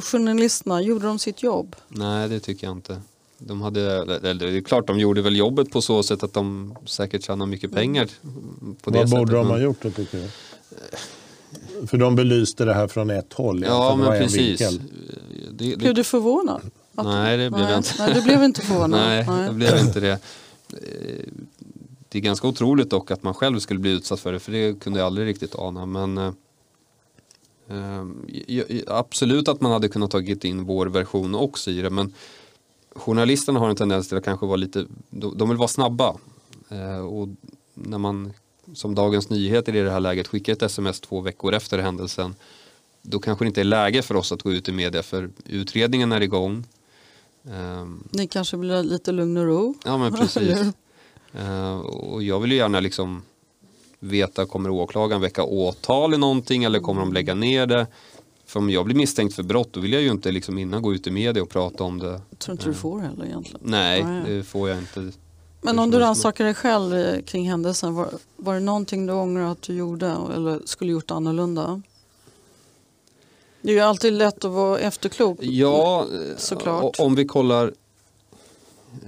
journalisterna, 0.00 0.82
gjorde 0.82 1.06
de 1.06 1.18
sitt 1.18 1.42
jobb? 1.42 1.76
Nej, 1.88 2.28
det 2.28 2.40
tycker 2.40 2.66
jag 2.66 2.76
inte. 2.76 3.00
De 3.46 3.60
hade, 3.60 3.80
eller 4.02 4.34
det 4.46 4.56
är 4.56 4.60
klart 4.60 4.86
de 4.86 4.98
gjorde 4.98 5.22
väl 5.22 5.36
jobbet 5.36 5.70
på 5.70 5.82
så 5.82 6.02
sätt 6.02 6.22
att 6.22 6.32
de 6.32 6.74
säkert 6.86 7.24
tjänar 7.24 7.46
mycket 7.46 7.72
pengar. 7.72 8.08
På 8.82 8.90
det 8.90 8.98
Vad 8.98 9.10
borde 9.10 9.20
sättet, 9.20 9.32
de 9.32 9.46
ha 9.46 9.58
gjort 9.58 9.82
då 9.82 9.90
tycker 9.90 10.18
du? 10.18 10.28
För 11.86 11.98
de 11.98 12.16
belyste 12.16 12.64
det 12.64 12.74
här 12.74 12.88
från 12.88 13.10
ett 13.10 13.32
håll. 13.32 13.64
Ja, 13.66 13.90
det 13.90 13.96
men 13.96 14.12
en 14.12 14.18
precis. 14.22 14.58
Det, 14.60 14.78
det, 15.50 15.76
Blev 15.76 15.94
du 15.94 16.04
förvånad? 16.04 16.70
Nej, 16.92 17.36
det 17.36 17.50
blev 17.50 17.62
nej, 17.62 17.70
jag 17.70 17.78
inte. 17.78 17.94
Nej, 17.98 18.14
du 18.14 18.22
blev 18.22 18.42
inte 18.42 18.60
förvånad. 18.60 19.00
Nej, 19.28 19.48
det 19.48 19.54
blev 19.54 19.78
inte 19.78 20.00
det. 20.00 20.18
Det 22.08 22.18
är 22.18 22.22
ganska 22.22 22.48
otroligt 22.48 22.90
dock 22.90 23.10
att 23.10 23.22
man 23.22 23.34
själv 23.34 23.58
skulle 23.58 23.80
bli 23.80 23.90
utsatt 23.90 24.20
för 24.20 24.32
det, 24.32 24.40
för 24.40 24.52
det 24.52 24.80
kunde 24.80 24.98
jag 24.98 25.06
aldrig 25.06 25.26
riktigt 25.26 25.54
ana. 25.54 25.86
Men 25.86 26.18
eh, 26.18 26.32
eh, 27.68 28.06
j- 28.46 28.84
absolut 28.86 29.48
att 29.48 29.60
man 29.60 29.72
hade 29.72 29.88
kunnat 29.88 30.10
tagit 30.10 30.44
in 30.44 30.64
vår 30.64 30.86
version 30.86 31.34
också 31.34 31.70
i 31.70 31.80
det, 31.82 31.90
men 31.90 32.12
journalisterna 32.94 33.60
har 33.60 33.70
en 33.70 33.76
tendens 33.76 34.08
till 34.08 34.18
att 34.18 34.24
kanske 34.24 34.46
vara 34.46 34.56
lite, 34.56 34.86
de 35.10 35.48
vill 35.48 35.58
vara 35.58 35.68
snabba. 35.68 36.16
Eh, 36.68 36.98
och 36.98 37.28
när 37.74 37.98
man 37.98 38.32
som 38.74 38.94
Dagens 38.94 39.30
Nyheter 39.30 39.76
i 39.76 39.80
det 39.80 39.90
här 39.90 40.00
läget 40.00 40.28
skickar 40.28 40.52
ett 40.52 40.62
sms 40.62 41.00
två 41.00 41.20
veckor 41.20 41.54
efter 41.54 41.78
händelsen 41.78 42.34
då 43.02 43.18
kanske 43.18 43.44
det 43.44 43.46
inte 43.46 43.60
är 43.60 43.64
läge 43.64 44.02
för 44.02 44.16
oss 44.16 44.32
att 44.32 44.42
gå 44.42 44.52
ut 44.52 44.68
i 44.68 44.72
media 44.72 45.02
för 45.02 45.30
utredningen 45.44 46.12
är 46.12 46.20
igång. 46.20 46.64
Um, 47.42 48.08
Ni 48.10 48.26
kanske 48.26 48.56
vill 48.56 48.70
ha 48.70 48.82
lite 48.82 49.12
lugn 49.12 49.36
och 49.36 49.44
ro? 49.46 49.74
Ja 49.84 49.98
men 49.98 50.14
precis. 50.14 50.58
uh, 51.40 51.76
och 51.80 52.22
jag 52.22 52.40
vill 52.40 52.52
ju 52.52 52.56
gärna 52.56 52.80
liksom 52.80 53.22
veta, 53.98 54.46
kommer 54.46 54.70
åklagaren 54.70 55.22
väcka 55.22 55.44
åtal 55.44 56.14
i 56.14 56.18
någonting 56.18 56.64
eller 56.64 56.80
kommer 56.80 57.00
de 57.00 57.12
lägga 57.12 57.34
ner 57.34 57.66
det? 57.66 57.86
För 58.52 58.60
om 58.60 58.70
jag 58.70 58.84
blir 58.84 58.96
misstänkt 58.96 59.34
för 59.34 59.42
brott 59.42 59.68
då 59.72 59.80
vill 59.80 59.92
jag 59.92 60.02
ju 60.02 60.10
inte 60.10 60.32
liksom 60.32 60.58
innan 60.58 60.82
gå 60.82 60.94
ut 60.94 61.06
i 61.06 61.10
media 61.10 61.42
och 61.42 61.48
prata 61.48 61.84
om 61.84 61.98
det. 61.98 62.20
Jag 62.30 62.38
tror 62.38 62.52
inte 62.52 62.64
du 62.64 62.74
får 62.74 63.00
heller 63.00 63.24
egentligen. 63.24 63.60
Nej, 63.62 64.06
det 64.26 64.42
får 64.42 64.68
jag 64.68 64.78
inte. 64.78 65.12
Men 65.60 65.78
om 65.78 65.90
du 65.90 65.98
rannsakar 65.98 66.44
dig 66.44 66.54
själv 66.54 66.94
eh, 66.94 67.22
kring 67.22 67.48
händelsen, 67.50 67.94
var, 67.94 68.08
var 68.36 68.54
det 68.54 68.60
någonting 68.60 69.06
du 69.06 69.12
ångrar 69.12 69.52
att 69.52 69.62
du 69.62 69.74
gjorde 69.74 70.06
eller 70.06 70.60
skulle 70.64 70.92
gjort 70.92 71.10
annorlunda? 71.10 71.82
Det 73.62 73.70
är 73.70 73.74
ju 73.74 73.80
alltid 73.80 74.12
lätt 74.12 74.44
att 74.44 74.50
vara 74.52 74.78
efterklok. 74.78 75.38
Ja, 75.40 76.06
såklart. 76.36 76.96
om 76.98 77.14
vi 77.14 77.24
kollar 77.24 77.72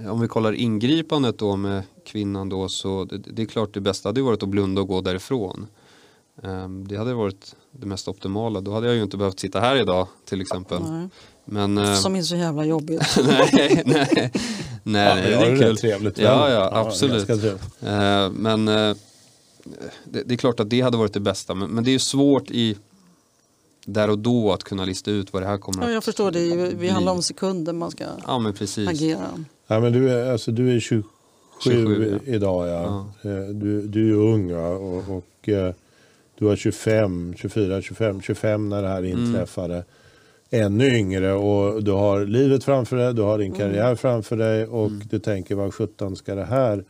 om 0.09 0.19
vi 0.21 0.27
kollar 0.27 0.53
ingripandet 0.53 1.37
då 1.37 1.55
med 1.55 1.83
kvinnan 2.05 2.49
då 2.49 2.69
så 2.69 3.03
det, 3.03 3.17
det 3.17 3.41
är 3.41 3.45
klart 3.45 3.73
det 3.73 3.81
bästa 3.81 4.09
hade 4.09 4.21
varit 4.21 4.43
att 4.43 4.49
blunda 4.49 4.81
och 4.81 4.87
gå 4.87 5.01
därifrån. 5.01 5.67
Um, 6.43 6.87
det 6.87 6.97
hade 6.97 7.13
varit 7.13 7.55
det 7.71 7.85
mest 7.85 8.07
optimala. 8.07 8.61
Då 8.61 8.73
hade 8.73 8.87
jag 8.87 8.95
ju 8.95 9.03
inte 9.03 9.17
behövt 9.17 9.39
sitta 9.39 9.59
här 9.59 9.75
idag 9.75 10.07
till 10.25 10.41
exempel. 10.41 10.81
Nej. 10.81 11.07
Men, 11.45 11.77
uh, 11.77 11.95
Som 11.95 12.15
är 12.15 12.21
så 12.21 12.35
jävla 12.35 12.65
jobbigt. 12.65 13.17
nej, 13.27 13.83
nej, 13.85 14.09
nej, 14.83 15.07
ja, 15.07 15.15
nej, 15.15 15.23
det 15.23 15.35
är 15.35 15.57
kul. 15.57 15.77
Trevligt, 15.77 16.17
ja, 16.17 16.49
ja, 16.49 16.69
absolut. 16.73 17.29
Ja, 17.29 17.35
uh, 18.25 18.31
men 18.31 18.67
uh, 18.67 18.95
det, 20.03 20.23
det, 20.23 20.33
är 20.33 20.37
klart 20.37 20.59
att 20.59 20.69
det 20.69 20.81
hade 20.81 20.97
varit 20.97 21.13
det 21.13 21.19
bästa. 21.19 21.55
Men, 21.55 21.69
men 21.69 21.83
det 21.83 21.89
är 21.89 21.93
ju 21.93 21.99
svårt 21.99 22.51
i 22.51 22.77
där 23.85 24.09
och 24.09 24.19
då 24.19 24.53
att 24.53 24.63
kunna 24.63 24.85
lista 24.85 25.11
ut 25.11 25.33
vad 25.33 25.41
det 25.41 25.47
här 25.47 25.57
kommer 25.57 25.87
ja, 25.87 25.93
Jag 25.93 26.03
förstår 26.03 26.31
det, 26.31 26.73
vi 26.75 26.89
handlar 26.89 27.11
om 27.11 27.23
sekunder 27.23 27.73
man 27.73 27.91
ska 27.91 28.03
ja, 28.27 28.39
men 28.39 28.53
precis. 28.53 28.89
agera. 28.89 29.45
Ja, 29.67 29.79
men 29.79 29.93
du, 29.93 30.09
är, 30.09 30.31
alltså, 30.31 30.51
du 30.51 30.75
är 30.75 30.79
27, 30.79 31.03
27 31.63 32.19
ja. 32.25 32.33
idag. 32.33 32.67
Ja. 32.67 33.05
ja. 33.21 33.29
Du, 33.29 33.81
du 33.81 34.09
är 34.09 34.33
ung 34.33 34.53
och, 34.53 35.17
och 35.17 35.49
du 36.37 36.45
var 36.45 36.55
25, 36.55 37.33
24, 37.37 37.81
25, 37.81 38.21
25 38.21 38.69
när 38.69 38.81
det 38.81 38.87
här 38.87 38.97
mm. 38.97 39.11
inträffade. 39.11 39.73
Mm. 39.73 39.85
Ännu 40.65 40.97
yngre 40.97 41.33
och 41.33 41.83
du 41.83 41.91
har 41.91 42.25
livet 42.25 42.63
framför 42.63 42.95
dig, 42.95 43.13
du 43.13 43.21
har 43.21 43.37
din 43.37 43.53
karriär 43.53 43.85
mm. 43.85 43.97
framför 43.97 44.37
dig 44.37 44.65
och 44.65 44.87
mm. 44.87 45.01
du 45.09 45.19
tänker 45.19 45.55
vad 45.55 45.73
17 45.73 46.15
ska 46.15 46.35
det 46.35 46.45
här 46.45 46.83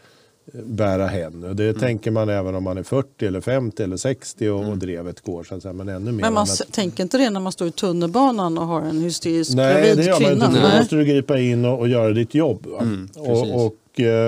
bära 0.53 1.07
hän. 1.07 1.43
Och 1.43 1.55
det 1.55 1.63
mm. 1.63 1.79
tänker 1.79 2.11
man 2.11 2.29
även 2.29 2.55
om 2.55 2.63
man 2.63 2.77
är 2.77 2.83
40 2.83 3.25
eller 3.25 3.41
50 3.41 3.83
eller 3.83 3.97
60 3.97 4.49
och, 4.49 4.59
mm. 4.59 4.71
och 4.71 4.77
drevet 4.77 5.21
går. 5.21 5.43
Så 5.43 5.55
att 5.55 5.61
säga, 5.61 5.73
men 5.73 5.89
ännu 5.89 6.11
mer 6.11 6.21
men 6.21 6.33
man 6.33 6.43
att... 6.43 6.71
tänker 6.71 7.03
inte 7.03 7.17
det 7.17 7.29
när 7.29 7.39
man 7.39 7.51
står 7.51 7.67
i 7.67 7.71
tunnelbanan 7.71 8.57
och 8.57 8.65
har 8.65 8.81
en 8.81 9.01
hysterisk 9.01 9.55
Nej, 9.55 9.95
det 9.95 10.03
gör 10.03 10.19
man 10.19 10.31
inte. 10.31 10.61
Då 10.61 10.77
måste 10.77 10.95
du 10.95 11.05
gripa 11.05 11.39
in 11.39 11.65
och, 11.65 11.79
och 11.79 11.87
göra 11.87 12.09
ditt 12.09 12.35
jobb. 12.35 12.67
Mm, 12.81 13.09
och, 13.15 13.65
och, 13.65 13.75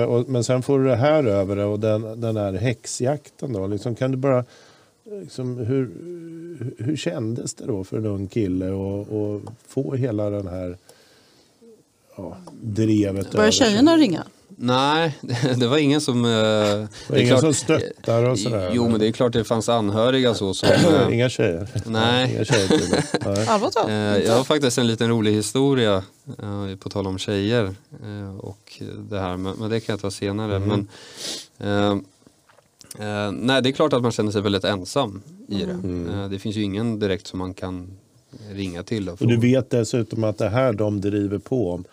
och, 0.08 0.28
men 0.28 0.44
sen 0.44 0.62
får 0.62 0.78
du 0.78 0.84
det 0.84 0.96
här 0.96 1.24
över 1.24 1.56
det 1.56 1.64
och 1.64 1.80
den, 1.80 2.20
den 2.20 2.36
här 2.36 2.52
häxjakten. 2.52 3.52
Då. 3.52 3.66
Liksom, 3.66 3.94
kan 3.94 4.10
du 4.10 4.16
bara, 4.16 4.44
liksom, 5.10 5.58
hur, 5.58 5.90
hur 6.78 6.96
kändes 6.96 7.54
det 7.54 7.66
då 7.66 7.84
för 7.84 7.98
en 7.98 8.06
ung 8.06 8.28
kille 8.28 8.66
att 8.66 9.52
få 9.68 9.94
hela 9.94 10.30
den 10.30 10.46
här 10.46 10.76
ja, 12.16 12.36
drevet 12.60 13.32
Börjar 13.32 13.50
tjejerna 13.50 13.96
ringa? 13.96 14.24
Nej, 14.60 15.18
det 15.56 15.66
var 15.66 15.78
ingen 15.78 16.00
som... 16.00 16.24
Eh, 16.24 16.30
det 16.30 16.88
var 17.08 17.16
ingen 17.16 17.28
klart, 17.28 17.40
som 17.40 17.54
stöttar 17.54 18.24
och 18.24 18.38
sådär? 18.38 18.70
Jo, 18.74 18.88
men 18.88 19.00
det 19.00 19.06
är 19.08 19.12
klart 19.12 19.32
det 19.32 19.44
fanns 19.44 19.68
anhöriga 19.68 20.34
så. 20.34 20.54
Som, 20.54 20.68
eh, 20.68 21.14
Inga 21.14 21.28
tjejer? 21.28 21.68
Nej. 21.86 22.34
Inga 22.34 22.44
tjejer 22.44 23.86
nej. 23.86 24.24
jag 24.26 24.36
har 24.36 24.44
faktiskt 24.44 24.78
en 24.78 24.86
liten 24.86 25.08
rolig 25.08 25.32
historia, 25.32 26.02
eh, 26.42 26.76
på 26.78 26.88
tal 26.88 27.06
om 27.06 27.18
tjejer 27.18 27.74
och 28.40 28.82
det 29.10 29.18
här, 29.18 29.36
men, 29.36 29.70
det 29.70 29.80
kan 29.80 29.92
jag 29.92 30.00
ta 30.00 30.10
senare. 30.10 30.56
Mm. 30.56 30.86
Men, 31.58 32.04
eh, 32.98 33.32
nej, 33.32 33.62
det 33.62 33.68
är 33.68 33.72
klart 33.72 33.92
att 33.92 34.02
man 34.02 34.12
känner 34.12 34.30
sig 34.30 34.42
väldigt 34.42 34.64
ensam 34.64 35.22
i 35.48 35.54
det. 35.54 35.72
Mm. 35.72 36.30
det 36.30 36.38
finns 36.38 36.56
ju 36.56 36.62
ingen 36.62 36.98
direkt 36.98 37.26
som 37.26 37.38
man 37.38 37.54
kan 37.54 37.90
ringa 38.50 38.82
till. 38.82 39.08
Och, 39.08 39.22
och 39.22 39.28
du 39.28 39.36
vet 39.36 39.70
dessutom 39.70 40.24
att 40.24 40.38
det 40.38 40.48
här 40.48 40.72
de 40.72 41.00
driver 41.00 41.38
på 41.38 41.72
om 41.72 41.84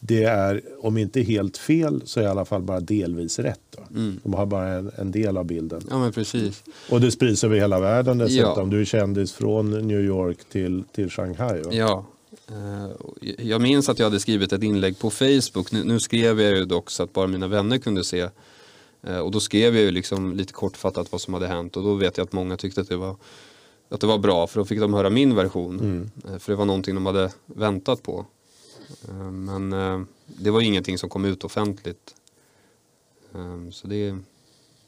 det 0.00 0.24
är, 0.24 0.62
om 0.80 0.98
inte 0.98 1.20
helt 1.20 1.56
fel, 1.56 2.02
så 2.04 2.20
är 2.20 2.24
i 2.24 2.26
alla 2.26 2.44
fall 2.44 2.62
bara 2.62 2.80
delvis 2.80 3.38
rätt. 3.38 3.76
Mm. 3.90 4.20
De 4.22 4.34
har 4.34 4.46
bara 4.46 4.68
en, 4.68 4.90
en, 4.96 5.10
del 5.10 5.36
av 5.36 5.44
bilden. 5.44 5.82
Ja, 5.90 5.98
men 5.98 6.12
precis. 6.12 6.62
Och 6.90 7.00
det 7.00 7.10
sprids 7.10 7.44
över 7.44 7.56
hela 7.56 7.80
världen 7.80 8.18
dessutom. 8.18 8.70
Ja. 8.70 8.76
Du 8.76 8.80
är 8.80 8.84
kändis 8.84 9.32
från 9.32 9.70
New 9.70 10.00
York 10.00 10.38
till, 10.52 10.84
till 10.92 11.10
Shanghai. 11.10 11.62
Va? 11.62 11.70
Ja. 11.72 12.06
Uh, 12.50 12.90
jag 13.38 13.60
minns 13.60 13.88
att 13.88 13.98
jag 13.98 14.06
hade 14.06 14.20
skrivit 14.20 14.52
ett 14.52 14.62
inlägg 14.62 14.98
på 14.98 15.10
Facebook. 15.10 15.72
Nu 15.72 16.00
skrev 16.00 16.40
jag 16.40 16.56
ju 16.56 16.64
dock 16.64 16.90
så 16.90 17.02
att 17.02 17.12
bara 17.12 17.26
mina 17.26 17.48
vänner 17.48 17.78
kunde 17.78 18.04
se. 18.04 18.28
Uh, 19.08 19.18
och 19.18 19.30
då 19.30 19.40
skrev 19.40 19.74
jag 19.74 19.84
ju 19.84 19.90
liksom 19.90 20.36
lite 20.36 20.52
kortfattat 20.52 21.12
vad 21.12 21.20
som 21.20 21.34
hade 21.34 21.46
hänt. 21.46 21.76
Och 21.76 21.82
då 21.82 21.94
vet 21.94 22.16
jag 22.16 22.24
att 22.24 22.32
många 22.32 22.56
tyckte 22.56 22.80
att 22.80 22.88
det 22.88 22.96
var, 22.96 23.16
att 23.88 24.00
det 24.00 24.06
var 24.06 24.18
bra. 24.18 24.46
För 24.46 24.60
då 24.60 24.64
fick 24.64 24.80
de 24.80 24.94
höra 24.94 25.10
min 25.10 25.34
version. 25.34 25.80
Mm. 25.80 26.10
Uh, 26.28 26.38
för 26.38 26.52
det 26.52 26.56
var 26.56 26.64
någonting 26.64 26.94
de 26.94 27.06
hade 27.06 27.32
väntat 27.46 28.02
på. 28.02 28.26
Eh, 29.08 29.30
men 29.30 29.72
eh, 29.72 30.00
det 30.26 30.50
var 30.50 30.60
ingenting 30.60 30.98
som 30.98 31.08
kom 31.08 31.24
ut 31.24 31.44
offentligt. 31.44 32.14
Eh, 33.34 33.70
så 33.72 33.86
det... 33.86 34.16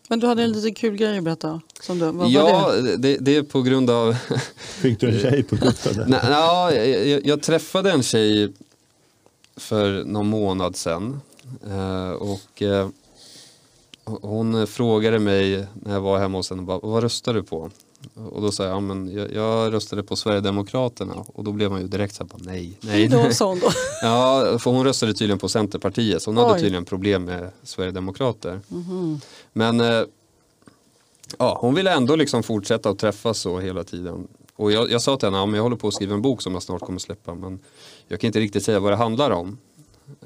Men 0.09 0.21
du 0.21 0.27
hade 0.27 0.43
en 0.43 0.53
liten 0.53 0.75
kul 0.75 0.97
grej 0.97 1.19
att 1.19 1.25
berätta. 1.25 1.61
Som 1.81 1.99
du, 1.99 2.11
vad 2.11 2.29
ja, 2.29 2.43
var 2.43 2.83
det? 2.83 2.97
Det, 2.97 3.17
det 3.17 3.37
är 3.37 3.43
på 3.43 3.63
grund 3.63 3.91
av... 3.91 4.17
Fick 4.57 5.01
du 5.01 5.09
en 5.09 5.21
tjej 5.21 5.43
på 5.43 5.57
kuppen? 5.57 6.05
Nej, 6.09 6.21
ja, 6.23 6.73
jag, 6.73 7.27
jag, 7.27 7.43
träffade 7.43 7.91
en 7.91 8.03
tjej 8.03 8.53
för 9.57 10.05
någon 10.05 10.27
månad 10.27 10.77
sedan. 10.77 11.21
Och 12.19 12.63
hon 14.05 14.67
frågade 14.67 15.19
mig 15.19 15.67
när 15.75 15.93
jag 15.93 16.01
var 16.01 16.19
hemma 16.19 16.39
hos 16.39 16.51
henne, 16.51 16.63
vad 16.63 17.03
röstar 17.03 17.35
du 17.35 17.43
på? 17.43 17.71
Och 18.15 18.43
då 18.43 18.53
sa 18.53 18.65
jag, 18.65 18.73
ja, 18.73 18.81
men 18.81 19.15
jag, 19.15 19.35
jag 19.35 19.73
röstade 19.73 20.03
på 20.03 20.17
Sverigedemokraterna 20.17 21.15
och 21.35 21.45
då 21.45 21.53
blev 21.53 21.71
man 21.71 21.81
ju 21.81 21.87
direkt 21.87 22.15
så 22.15 22.23
här, 22.23 22.31
nej, 22.45 22.79
nej. 22.81 23.09
Då, 23.09 23.31
sa 23.31 23.49
hon 23.49 23.61
då. 23.61 23.71
Ja, 24.03 24.59
för 24.59 24.71
hon 24.71 24.85
röstade 24.85 25.15
tydligen 25.15 25.39
på 25.39 25.49
Centerpartiet 25.49 26.23
så 26.23 26.31
hon 26.31 26.39
Oj. 26.39 26.45
hade 26.45 26.61
tydligen 26.61 26.85
problem 26.85 27.25
med 27.25 27.51
Sverigedemokrater. 27.63 28.61
Mm. 28.71 29.21
Men 29.53 29.81
eh, 29.81 30.03
ja, 31.39 31.59
hon 31.61 31.75
ville 31.75 31.93
ändå 31.93 32.17
liksom 32.17 32.43
fortsätta 32.43 32.91
att 32.91 32.99
träffas 32.99 33.39
så 33.39 33.61
hela 33.61 33.85
tiden. 33.85 34.29
Och 34.57 34.73
jag, 34.73 34.91
jag 34.91 35.03
sa 35.03 35.17
till 35.17 35.27
henne, 35.27 35.39
ja, 35.39 35.47
men 35.47 35.55
jag 35.55 35.63
håller 35.63 35.77
på 35.77 35.89
att 35.89 35.95
skriva 35.95 36.15
en 36.15 36.23
bok 36.23 36.43
som 36.43 36.53
jag 36.53 36.63
snart 36.63 36.81
kommer 36.81 36.99
släppa 36.99 37.35
men 37.35 37.59
jag 38.09 38.21
kan 38.21 38.29
inte 38.29 38.41
riktigt 38.41 38.65
säga 38.65 38.81
vad 38.81 38.93
det 38.93 38.97
handlar 38.97 39.31
om. 39.31 39.59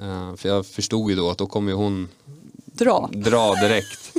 Uh, 0.01 0.37
för 0.37 0.49
jag 0.49 0.67
förstod 0.67 1.11
ju 1.11 1.17
då 1.17 1.31
att 1.31 1.39
då 1.39 1.47
kommer 1.47 1.73
hon 1.73 2.09
dra, 2.79 3.11
dra 3.13 3.55
direkt. 3.55 4.17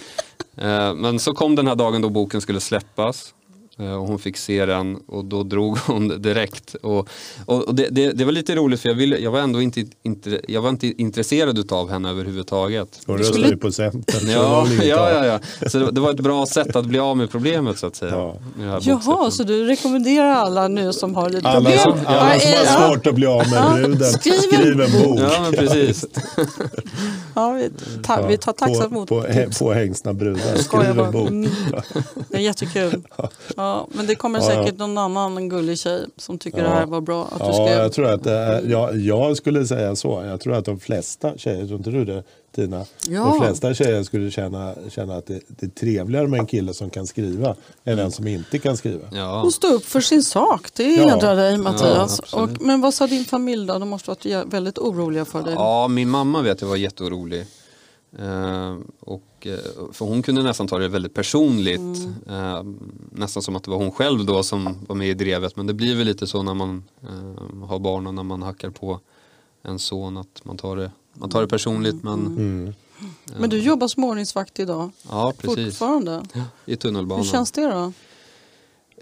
Eh, 0.58 0.94
men 0.94 1.20
så 1.20 1.34
kom 1.34 1.56
den 1.56 1.68
här 1.68 1.76
dagen 1.76 2.02
då 2.02 2.10
boken 2.10 2.42
skulle 2.42 2.60
släppas 2.60 3.34
och 3.78 4.08
hon 4.08 4.20
fick 4.20 4.38
se 4.38 4.66
den 4.66 4.96
och 5.08 5.26
då 5.26 5.44
drog 5.44 5.78
hon 5.86 6.22
direkt. 6.22 6.76
Och, 6.76 7.10
och 7.46 7.76
det, 7.76 7.88
det, 7.92 8.12
det, 8.12 8.26
var 8.26 8.32
lite 8.32 8.56
roligt 8.56 8.82
för 8.82 8.90
jag, 8.90 8.96
ville, 8.96 9.18
jag 9.18 9.32
var 9.32 9.40
ändå 9.40 9.62
inte, 9.62 9.86
inte, 10.04 10.42
jag 10.48 10.62
var 10.62 10.70
inte 10.70 11.02
intresserad 11.02 11.72
av 11.72 11.90
henne 11.90 12.10
överhuvudtaget. 12.10 13.00
Hon 13.06 13.18
röstade 13.18 13.48
ju 13.48 13.58
på 13.58 13.72
Centern. 13.72 14.30
Ja, 14.30 14.68
ja, 14.84 15.12
ja, 15.12 15.26
ja. 15.26 15.70
Så 15.70 15.80
det, 15.80 15.92
det, 15.92 16.02
var 16.02 16.12
ett 16.12 16.20
bra 16.20 16.46
sätt 16.46 16.76
att 16.76 16.86
bli 16.86 17.00
av 17.00 17.18
med 17.18 17.32
problemet 17.32 17.80
så 17.80 17.88
att 17.88 17.96
säga. 17.96 18.12
Ja. 18.60 18.80
Jaha, 18.82 19.32
så 19.32 19.44
du 19.44 19.66
rekommenderar 19.66 20.32
alla 20.32 20.68
nu 20.68 20.94
som 20.94 21.16
har 21.16 21.30
lite 21.30 21.48
alla 21.48 21.70
problem? 21.70 21.80
Som, 21.80 22.00
alla 22.06 22.40
som 22.40 22.52
har 22.52 22.90
svårt 22.90 23.08
att 23.08 23.16
bli 23.16 23.26
av 23.26 23.50
med 23.50 23.74
bruden, 23.74 24.10
skriv, 24.10 24.34
skriv 24.34 24.82
en 24.82 25.04
bok. 25.04 25.20
Ja, 25.20 25.42
men 25.42 25.54
precis. 25.54 26.06
ja, 27.36 27.52
vi, 27.52 27.70
ta, 28.04 28.28
vi 28.28 28.38
tar 28.38 28.54
tacksamt 28.54 28.92
emot 28.92 29.10
på, 29.10 29.22
på, 29.22 29.50
på 29.60 29.74
hängsna 29.74 30.14
brudar, 30.14 30.56
skriv 30.56 31.00
en 31.00 31.12
bok. 31.12 31.52
Det 32.30 32.38
är 32.38 32.42
jättekul. 32.42 33.04
Ja. 33.56 33.67
Ja, 33.68 33.88
men 33.92 34.08
det 34.08 34.16
kommer 34.16 34.40
säkert 34.40 34.78
någon 34.78 34.98
annan 34.98 35.50
gullig 35.50 35.80
tjej 35.80 36.06
som 36.18 36.38
tycker 36.38 36.58
ja. 36.58 36.64
det 36.64 36.70
här 36.70 36.86
var 36.86 37.02
bra. 37.02 37.26
Att 37.26 37.40
ja, 37.40 37.48
du 37.48 37.54
skrev. 37.54 37.82
jag 37.82 37.94
tror 37.94 38.10
att 38.10 38.24
det, 38.24 38.62
jag, 38.68 38.98
jag 38.98 39.38
skulle 39.38 39.66
säga 39.66 39.96
så. 39.96 40.24
Jag 40.26 40.42
tror 40.42 40.54
att 40.54 40.66
de 40.66 40.80
flesta 40.80 41.38
tjejer, 41.38 41.66
tror 41.68 41.78
inte 41.78 41.90
du 41.90 42.06
det 42.06 42.24
Tina? 42.56 42.86
Ja. 43.08 43.24
De 43.24 43.40
flesta 43.40 43.74
tjejer 43.74 44.04
skulle 44.04 44.32
känna, 44.32 44.74
känna 44.90 45.16
att 45.16 45.26
det, 45.26 45.40
det 45.48 45.66
är 45.66 45.70
trevligare 45.70 46.28
med 46.28 46.40
en 46.40 46.46
kille 46.46 46.74
som 46.74 46.90
kan 46.90 47.08
skriva 47.08 47.56
än 47.84 48.00
en 48.00 48.12
som 48.12 48.28
inte 48.28 48.60
kan 48.60 48.78
skriva. 48.78 49.08
Ja. 49.12 49.42
Och 49.42 49.54
stå 49.54 49.68
upp 49.68 49.86
för 49.86 50.02
sin 50.02 50.24
sak, 50.24 50.68
det 50.74 50.84
hedrar 50.84 51.36
dig 51.36 51.58
Mattias. 51.58 52.20
Och, 52.20 52.50
men 52.62 52.82
vad 52.82 52.94
sa 52.94 53.08
din 53.08 53.26
familj 53.26 53.68
då? 53.68 53.80
De 53.80 53.90
måste 53.90 54.10
varit 54.10 54.54
väldigt 54.54 54.78
oroliga 54.78 55.26
för 55.26 55.42
dig. 55.42 55.54
Ja, 55.54 55.88
min 55.88 56.10
mamma 56.10 56.42
vet 56.42 56.62
jag 56.62 56.68
var 56.68 56.76
jätteorolig. 56.76 57.46
Uh, 58.20 58.78
och, 59.00 59.48
uh, 59.48 59.92
för 59.92 60.06
hon 60.06 60.22
kunde 60.22 60.44
nästan 60.44 60.68
ta 60.68 60.80
det 60.80 60.88
väldigt 60.88 61.14
personligt. 61.14 61.80
Mm. 61.80 62.14
Uh, 62.30 62.76
nästan 63.12 63.44
som 63.44 63.56
att 63.56 63.64
det 63.64 63.72
var 63.72 63.78
hon 63.78 63.92
själv 63.92 64.26
då 64.26 64.44
som 64.44 64.86
var 64.88 64.96
med 64.96 65.10
i 65.10 65.14
drevet. 65.14 65.56
Men 65.56 65.68
det 65.68 65.74
blir 65.74 65.96
väl 65.96 66.08
lite 66.08 66.28
så 66.28 66.44
när 66.44 66.54
man 66.54 66.84
har 67.68 67.80
barn 67.80 68.08
och 68.08 68.14
när 68.14 68.24
man 68.24 68.42
hackar 68.42 68.70
på 68.70 69.00
en 69.64 69.80
son 69.80 70.18
att 70.18 70.42
man 70.44 70.58
tar 70.58 70.76
det, 70.76 70.92
man 71.14 71.30
tar 71.30 71.42
det 71.42 71.48
personligt. 71.48 72.04
Men, 72.04 72.26
mm. 72.26 72.74
Men 73.40 73.50
du 73.50 73.60
jobbar 73.60 73.88
som 73.88 74.04
ordningsvakt 74.04 74.60
idag? 74.60 74.92
Ja, 75.10 75.34
precis. 75.38 75.66
Fortfarande? 75.66 76.26
I 76.66 76.76
tunnelbanan. 76.76 77.24
Hur 77.24 77.32
känns 77.32 77.52
det 77.52 77.68
då? 77.68 77.94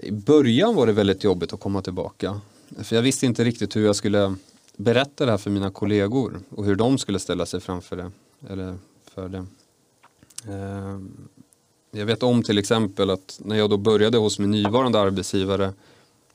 I 0.04 0.12
början 0.12 0.76
var 0.76 0.88
det 0.88 0.94
väldigt 0.94 1.24
jobbigt 1.24 1.54
att 1.54 1.60
komma 1.60 1.82
tillbaka. 1.82 2.42
För 2.84 2.96
jag 2.96 3.04
visste 3.04 3.26
inte 3.26 3.44
riktigt 3.44 3.76
hur 3.76 3.86
jag 3.86 3.96
skulle 3.96 4.36
berätta 4.78 5.26
det 5.26 5.32
här 5.32 5.38
för 5.38 5.50
mina 5.50 5.72
kollegor 5.72 6.40
och 6.50 6.66
hur 6.66 6.76
de 6.76 6.98
skulle 6.98 7.20
ställa 7.20 7.46
sig 7.46 7.60
framför 7.60 7.98
det. 7.98 8.12
Eller 8.50 8.78
för 9.16 9.30
det. 9.30 9.46
Eh, 10.54 11.00
Jag 12.00 12.06
vet 12.06 12.24
om 12.24 12.44
till 12.44 12.58
exempel 12.58 13.10
att 13.10 13.40
när 13.44 13.56
jag 13.56 13.70
då 13.70 13.78
började 13.78 14.18
hos 14.18 14.40
min 14.40 14.52
nuvarande 14.52 15.00
arbetsgivare 15.00 15.74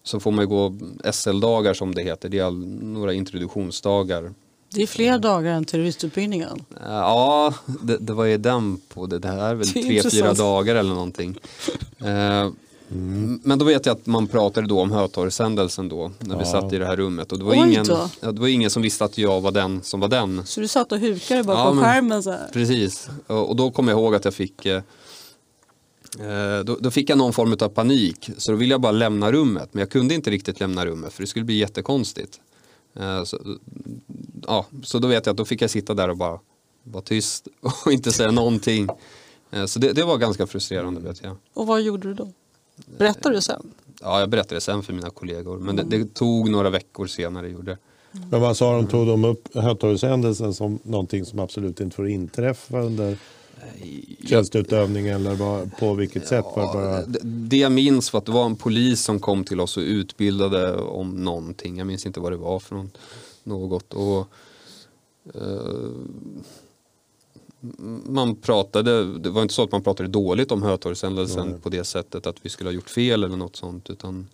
så 0.03 0.21
får 0.21 0.31
man 0.33 0.49
gå 0.49 0.75
SL-dagar 1.13 1.75
som 1.75 1.95
det 1.95 2.03
heter. 2.03 2.29
Det 2.29 2.39
är 2.39 2.51
några 2.85 3.13
introduktionsdagar. 3.13 4.35
Det 4.75 4.83
är 4.83 4.87
fler 4.87 5.19
dagar 5.19 5.53
än 5.53 5.65
terroristutbildningen. 5.65 6.65
Eh, 6.77 6.87
Ja, 6.87 7.55
det, 7.83 7.97
det 7.99 8.13
var 8.13 8.25
ju 8.25 8.37
den 8.39 8.77
på 8.89 9.07
det. 9.07 9.29
Här 9.29 9.39
är 9.51 9.55
väl 9.55 9.69
är 9.69 9.83
tre, 9.83 10.11
fyra 10.11 10.35
dagar 10.35 10.75
eller 10.77 10.95
någonting. 10.95 11.39
Eh, 12.91 12.97
Men 13.43 13.59
då 13.59 13.65
vet 13.65 13.87
jag 13.87 13.97
att 13.97 14.07
man 14.07 14.27
pratade 14.27 14.67
då 14.67 14.81
om 14.81 14.91
Hötorgshändelsen 14.93 15.89
då 15.89 16.13
när 16.19 16.37
vi 16.37 16.43
Ja. 16.45 16.51
satt 16.51 16.73
i 16.73 16.79
det 16.79 16.87
här 16.87 16.97
rummet 16.97 17.33
och 17.33 17.39
det 17.39 17.45
var, 17.45 17.53
Oj 17.53 17.59
ingen, 17.59 17.85
då. 17.87 18.09
ja, 18.21 18.33
det 18.33 18.41
var 18.41 18.49
ingen 18.49 18.71
som 18.71 18.83
visste 18.83 19.05
att 19.05 19.19
jag 19.19 19.41
var 19.41 19.51
den 19.53 19.83
som 19.83 20.01
var 20.01 20.09
den. 20.09 20.47
Så 20.47 20.61
du 20.61 20.69
satt 20.69 20.93
och 20.93 20.99
hukade 20.99 21.43
bakom 21.45 21.63
Ja, 21.67 21.73
men- 21.75 21.85
skärmen 21.85 22.23
så 22.23 22.31
här. 22.31 22.49
Precis, 22.53 23.09
och 23.27 23.49
och 23.49 23.57
då 23.57 23.71
kom 23.71 23.89
jag 23.89 23.99
ihåg 23.99 24.15
att 24.15 24.25
jag 24.25 24.35
fick 24.35 24.67
eh, 24.67 24.83
eh, 26.21 26.65
då, 26.65 26.77
då 26.81 26.91
fick 26.91 27.11
jag 27.11 27.19
någon 27.19 27.33
form 27.33 27.57
av 27.61 27.69
panik 27.69 28.31
så 28.39 28.53
då 28.53 28.59
ville 28.59 28.75
jag 28.75 28.81
bara 28.81 28.93
lämna 28.93 29.33
rummet 29.33 29.69
men 29.73 29.81
jag 29.81 29.91
kunde 29.91 30.15
inte 30.15 30.31
riktigt 30.31 30.61
lämna 30.61 30.87
rummet 30.87 31.13
för 31.13 31.23
det 31.23 31.27
skulle 31.27 31.45
bli 31.45 31.59
jättekonstigt. 31.59 32.41
Eh, 32.97 33.25
Så, 33.25 33.39
ja, 34.47 34.67
så 34.83 34.99
då 34.99 35.09
vet 35.09 35.27
jag 35.27 35.31
att 35.33 35.37
då 35.37 35.45
fick 35.45 35.63
jag 35.63 35.71
sitta 35.71 35.95
där 35.95 36.09
och 36.11 36.17
bara 36.17 36.39
vara 36.85 37.03
tyst 37.03 37.49
och 37.85 37.93
inte 37.93 38.13
säga 38.13 38.31
någonting. 38.31 38.89
Eh, 39.51 39.65
Så 39.67 39.79
det, 39.79 39.93
det 39.93 40.03
var 40.05 40.19
ganska 40.19 40.47
frustrerande 40.47 41.01
vet 41.01 41.23
jag. 41.23 41.37
Och 41.55 41.67
vad 41.67 41.83
gjorde 41.83 42.09
du 42.09 42.15
då? 42.15 42.29
Berättar 42.99 43.31
du 43.31 43.41
sen? 43.41 43.73
Ja, 44.01 44.21
jag 44.21 44.31
berättade 44.31 44.61
sen 44.61 44.83
för 44.83 44.93
mina 44.93 45.11
kollegor 45.11 45.59
men 45.59 45.77
det, 45.77 45.83
det 45.83 46.15
tog 46.15 46.51
några 46.51 46.71
veckor 46.71 47.07
senare 47.07 47.49
gjorde 47.49 47.71
det. 47.71 47.79
Men 48.31 48.41
vad 48.41 48.57
sa 48.57 48.77
de? 48.77 48.87
Tog 48.87 49.07
de 49.07 49.25
upp 49.25 49.55
Hötorgshändelsen 49.55 50.55
som 50.55 50.79
någonting 50.83 51.25
som 51.25 51.39
absolut 51.39 51.81
inte 51.81 51.97
får 51.97 52.09
inträffa 52.09 52.81
under 52.81 53.19
tjänsteutövning 54.25 55.07
eller 55.07 55.35
vad, 55.35 55.77
på 55.77 55.95
vilket 55.95 56.29
sätt? 56.29 56.45
Var 56.57 56.67
det 56.67 56.73
bara... 56.73 57.07
Det, 57.07 57.19
det 57.23 57.57
jag 57.57 57.73
minns 57.73 58.13
var 58.13 58.19
att 58.19 58.27
det 58.27 58.33
var 58.33 58.47
en 58.47 58.57
polis 58.57 59.03
som 59.03 59.21
kom 59.21 59.45
till 59.45 59.61
oss 59.61 59.77
och 59.77 59.83
utbildade 59.83 60.77
om 60.77 61.25
någonting. 61.25 61.79
Jag 61.79 61.87
minns 61.87 62.07
inte 62.07 62.21
vad 62.21 62.33
det 62.33 62.37
var 62.37 62.61
för 62.61 62.75
något. 62.77 62.99
något. 63.45 63.95
Och, 63.95 64.29
eh, 65.35 65.91
man 68.07 68.37
pratade, 68.37 69.19
det 69.19 69.31
var 69.31 69.43
inte 69.43 69.55
så 69.55 69.63
att 69.63 69.73
man 69.73 69.83
pratade 69.83 70.09
dåligt 70.09 70.53
om 70.53 70.63
Hötorgshändelsen 70.63 71.61
på 71.61 71.69
det 71.69 71.85
sättet 71.85 72.27
att 72.27 72.37
vi 72.43 72.49
skulle 72.49 72.71
ha 72.71 72.75
gjort 72.75 72.91
fel 72.91 73.25
eller 73.25 73.37
något 73.37 73.57
sånt. 73.57 73.91
Utan, 73.91 74.29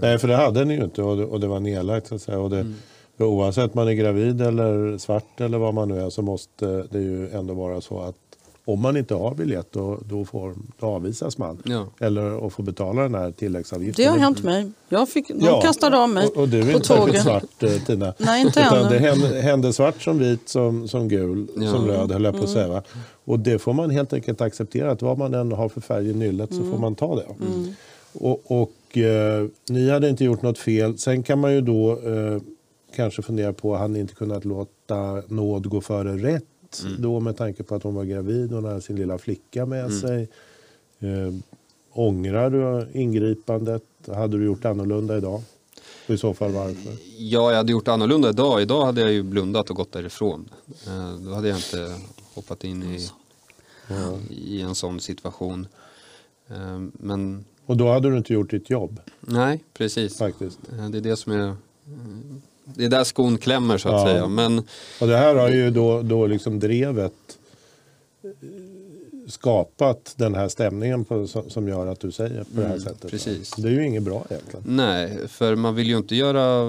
Nej, 0.00 0.18
för 0.18 0.28
det 0.28 0.36
hade 0.36 0.64
ni 0.64 0.74
ju 0.74 0.84
inte 0.84 1.02
och 1.02 1.16
det, 1.16 1.24
och 1.24 1.40
det 1.40 1.46
var 1.46 1.60
nedlagt. 1.60 2.06
Så 2.06 2.14
att 2.14 2.22
säga. 2.22 2.38
Och 2.38 2.50
det, 2.50 2.74
för 3.16 3.24
Oavsett 3.24 3.74
man 3.74 3.88
är 3.88 3.92
gravid 3.92 4.40
eller 4.40 4.98
svart 4.98 5.40
eller 5.40 5.58
vad 5.58 5.74
man 5.74 5.88
nu 5.88 6.00
är 6.00 6.10
så 6.10 6.22
måste 6.22 6.86
det 6.90 6.98
ju 6.98 7.30
ändå 7.30 7.54
vara 7.54 7.80
så 7.80 8.00
att 8.00 8.27
om 8.72 8.80
man 8.80 8.96
inte 8.96 9.14
har 9.14 9.34
biljett 9.34 9.72
då, 9.72 9.98
då, 10.08 10.24
får, 10.24 10.54
då 10.80 10.86
avvisas 10.86 11.38
man. 11.38 11.62
ja. 11.64 11.86
Eller 12.00 12.46
att 12.46 12.52
få 12.52 12.62
betala 12.62 13.02
den 13.02 13.14
här 13.14 13.30
tilläggsavgiften. 13.30 14.04
Det 14.04 14.10
har 14.10 14.18
hänt 14.18 14.42
mig. 14.42 14.70
Jag 14.88 15.08
fick, 15.08 15.28
de 15.28 15.44
Ja, 15.46 15.60
kastade 15.60 15.98
av 15.98 16.08
mig 16.08 16.26
Och, 16.26 16.36
och 16.36 16.48
du 16.48 16.58
är 16.60 16.64
på 16.64 16.70
inte 16.70 16.86
tåget. 16.96 17.22
svart 17.22 17.62
eh, 17.62 17.70
Tina. 17.86 18.14
Nej, 18.18 18.40
inte 18.42 18.60
Utan 18.60 18.78
ännu. 18.78 18.88
det 18.88 18.98
hände, 18.98 19.40
hände 19.40 19.72
svart 19.72 20.02
som 20.02 20.18
vit 20.18 20.48
som, 20.48 20.88
som 20.88 21.08
gul 21.08 21.46
Ja. 21.56 21.70
som 21.70 21.86
röd 21.86 22.12
höll 22.12 22.24
jag 22.24 22.34
Mm. 22.34 22.38
på 22.40 22.44
att 22.44 22.50
säga. 22.52 22.68
va? 22.68 22.82
Och 23.24 23.38
det 23.40 23.58
får 23.58 23.72
man 23.72 23.90
helt 23.90 24.12
enkelt 24.12 24.40
acceptera. 24.40 24.90
Att 24.90 25.02
vad 25.02 25.18
man 25.18 25.34
än 25.34 25.52
har 25.52 25.68
för 25.68 25.80
färg 25.80 26.10
i 26.10 26.14
nyllet 26.14 26.50
så 26.54 26.60
Mm. 26.60 26.70
får 26.72 26.78
man 26.78 26.94
ta 26.94 27.16
det. 27.16 27.26
Och, 28.12 28.50
och 28.60 28.98
eh, 28.98 29.46
ni 29.68 29.90
hade 29.90 30.08
inte 30.08 30.24
gjort 30.24 30.42
något 30.42 30.58
fel. 30.58 30.98
Sen 30.98 31.22
kan 31.22 31.38
man 31.38 31.54
ju 31.54 31.60
då 31.60 31.92
eh, 31.92 32.40
kanske 32.96 33.22
fundera 33.22 33.52
på, 33.52 33.74
hade 33.76 33.92
ni 33.92 34.00
inte 34.00 34.14
kunnat 34.14 34.44
låta 34.44 35.22
nåd 35.28 35.66
gå 35.68 35.80
före 35.80 36.16
rätt? 36.16 36.44
Då 36.98 37.20
med 37.20 37.36
tanke 37.36 37.62
på 37.62 37.74
att 37.74 37.82
hon 37.82 37.94
var 37.94 38.04
gravid, 38.04 38.52
hon 38.52 38.64
hade 38.64 38.80
sin 38.80 38.96
lilla 38.96 39.18
flicka 39.18 39.66
med 39.66 39.92
sig. 39.92 40.28
Eh, 40.98 41.34
ångrar 41.92 42.50
du 42.50 42.88
ingripandet? 43.00 43.82
Hade 44.06 44.38
du 44.38 44.44
gjort 44.44 44.64
annorlunda 44.64 45.16
idag? 45.16 45.42
Och 46.08 46.14
i 46.14 46.18
så 46.18 46.34
fall 46.34 46.52
varför? 46.52 46.92
ja, 47.18 47.50
jag 47.50 47.56
hade 47.56 47.72
gjort 47.72 47.88
annorlunda 47.88 48.28
idag. 48.30 48.62
Idag 48.62 48.84
hade 48.86 49.00
jag 49.00 49.12
ju 49.12 49.22
blundat 49.22 49.70
och 49.70 49.76
gått 49.76 49.92
därifrån. 49.92 50.48
Eh, 50.86 51.14
då 51.24 51.32
hade 51.34 51.48
jag 51.48 51.56
inte 51.58 51.94
hoppat 52.34 52.64
in 52.64 52.82
i, 52.82 53.08
i 54.30 54.60
en 54.60 54.74
sån 54.74 55.00
situation. 55.00 55.66
Eh, 56.48 56.78
men 56.92 57.44
Och 57.66 57.76
då 57.76 57.92
hade 57.92 58.10
du 58.10 58.16
inte 58.16 58.32
gjort 58.32 58.50
ditt 58.50 58.70
jobb 58.70 59.00
nej, 59.20 59.64
precis. 59.74 60.18
faktiskt. 60.18 60.58
Eh, 60.78 60.88
Det 60.88 60.98
är 60.98 61.02
det 61.02 61.16
som 61.16 61.32
är 61.32 61.56
det 62.74 62.84
är 62.84 62.88
där 62.88 63.04
skon 63.04 63.38
klämmer 63.38 63.78
så 63.78 63.88
att 63.88 63.94
Ja. 63.94 64.06
säga. 64.06 64.28
Men 64.28 64.58
Och 65.00 65.06
det 65.06 65.16
här 65.16 65.34
har 65.34 65.48
ju 65.48 65.70
då, 65.70 66.02
då 66.02 66.26
liksom 66.26 66.58
drevet 66.60 67.12
eh, 68.24 68.30
skapat 69.28 70.14
den 70.16 70.34
här 70.34 70.48
stämningen 70.48 71.04
på, 71.04 71.26
som, 71.48 71.68
gör 71.68 71.86
att 71.86 72.00
du 72.00 72.12
säger 72.12 72.44
på 72.44 72.50
det 72.52 72.60
här 72.62 72.66
Mm, 72.68 72.80
sättet. 72.80 73.10
precis. 73.10 73.50
Det 73.56 73.68
är 73.68 73.72
ju 73.72 73.86
inget 73.86 74.02
bra 74.02 74.24
egentligen. 74.30 74.62
nej, 74.76 75.18
för 75.28 75.54
man 75.54 75.74
vill 75.74 75.86
ju 75.88 75.96
inte 75.96 76.16
göra 76.16 76.64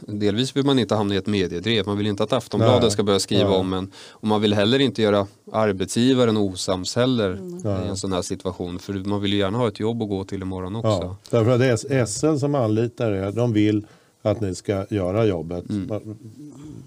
Delvis 0.00 0.56
vill 0.56 0.64
man 0.64 0.78
inte 0.78 0.94
hamna 0.94 1.14
i 1.14 1.16
ett 1.18 1.26
mediedrev. 1.26 1.86
Man 1.86 1.98
vill 1.98 2.06
inte 2.06 2.22
att 2.22 2.32
Aftonbladet 2.32 2.82
Nej. 2.82 2.90
ska 2.90 3.02
börja 3.02 3.18
skriva 3.20 3.48
Nej. 3.50 3.58
om 3.58 3.72
en. 3.72 3.90
Och 4.10 4.26
man 4.28 4.40
vill 4.40 4.54
heller 4.54 4.78
inte 4.78 5.02
göra 5.02 5.26
arbetsgivaren 5.52 6.36
osams 6.36 6.96
heller 6.96 7.38
Nej. 7.64 7.84
i 7.86 7.88
en 7.88 7.96
sån 7.96 8.12
här 8.12 8.22
situation. 8.22 8.78
För 8.78 8.92
man 8.92 9.20
vill 9.22 9.32
ju 9.32 9.38
gärna 9.38 9.58
ha 9.58 9.68
ett 9.68 9.80
jobb 9.80 10.02
att 10.02 10.08
gå 10.08 10.24
till 10.24 10.42
imorgon 10.42 10.76
också. 10.76 10.88
Ja, 10.88 11.16
därför 11.30 11.50
att 11.50 11.60
det 11.60 11.66
är 11.96 12.06
SL 12.06 12.36
som 12.38 12.54
anlitar 12.54 13.12
er. 13.12 13.32
De 13.32 13.52
vill 13.52 13.86
att 14.22 14.40
ni 14.40 14.54
ska 14.54 14.86
göra 14.90 15.24
jobbet. 15.24 15.64
Ma- 15.64 16.16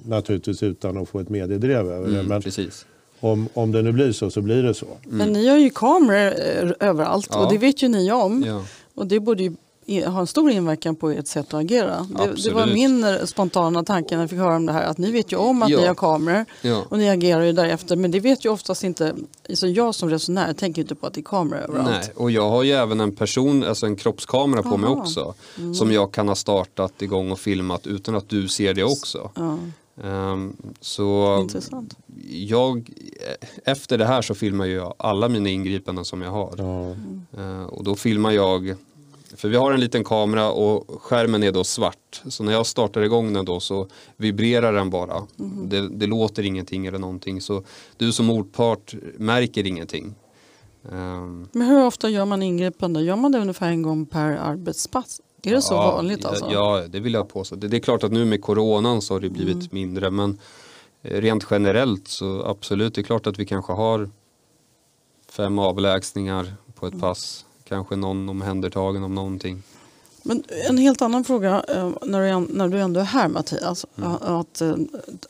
Naturligtvis 0.07 0.63
utan 0.63 0.97
att 0.97 1.09
få 1.09 1.19
ett 1.19 1.29
mediedrev 1.29 1.91
över 1.91 2.07
det. 2.07 2.13
Mm, 2.15 2.25
Men 2.25 2.41
precis. 2.41 2.85
om, 3.19 3.47
om 3.53 3.71
det 3.71 3.81
nu 3.81 3.91
blir 3.91 4.11
så 4.11 4.29
så 4.31 4.41
blir 4.41 4.63
det 4.63 4.73
så. 4.73 4.85
Men 5.03 5.33
ni 5.33 5.47
har 5.47 5.57
ju 5.57 5.69
kameror 5.69 6.33
eh, 6.79 6.89
överallt 6.89 7.27
Ja. 7.31 7.45
och 7.45 7.51
det 7.51 7.57
vet 7.57 7.83
ju 7.83 7.87
ni 7.87 8.11
om. 8.11 8.43
Ja. 8.47 8.65
Och 8.95 9.07
det 9.07 9.19
borde 9.19 9.43
ju 9.43 9.51
i- 9.85 10.03
ha 10.03 10.19
en 10.19 10.27
stor 10.27 10.51
inverkan 10.51 10.95
på 10.95 11.09
ert 11.09 11.27
sätt 11.27 11.47
att 11.47 11.53
agera. 11.61 12.07
Det, 12.17 12.43
det 12.43 12.51
var 12.53 12.65
min 12.67 13.03
eh, 13.03 13.25
spontana 13.25 13.83
tanke 13.83 14.15
när 14.15 14.23
jag 14.23 14.29
fick 14.29 14.39
höra 14.39 14.55
om 14.55 14.65
det 14.65 14.71
här. 14.73 14.83
Att 14.83 14.97
ni 14.97 15.11
vet 15.11 15.31
ju 15.31 15.35
om 15.37 15.63
att 15.63 15.69
Ja. 15.69 15.79
ni 15.79 15.85
har 15.87 15.95
kameror 15.95 16.45
Ja. 16.61 16.83
och 16.89 16.97
ni 16.97 17.09
agerar 17.09 17.41
ju 17.41 17.51
därefter. 17.51 17.95
Men 17.95 18.11
det 18.11 18.19
vet 18.19 18.45
ju 18.45 18.49
oftast 18.49 18.83
inte, 18.83 19.15
alltså 19.49 19.67
jag 19.67 19.95
som 19.95 20.09
resenär 20.09 20.53
tänker 20.53 20.81
inte 20.81 20.95
på 20.95 21.07
att 21.07 21.13
det 21.13 21.19
är 21.21 21.23
kameror 21.23 21.61
överallt. 21.61 21.89
Nej, 21.89 22.09
och 22.15 22.31
jag 22.31 22.49
har 22.49 22.63
ju 22.63 22.71
även 22.71 22.99
en 22.99 23.15
person, 23.15 23.63
alltså 23.63 23.85
en 23.85 23.95
kroppskamera 23.95 24.63
på 24.63 24.77
mig 24.77 24.89
Aha. 24.89 25.01
också. 25.01 25.33
Som 25.75 25.91
jag 25.91 26.11
kan 26.11 26.27
ha 26.27 26.35
startat 26.35 27.01
igång 27.01 27.31
och 27.31 27.39
filmat 27.39 27.87
utan 27.87 28.15
att 28.15 28.29
du 28.29 28.47
ser 28.47 28.73
det 28.73 28.83
också. 28.83 29.31
Ja, 29.35 29.57
Ehm, 30.03 30.53
så 30.81 31.37
intressant. 31.41 31.97
jag, 32.29 32.89
efter 33.65 33.97
det 33.97 34.05
här 34.05 34.21
så 34.21 34.35
filmar 34.35 34.65
jag 34.65 34.93
alla 34.97 35.29
mina 35.29 35.49
ingripanden 35.49 36.05
som 36.05 36.21
jag 36.21 36.31
har. 36.31 36.53
Ja. 36.57 36.95
Ehm, 37.41 37.65
och 37.65 37.83
då 37.83 37.95
filmar 37.95 38.31
jag, 38.31 38.75
för 39.35 39.49
vi 39.49 39.57
har 39.57 39.71
en 39.71 39.79
liten 39.79 40.03
kamera 40.03 40.51
och 40.51 41.01
skärmen 41.01 41.43
är 41.43 41.51
då 41.51 41.63
svart. 41.63 42.21
Så 42.29 42.43
när 42.43 42.51
jag 42.51 42.65
startar 42.65 43.01
igång 43.01 43.33
den 43.33 43.45
då 43.45 43.59
så 43.59 43.87
vibrerar 44.17 44.73
den 44.73 44.89
bara. 44.89 45.23
Det, 45.65 45.89
det 45.89 46.07
låter 46.07 46.43
ingenting 46.43 46.85
eller 46.85 46.99
någonting. 46.99 47.41
Så 47.41 47.63
du 47.97 48.11
som 48.11 48.25
motpart 48.25 48.95
märker 49.17 49.67
ingenting. 49.67 50.15
Ehm, 50.91 51.47
Men 51.51 51.67
hur 51.67 51.85
ofta 51.85 52.09
gör 52.09 52.25
man 52.25 52.43
ingripande? 52.43 53.01
Gör 53.01 53.15
man 53.15 53.31
det 53.31 53.39
ungefär 53.39 53.67
en 53.69 53.81
gång 53.81 54.05
per 54.05 54.31
arbetspass? 54.31 55.21
Är 55.43 55.51
det 55.51 55.61
så 55.61 55.73
Ja, 55.73 55.91
vanligt 55.95 56.25
alltså? 56.25 56.49
Ja, 56.51 56.83
det 56.89 56.99
vill 56.99 57.13
jag 57.13 57.29
påstå. 57.29 57.55
Det, 57.55 57.67
det 57.67 57.77
är 57.77 57.81
klart 57.81 58.03
att 58.03 58.11
nu 58.11 58.25
med 58.25 58.41
coronan 58.41 59.01
så 59.01 59.13
har 59.13 59.19
det 59.21 59.29
blivit 59.29 59.55
Mm. 59.55 59.67
mindre 59.71 60.11
men 60.11 60.39
eh, 61.03 61.21
rent 61.21 61.47
generellt 61.51 62.07
så 62.07 62.43
absolut, 62.45 62.95
det 62.95 63.01
är 63.01 63.03
klart 63.03 63.27
att 63.27 63.39
vi 63.39 63.45
kanske 63.45 63.73
har 63.73 64.09
fem 65.29 65.59
avlägsningar 65.59 66.53
på 66.75 66.87
ett 66.87 66.93
Mm. 66.93 67.01
pass. 67.01 67.44
Kanske 67.67 67.95
någon 67.95 68.29
omhändertagen 68.29 69.03
om 69.03 69.15
någonting. 69.15 69.63
Men 70.23 70.43
en 70.69 70.77
helt 70.77 71.01
annan 71.01 71.23
fråga 71.23 71.63
eh, 71.67 71.91
när 72.01 72.69
du, 72.69 72.79
ändå 72.79 72.99
är 72.99 73.03
här 73.03 73.27
Mattias. 73.27 73.85
Mm. 73.95 74.11
Att, 74.11 74.61
eh, 74.61 74.75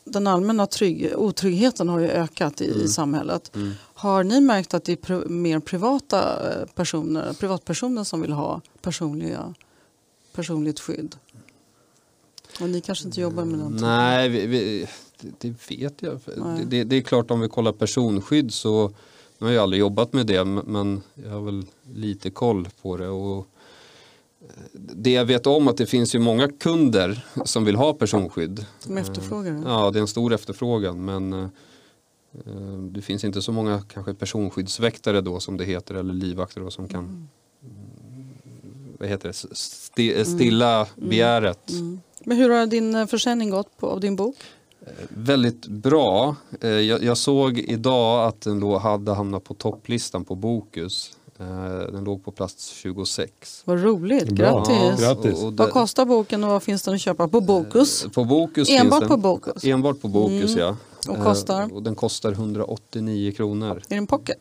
den 0.04 0.26
allmänna 0.26 0.66
trygg, 0.66 1.12
otryggheten 1.16 1.88
har 1.88 1.98
ju 1.98 2.08
ökat 2.08 2.60
i, 2.60 2.72
Mm. 2.74 2.88
samhället. 2.88 3.56
Har 3.78 4.24
ni 4.24 4.40
märkt 4.40 4.74
att 4.74 4.84
det 4.84 5.10
är 5.10 5.28
mer 5.28 5.60
privata 5.60 6.50
eh, 6.52 6.66
personer, 6.66 7.32
privatpersoner 7.32 8.04
som 8.04 8.20
vill 8.22 8.32
ha 8.32 8.60
personliga, 8.82 9.54
personligt 10.32 10.80
skydd? 10.80 11.16
Och 12.60 12.68
ni 12.70 12.80
kanske 12.80 13.06
inte 13.06 13.20
jobbar 13.20 13.44
med 13.44 13.58
den? 13.58 13.76
Nej, 13.80 14.28
vi, 14.28 14.46
vi, 14.46 14.86
det, 15.20 15.28
det 15.38 15.70
vet 15.70 16.02
jag. 16.02 16.20
Det, 16.36 16.64
det, 16.66 16.84
det 16.84 16.96
är 16.96 17.02
klart 17.02 17.30
om 17.30 17.40
vi 17.40 17.48
kollar 17.48 17.72
personskydd 17.72 18.52
så 18.52 18.92
nu 19.38 19.46
har 19.46 19.52
jag 19.52 19.62
aldrig 19.62 19.80
jobbat 19.80 20.12
med 20.12 20.26
det 20.26 20.44
men- 20.44 21.02
jag 21.14 21.30
har 21.30 21.40
väl 21.40 21.66
lite 21.94 22.30
koll 22.30 22.68
på 22.82 22.96
det. 22.96 23.08
Och 23.08 23.38
eh, 24.40 24.46
det 24.72 25.10
jag 25.12 25.24
vet 25.24 25.46
om 25.46 25.68
att 25.68 25.76
det 25.76 25.86
finns 25.86 26.14
ju 26.14 26.18
många 26.18 26.48
kunder 26.48 27.24
som 27.44 27.64
vill 27.64 27.76
ha 27.76 27.92
personskydd. 27.94 28.66
De 28.86 28.98
efterfrågar 28.98 29.52
det? 29.52 29.62
Ja, 29.64 29.90
det 29.90 29.98
är 29.98 30.00
en 30.00 30.08
stor 30.08 30.32
efterfrågan 30.32 31.04
men 31.04 31.32
eh, 31.32 31.48
Eh, 32.46 32.78
Det 32.78 33.02
finns 33.02 33.24
inte 33.24 33.42
så 33.42 33.52
många 33.52 33.82
kanske 33.88 34.14
personskyddsväktare 34.14 35.20
då 35.20 35.40
som 35.40 35.56
det 35.56 35.64
heter 35.64 35.94
eller 35.94 36.14
livvakter 36.14 36.60
då, 36.60 36.70
som 36.70 36.88
kan 36.88 37.04
mm, 37.04 37.28
vad 38.98 39.08
heter 39.08 39.28
det, 39.28 39.34
sti, 39.56 40.24
stilla 40.24 40.86
begäret. 40.96 41.70
Mm. 41.70 42.00
Men 42.24 42.36
hur 42.36 42.50
har 42.50 42.66
din 42.66 42.94
eh, 42.94 43.06
försäljning 43.06 43.50
gått 43.50 43.76
på, 43.76 43.86
av 43.88 44.00
din 44.00 44.16
bok? 44.16 44.36
Väldigt 45.08 45.66
bra. 45.66 46.36
Eh, 46.60 46.68
Jag, 46.70 47.02
jag 47.04 47.18
såg 47.18 47.58
idag 47.58 48.28
att 48.28 48.40
den 48.40 48.60
då 48.60 48.78
hade 48.78 49.14
hamnat 49.14 49.44
på 49.44 49.54
topplistan 49.54 50.24
på 50.24 50.34
Bokus. 50.34 51.10
Eh, 51.38 51.92
Den 51.92 52.04
låg 52.04 52.24
på 52.24 52.30
plats 52.30 52.68
26. 52.68 53.62
Vad 53.64 53.82
roligt, 53.82 54.28
grattis! 54.28 54.76
Ja, 54.78 54.96
Grattis. 54.98 55.32
Och- 55.42 55.46
och 55.48 55.52
Vad 55.56 55.68
det- 55.68 55.72
kostar 55.72 56.04
boken 56.04 56.44
och 56.44 56.50
vad 56.50 56.62
finns 56.62 56.82
den 56.82 56.94
att 56.94 57.00
köpa 57.00 57.28
på 57.28 57.40
Bokus? 57.40 58.06
På 58.14 58.24
Bokus 58.24 58.68
Enbart 58.70 58.98
finns 58.98 59.08
på 59.08 59.14
den, 59.14 59.22
Bokus? 59.22 59.64
Enbart 59.64 60.00
på 60.00 60.08
Bokus 60.08 60.50
Mm. 60.56 60.58
ja. 60.58 60.76
Och 61.08 61.16
Eh, 61.16 61.22
kostar? 61.24 61.74
Och 61.74 61.82
den 61.82 61.94
kostar 61.94 62.32
189 62.32 63.32
kronor. 63.32 63.70
Är 63.76 63.82
det 63.88 63.94
en 63.94 64.06
pocket? 64.06 64.38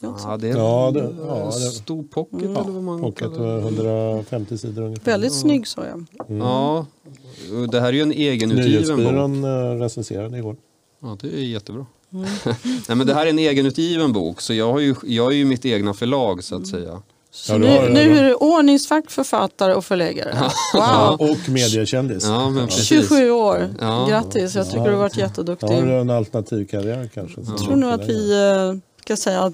Ja, 0.00 0.36
det 0.40 0.48
är 0.48 0.56
Ja, 0.56 0.90
det- 0.94 1.00
en 1.00 1.16
ja, 1.28 1.44
det- 1.44 1.52
stor 1.70 2.02
pocket 2.02 2.42
Mm. 2.42 2.56
eller 2.56 2.70
vad 2.70 2.82
man 2.82 3.00
Pocket 3.00 3.18
kallar 3.32 3.54
det. 3.56 3.60
150 3.62 4.58
sidor 4.58 4.82
ungefär. 4.82 5.04
Väldigt 5.12 5.32
snygg 5.34 5.66
sa 5.68 5.82
jag. 5.86 6.06
Ja, 6.38 6.86
och 7.62 7.70
det 7.70 7.80
här 7.80 7.88
är 7.88 7.92
ju 7.92 8.02
en 8.02 8.12
egenutgiven 8.12 8.96
bok. 8.96 8.98
Nyhetsbyrån 8.98 9.44
eh, 9.44 9.78
recenserade 9.80 10.38
igår. 10.38 10.56
Ja, 11.02 11.16
det 11.20 11.26
är 11.28 11.38
jättebra. 11.44 11.86
Mm. 12.12 12.24
Nej, 12.88 12.96
men 12.96 13.06
det 13.06 13.14
här 13.14 13.26
är 13.26 13.30
en 13.30 13.38
egenutgiven 13.38 14.12
bok 14.12 14.40
så 14.40 14.54
jag, 14.54 14.72
har 14.72 14.80
ju, 14.80 14.94
jag 15.04 15.32
är 15.32 15.36
ju 15.36 15.44
mitt 15.44 15.64
egna 15.64 15.94
förlag 15.94 16.44
så 16.44 16.56
att 16.56 16.66
säga. 16.66 17.02
Så 17.30 17.52
Ja, 17.52 17.58
nu, 17.58 17.66
har- 17.66 17.88
nu 17.88 18.00
är 18.18 18.22
du 18.22 18.34
ordningsvakt, 18.34 19.12
författare 19.12 19.74
och 19.74 19.84
förläggare. 19.84 20.50
Wow! 20.74 21.30
Och 21.30 21.48
mediekändis. 21.48 22.24
Ja, 22.24 22.50
men 22.50 22.66
precis. 22.66 22.84
27 22.86 23.30
år. 23.30 23.74
Ja. 23.80 24.06
Grattis, 24.10 24.54
jag 24.54 24.66
tycker 24.66 24.78
Ja. 24.78 24.84
du 24.84 24.90
har 24.90 24.98
varit 24.98 25.14
Har 25.14 25.22
jätteduktig. 25.22 25.68
du 25.68 25.92
en 25.94 26.10
alternativ 26.10 26.66
karriär 26.66 27.10
kanske? 27.14 27.40
Jag 27.40 27.58
tror 27.58 27.76
nog 27.76 27.90
att 27.90 28.08
vi 28.08 28.32
eh, 28.32 28.74
ska 29.00 29.16
säga 29.16 29.52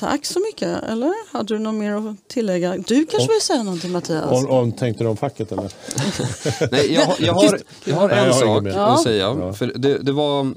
tack 0.00 0.26
så 0.26 0.40
mycket. 0.40 0.82
Eller 0.84 1.32
hade 1.32 1.54
du 1.54 1.58
något 1.58 1.74
mer 1.74 1.92
att 1.92 2.28
tillägga? 2.28 2.76
Du 2.76 3.06
kanske 3.06 3.32
vill 3.32 3.40
säga 3.40 3.62
någonting 3.62 3.92
Mattias? 3.92 4.30
Om, 4.30 4.50
om, 4.50 4.72
tänkte 4.72 5.04
du 5.04 5.08
om 5.08 5.16
facket 5.16 5.52
eller? 5.52 5.72
Nej, 6.72 6.92
jag, 6.94 7.02
har- 7.06 7.16
jag, 7.20 7.32
har, 7.34 7.58
jag 7.84 7.94
har 7.96 8.08
Nej, 8.08 8.16
jag 8.16 8.26
en 8.26 8.32
har 8.32 8.40
sak. 8.60 8.64
Ja. 8.74 8.86
att 8.86 9.02
säga. 9.02 9.36
Ja. 9.40 9.52
För 9.52 9.66
det, 9.66 9.98
det 9.98 10.12
var, 10.12 10.54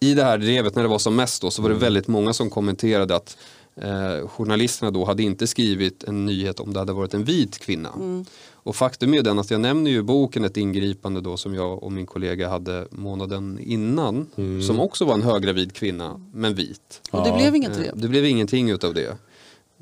I 0.00 0.14
det 0.14 0.24
här 0.24 0.38
drevet 0.38 0.74
när 0.74 0.82
det 0.82 0.88
var 0.88 0.98
som 0.98 1.16
mest 1.16 1.42
då, 1.42 1.50
så 1.50 1.62
var 1.62 1.68
Mm. 1.70 1.78
det 1.80 1.84
väldigt 1.86 2.08
många 2.08 2.32
som 2.32 2.50
kommenterade 2.50 3.16
att 3.16 3.36
eh, 3.82 4.28
journalisterna 4.28 4.90
då 4.90 5.04
hade 5.04 5.22
inte 5.22 5.46
skrivit 5.46 6.04
en 6.04 6.26
nyhet 6.26 6.60
om 6.60 6.72
det 6.72 6.78
hade 6.78 6.92
varit 6.92 7.14
en 7.14 7.24
vit 7.24 7.58
kvinna. 7.58 7.88
Mm. 7.96 8.24
Och 8.66 8.76
faktum 8.76 9.14
är 9.14 9.22
den 9.22 9.38
att 9.38 9.50
jag 9.50 9.60
nämner 9.60 9.90
ju 9.90 9.98
i 9.98 10.02
boken 10.02 10.44
ett 10.44 10.56
ingripande 10.56 11.20
då 11.20 11.36
som 11.36 11.54
jag 11.54 11.82
och 11.82 11.92
min 11.92 12.06
kollega 12.06 12.48
hade 12.48 12.86
månaden 12.90 13.58
innan. 13.62 14.26
Mm. 14.36 14.62
Som 14.62 14.80
också 14.80 15.04
var 15.04 15.14
en 15.14 15.22
höggravid 15.22 15.72
kvinna, 15.74 16.20
men 16.34 16.54
vit. 16.54 17.00
Och 17.10 17.22
det 17.22 17.28
Ja. 17.28 17.36
blev 17.36 17.56
inget 17.56 17.70
Eh, 17.70 17.76
drev. 17.76 17.92
Det 18.00 18.08
blev 18.08 18.24
ingenting 18.24 18.70
utav 18.70 18.94
det. 18.94 19.06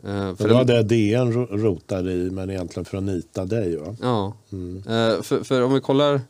Eh, 0.05 0.35
För 0.37 0.49
det 0.49 0.55
var 0.55 0.65
det 0.65 0.83
DN 0.83 1.33
ro- 1.33 1.47
rotade 1.51 2.13
i, 2.13 2.31
men 2.31 2.51
egentligen 2.51 2.85
för 2.85 2.97
att 2.99 3.03
nita 3.05 3.45
dig 3.45 3.77
va? 3.77 3.97
Ja, 4.03 4.37
Mm. 4.53 4.77
Eh, 4.77 5.23
för, 5.23 5.45
för 5.45 5.63
om 5.63 5.75
vi 5.75 5.81
kollar 5.81 6.21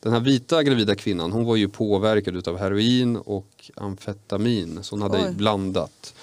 den 0.00 0.12
här 0.12 0.20
vita 0.20 0.62
gravida 0.62 0.94
kvinnan, 0.94 1.32
hon 1.32 1.44
var 1.44 1.56
ju 1.56 1.68
påverkad 1.68 2.36
utav 2.36 2.58
heroin 2.58 3.16
och 3.16 3.70
amfetamin, 3.76 4.78
så 4.82 4.94
hon 4.94 5.02
hade 5.02 5.18
Oj. 5.28 5.34
blandat. 5.34 6.14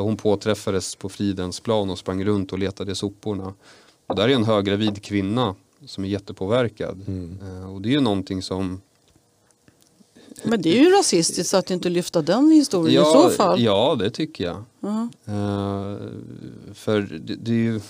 Hon 0.00 0.16
påträffades 0.16 0.94
på 0.94 1.08
Fridhemsplan 1.08 1.90
och 1.90 1.98
sprang 1.98 2.24
runt 2.24 2.52
och 2.52 2.58
letade 2.58 2.92
i 2.92 2.94
soporna. 2.94 3.54
Och 4.06 4.16
där 4.16 4.28
är 4.28 4.32
en 4.34 4.44
höggravid 4.44 5.02
kvinna 5.02 5.54
som 5.86 6.04
är 6.04 6.08
jättepåverkad. 6.08 7.00
Mm. 7.06 7.38
Eh, 7.62 7.74
Och 7.74 7.80
det 7.82 7.88
är 7.88 7.90
ju 7.90 8.00
någonting 8.00 8.42
som... 8.42 8.80
Men 10.42 10.62
det 10.62 10.78
är 10.78 10.84
ju 10.84 10.90
rasistiskt 10.90 11.54
att 11.54 11.70
inte 11.70 11.88
lyfta 11.88 12.22
den 12.22 12.50
historien 12.50 13.02
i 13.02 13.04
så 13.04 13.30
fall. 13.30 13.60
ja, 13.62 13.96
det 13.98 14.10
tycker 14.10 14.44
jag. 14.44 14.64
Ja. 14.80 15.08
Eh, 15.24 15.96
för 16.74 17.00
det, 17.24 17.34
det 17.36 17.50
är 17.50 17.54
ju... 17.54 17.76
eh, 17.76 17.80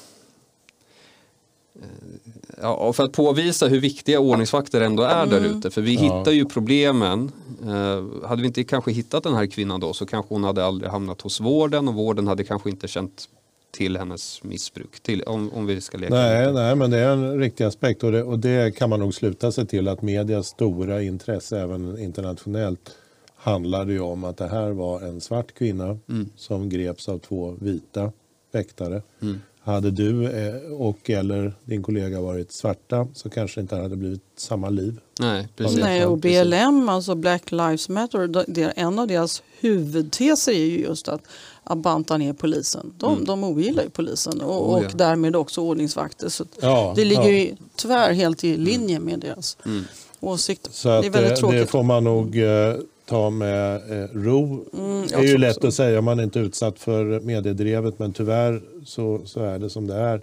Ja, 2.62 2.75
och 2.75 2.97
för 2.97 3.05
att 3.05 3.12
påvisa 3.12 3.69
hur 3.69 3.81
viktiga 3.81 4.21
ordningsvakter 4.21 4.81
ändå 4.81 5.03
är 5.03 5.27
där 5.27 5.41
ute. 5.45 5.71
För 5.71 5.83
vi 5.83 5.95
Ja. 5.95 6.01
hittar 6.19 6.33
ju 6.33 6.45
problemen. 6.45 7.33
Eh, 7.62 8.27
hade 8.29 8.43
vi 8.43 8.47
inte 8.49 8.64
kanske 8.64 8.93
hittat 8.93 9.23
den 9.23 9.35
här 9.35 9.47
kvinnan 9.47 9.81
då 9.81 9.93
så 9.93 10.07
kanske 10.07 10.35
hon 10.35 10.45
hade 10.45 10.64
aldrig 10.64 10.91
hamnat 10.91 11.21
hos 11.21 11.41
vården 11.41 11.89
och 11.89 11.95
vården 11.95 12.27
hade 12.27 12.45
kanske 12.45 12.71
inte 12.71 12.89
känt 12.89 13.29
till 13.71 13.97
hennes 13.97 14.43
missbruk. 14.43 15.01
Till, 15.01 15.23
om, 15.23 15.53
om 15.53 15.67
vi 15.67 15.81
ska 15.81 15.99
leka 15.99 16.14
Nej, 16.14 16.53
nej, 16.53 16.77
men 16.77 16.91
det 16.91 16.99
är 16.99 17.12
en 17.12 17.39
riktig 17.39 17.64
aspekt 17.64 18.05
och 18.05 18.12
det, 18.12 18.23
och 18.23 18.39
det 18.39 18.77
kan 18.77 18.91
man 18.91 19.01
nog 19.01 19.14
sluta 19.14 19.53
sig 19.53 19.67
till 19.67 19.89
att 19.89 20.03
medias 20.03 20.47
stora 20.47 21.03
intresse 21.03 21.61
även 21.61 21.99
internationellt 21.99 22.97
handlade 23.37 23.93
ju 23.93 24.01
om 24.01 24.25
att 24.25 24.37
det 24.37 24.49
här 24.49 24.71
var 24.71 25.01
en 25.01 25.21
svart 25.21 25.55
kvinna 25.55 25.99
Mm. 26.09 26.29
som 26.37 26.69
greps 26.69 27.09
av 27.09 27.19
två 27.19 27.57
vita 27.61 28.12
väktare. 28.53 29.03
Mm. 29.23 29.41
Hade 29.61 29.91
du 29.91 30.25
eh, 30.31 30.73
och 30.73 31.11
eller 31.11 31.53
din 31.64 31.83
kollega 31.83 32.21
varit 32.21 32.53
svarta 32.53 33.09
så 33.14 33.31
kanske 33.31 33.61
det 33.61 33.62
inte 33.62 33.77
hade 33.77 33.97
blivit 33.97 34.23
samma 34.37 34.69
liv. 34.71 35.01
Nej, 35.21 35.49
precis. 35.57 35.79
Nej, 35.81 36.07
och. 36.07 36.19
BLM, 36.19 36.89
alltså 36.89 37.14
Black 37.14 37.53
Lives 37.53 37.89
Matter, 37.89 38.73
en 38.77 38.99
av 38.99 39.07
deras 39.07 39.43
huvudteser 39.61 40.53
är 40.53 40.57
ju 40.67 40.81
just 40.81 41.09
att, 41.09 41.23
att 41.67 41.79
banta 41.79 42.17
ner 42.17 42.33
polisen. 42.33 42.93
De, 42.99 43.12
Mm. 43.12 43.25
de 43.25 43.45
ogillar 43.45 43.83
ju 43.83 43.91
polisen 43.91 44.41
och, 44.41 44.71
Oh, 44.71 44.81
ja. 44.83 44.87
och 44.89 44.97
därmed 44.97 45.37
också 45.37 45.61
ordningsvakter. 45.61 46.29
Så 46.29 46.45
Ja, 46.61 46.93
det 46.97 47.05
ligger 47.05 47.23
ja. 47.23 47.29
ju 47.31 47.57
tyvärr 47.77 48.12
helt 48.12 48.45
i 48.45 48.57
linje 48.57 49.01
med 49.01 49.19
deras 49.21 49.57
Mm. 49.67 49.85
åsikter. 50.21 50.71
Så 50.73 50.89
det 50.89 50.95
är 50.95 50.99
att, 50.99 51.05
väldigt 51.05 51.23
det, 51.23 51.29
det 51.31 51.37
tråkigt. 51.37 51.71
får 51.71 51.83
man 51.83 52.05
nog 52.05 52.39
eh, 52.39 52.75
ta 53.09 53.31
med 53.31 53.75
eh, 54.03 54.09
ro. 54.12 54.64
Mm, 54.75 55.07
Det 55.09 55.14
är 55.14 55.23
ju 55.23 55.39
lätt 55.39 55.57
också. 55.57 55.69
att 55.69 55.75
säga 55.75 55.99
om 55.99 56.05
man 56.05 56.21
inte 56.21 56.39
är 56.39 56.43
utsatt 56.43 56.79
för 56.79 57.21
mediedrevet 57.21 57.99
men 57.99 58.12
tyvärr 58.12 58.62
så, 58.85 59.21
så 59.25 59.41
är 59.41 59.59
det 59.59 59.71
som 59.71 59.87
det 59.87 59.95
är. 59.97 60.21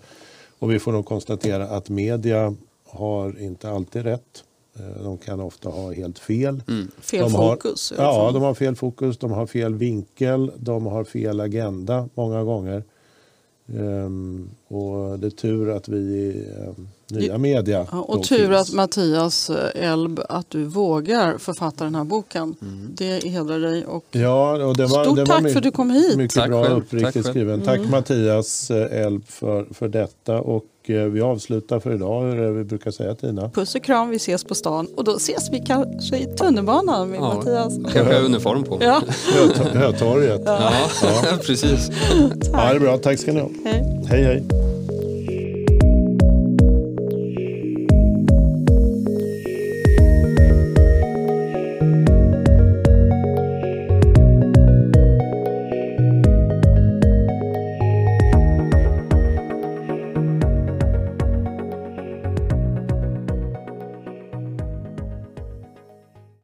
Och 0.60 0.72
vi 0.72 0.80
får 0.80 0.92
nog 0.92 1.06
konstatera 1.06 1.64
att 1.68 1.90
media 1.90 2.56
har 2.90 3.40
inte 3.42 3.70
alltid 3.70 4.04
rätt. 4.04 4.44
Eh, 4.80 5.04
De 5.04 5.18
kan 5.18 5.40
ofta 5.40 5.70
ha 5.70 5.92
helt 5.94 6.20
fel. 6.20 6.62
Mm. 6.68 6.92
Fel 7.02 7.24
de 7.24 7.34
har- 7.36 7.56
fokus. 7.56 7.94
Ja, 7.98 8.32
de 8.34 8.42
har 8.42 8.54
fel 8.54 8.76
fokus, 8.76 9.18
de 9.18 9.32
har 9.32 9.46
fel 9.48 9.76
vinkel, 9.76 10.52
de 10.58 10.86
har 10.86 11.04
fel 11.04 11.40
agenda 11.40 12.10
många 12.16 12.44
gånger. 12.44 12.84
Ehm, 13.70 14.50
och 14.68 15.20
det 15.20 15.28
är 15.28 15.32
tur 15.32 15.70
att 15.70 15.88
vi 15.88 15.98
i 15.98 16.48
ehm, 16.68 16.88
nya 17.10 17.38
media 17.38 17.88
Ja, 17.92 18.02
och 18.02 18.24
tur 18.24 18.48
finns. 18.48 18.70
att 18.70 18.76
Mattias 18.76 19.50
eh, 19.50 19.92
Elb, 19.92 20.20
att 20.30 20.50
du 20.50 20.64
vågar 20.64 21.38
författa 21.38 21.84
den 21.84 21.96
här 21.96 22.04
boken. 22.04 22.56
Mm. 22.62 22.90
Det 22.98 23.28
hedrar 23.28 23.60
dig. 23.60 23.86
Och 23.86 24.06
Ja, 24.12 24.66
och 24.66 24.78
det 24.78 24.86
var, 24.86 25.04
Stort 25.04 25.16
det 25.16 25.22
var 25.24 25.42
tack 25.42 25.50
för 25.52 25.58
att 25.58 25.64
du 25.64 25.72
kom 25.72 25.90
hit. 25.90 26.18
Mycket 26.18 26.36
Tack 26.36 26.50
bra 26.50 26.64
själv, 26.64 26.78
uppriktigt 26.78 27.14
tack 27.14 27.14
själv. 27.24 27.34
skriven. 27.34 27.62
Tack 27.62 27.80
Mattias 27.90 28.72
eh, 28.72 29.02
Elb 29.06 29.26
för, 29.28 29.66
för 29.72 29.88
detta. 29.88 30.42
Och 30.42 30.64
eh, 30.90 31.04
vi 31.04 31.22
avslutar 31.22 31.80
för 31.80 31.94
idag. 31.94 32.22
Hur 32.24 32.40
är 32.40 32.46
det 32.46 32.52
vi 32.52 32.64
brukar 32.64 32.92
säga 32.92 33.16
Tina? 33.16 33.50
puss 33.50 33.76
och 33.76 33.84
kram, 33.84 34.10
vi 34.10 34.16
ses 34.16 34.44
på 34.44 34.56
stan. 34.56 34.88
Och 34.96 35.04
då 35.04 35.16
ses 35.16 35.50
vi 35.52 35.60
kanske 35.68 36.18
i 36.18 36.26
tunnelbanan 36.26 37.10
med 37.10 37.20
Ja. 37.20 37.34
Mattias. 37.34 37.74
Kanske 37.94 38.14
har 38.16 38.22
uniform 38.26 38.64
på. 38.64 38.78
Ja, 38.82 39.02
Höt- 39.34 39.58
Hötorget. 39.76 40.42
Ja, 40.46 40.72
precis. 41.48 41.90
Ja, 42.54 42.70
det 42.70 42.76
är 42.76 42.80
bra. 42.80 42.98
Tack 42.98 43.20
ska 43.20 43.34
ni 43.34 43.40
ha. 43.40 43.50
hej. 43.66 44.06
Hej 44.10 44.24
hej. 44.24 44.44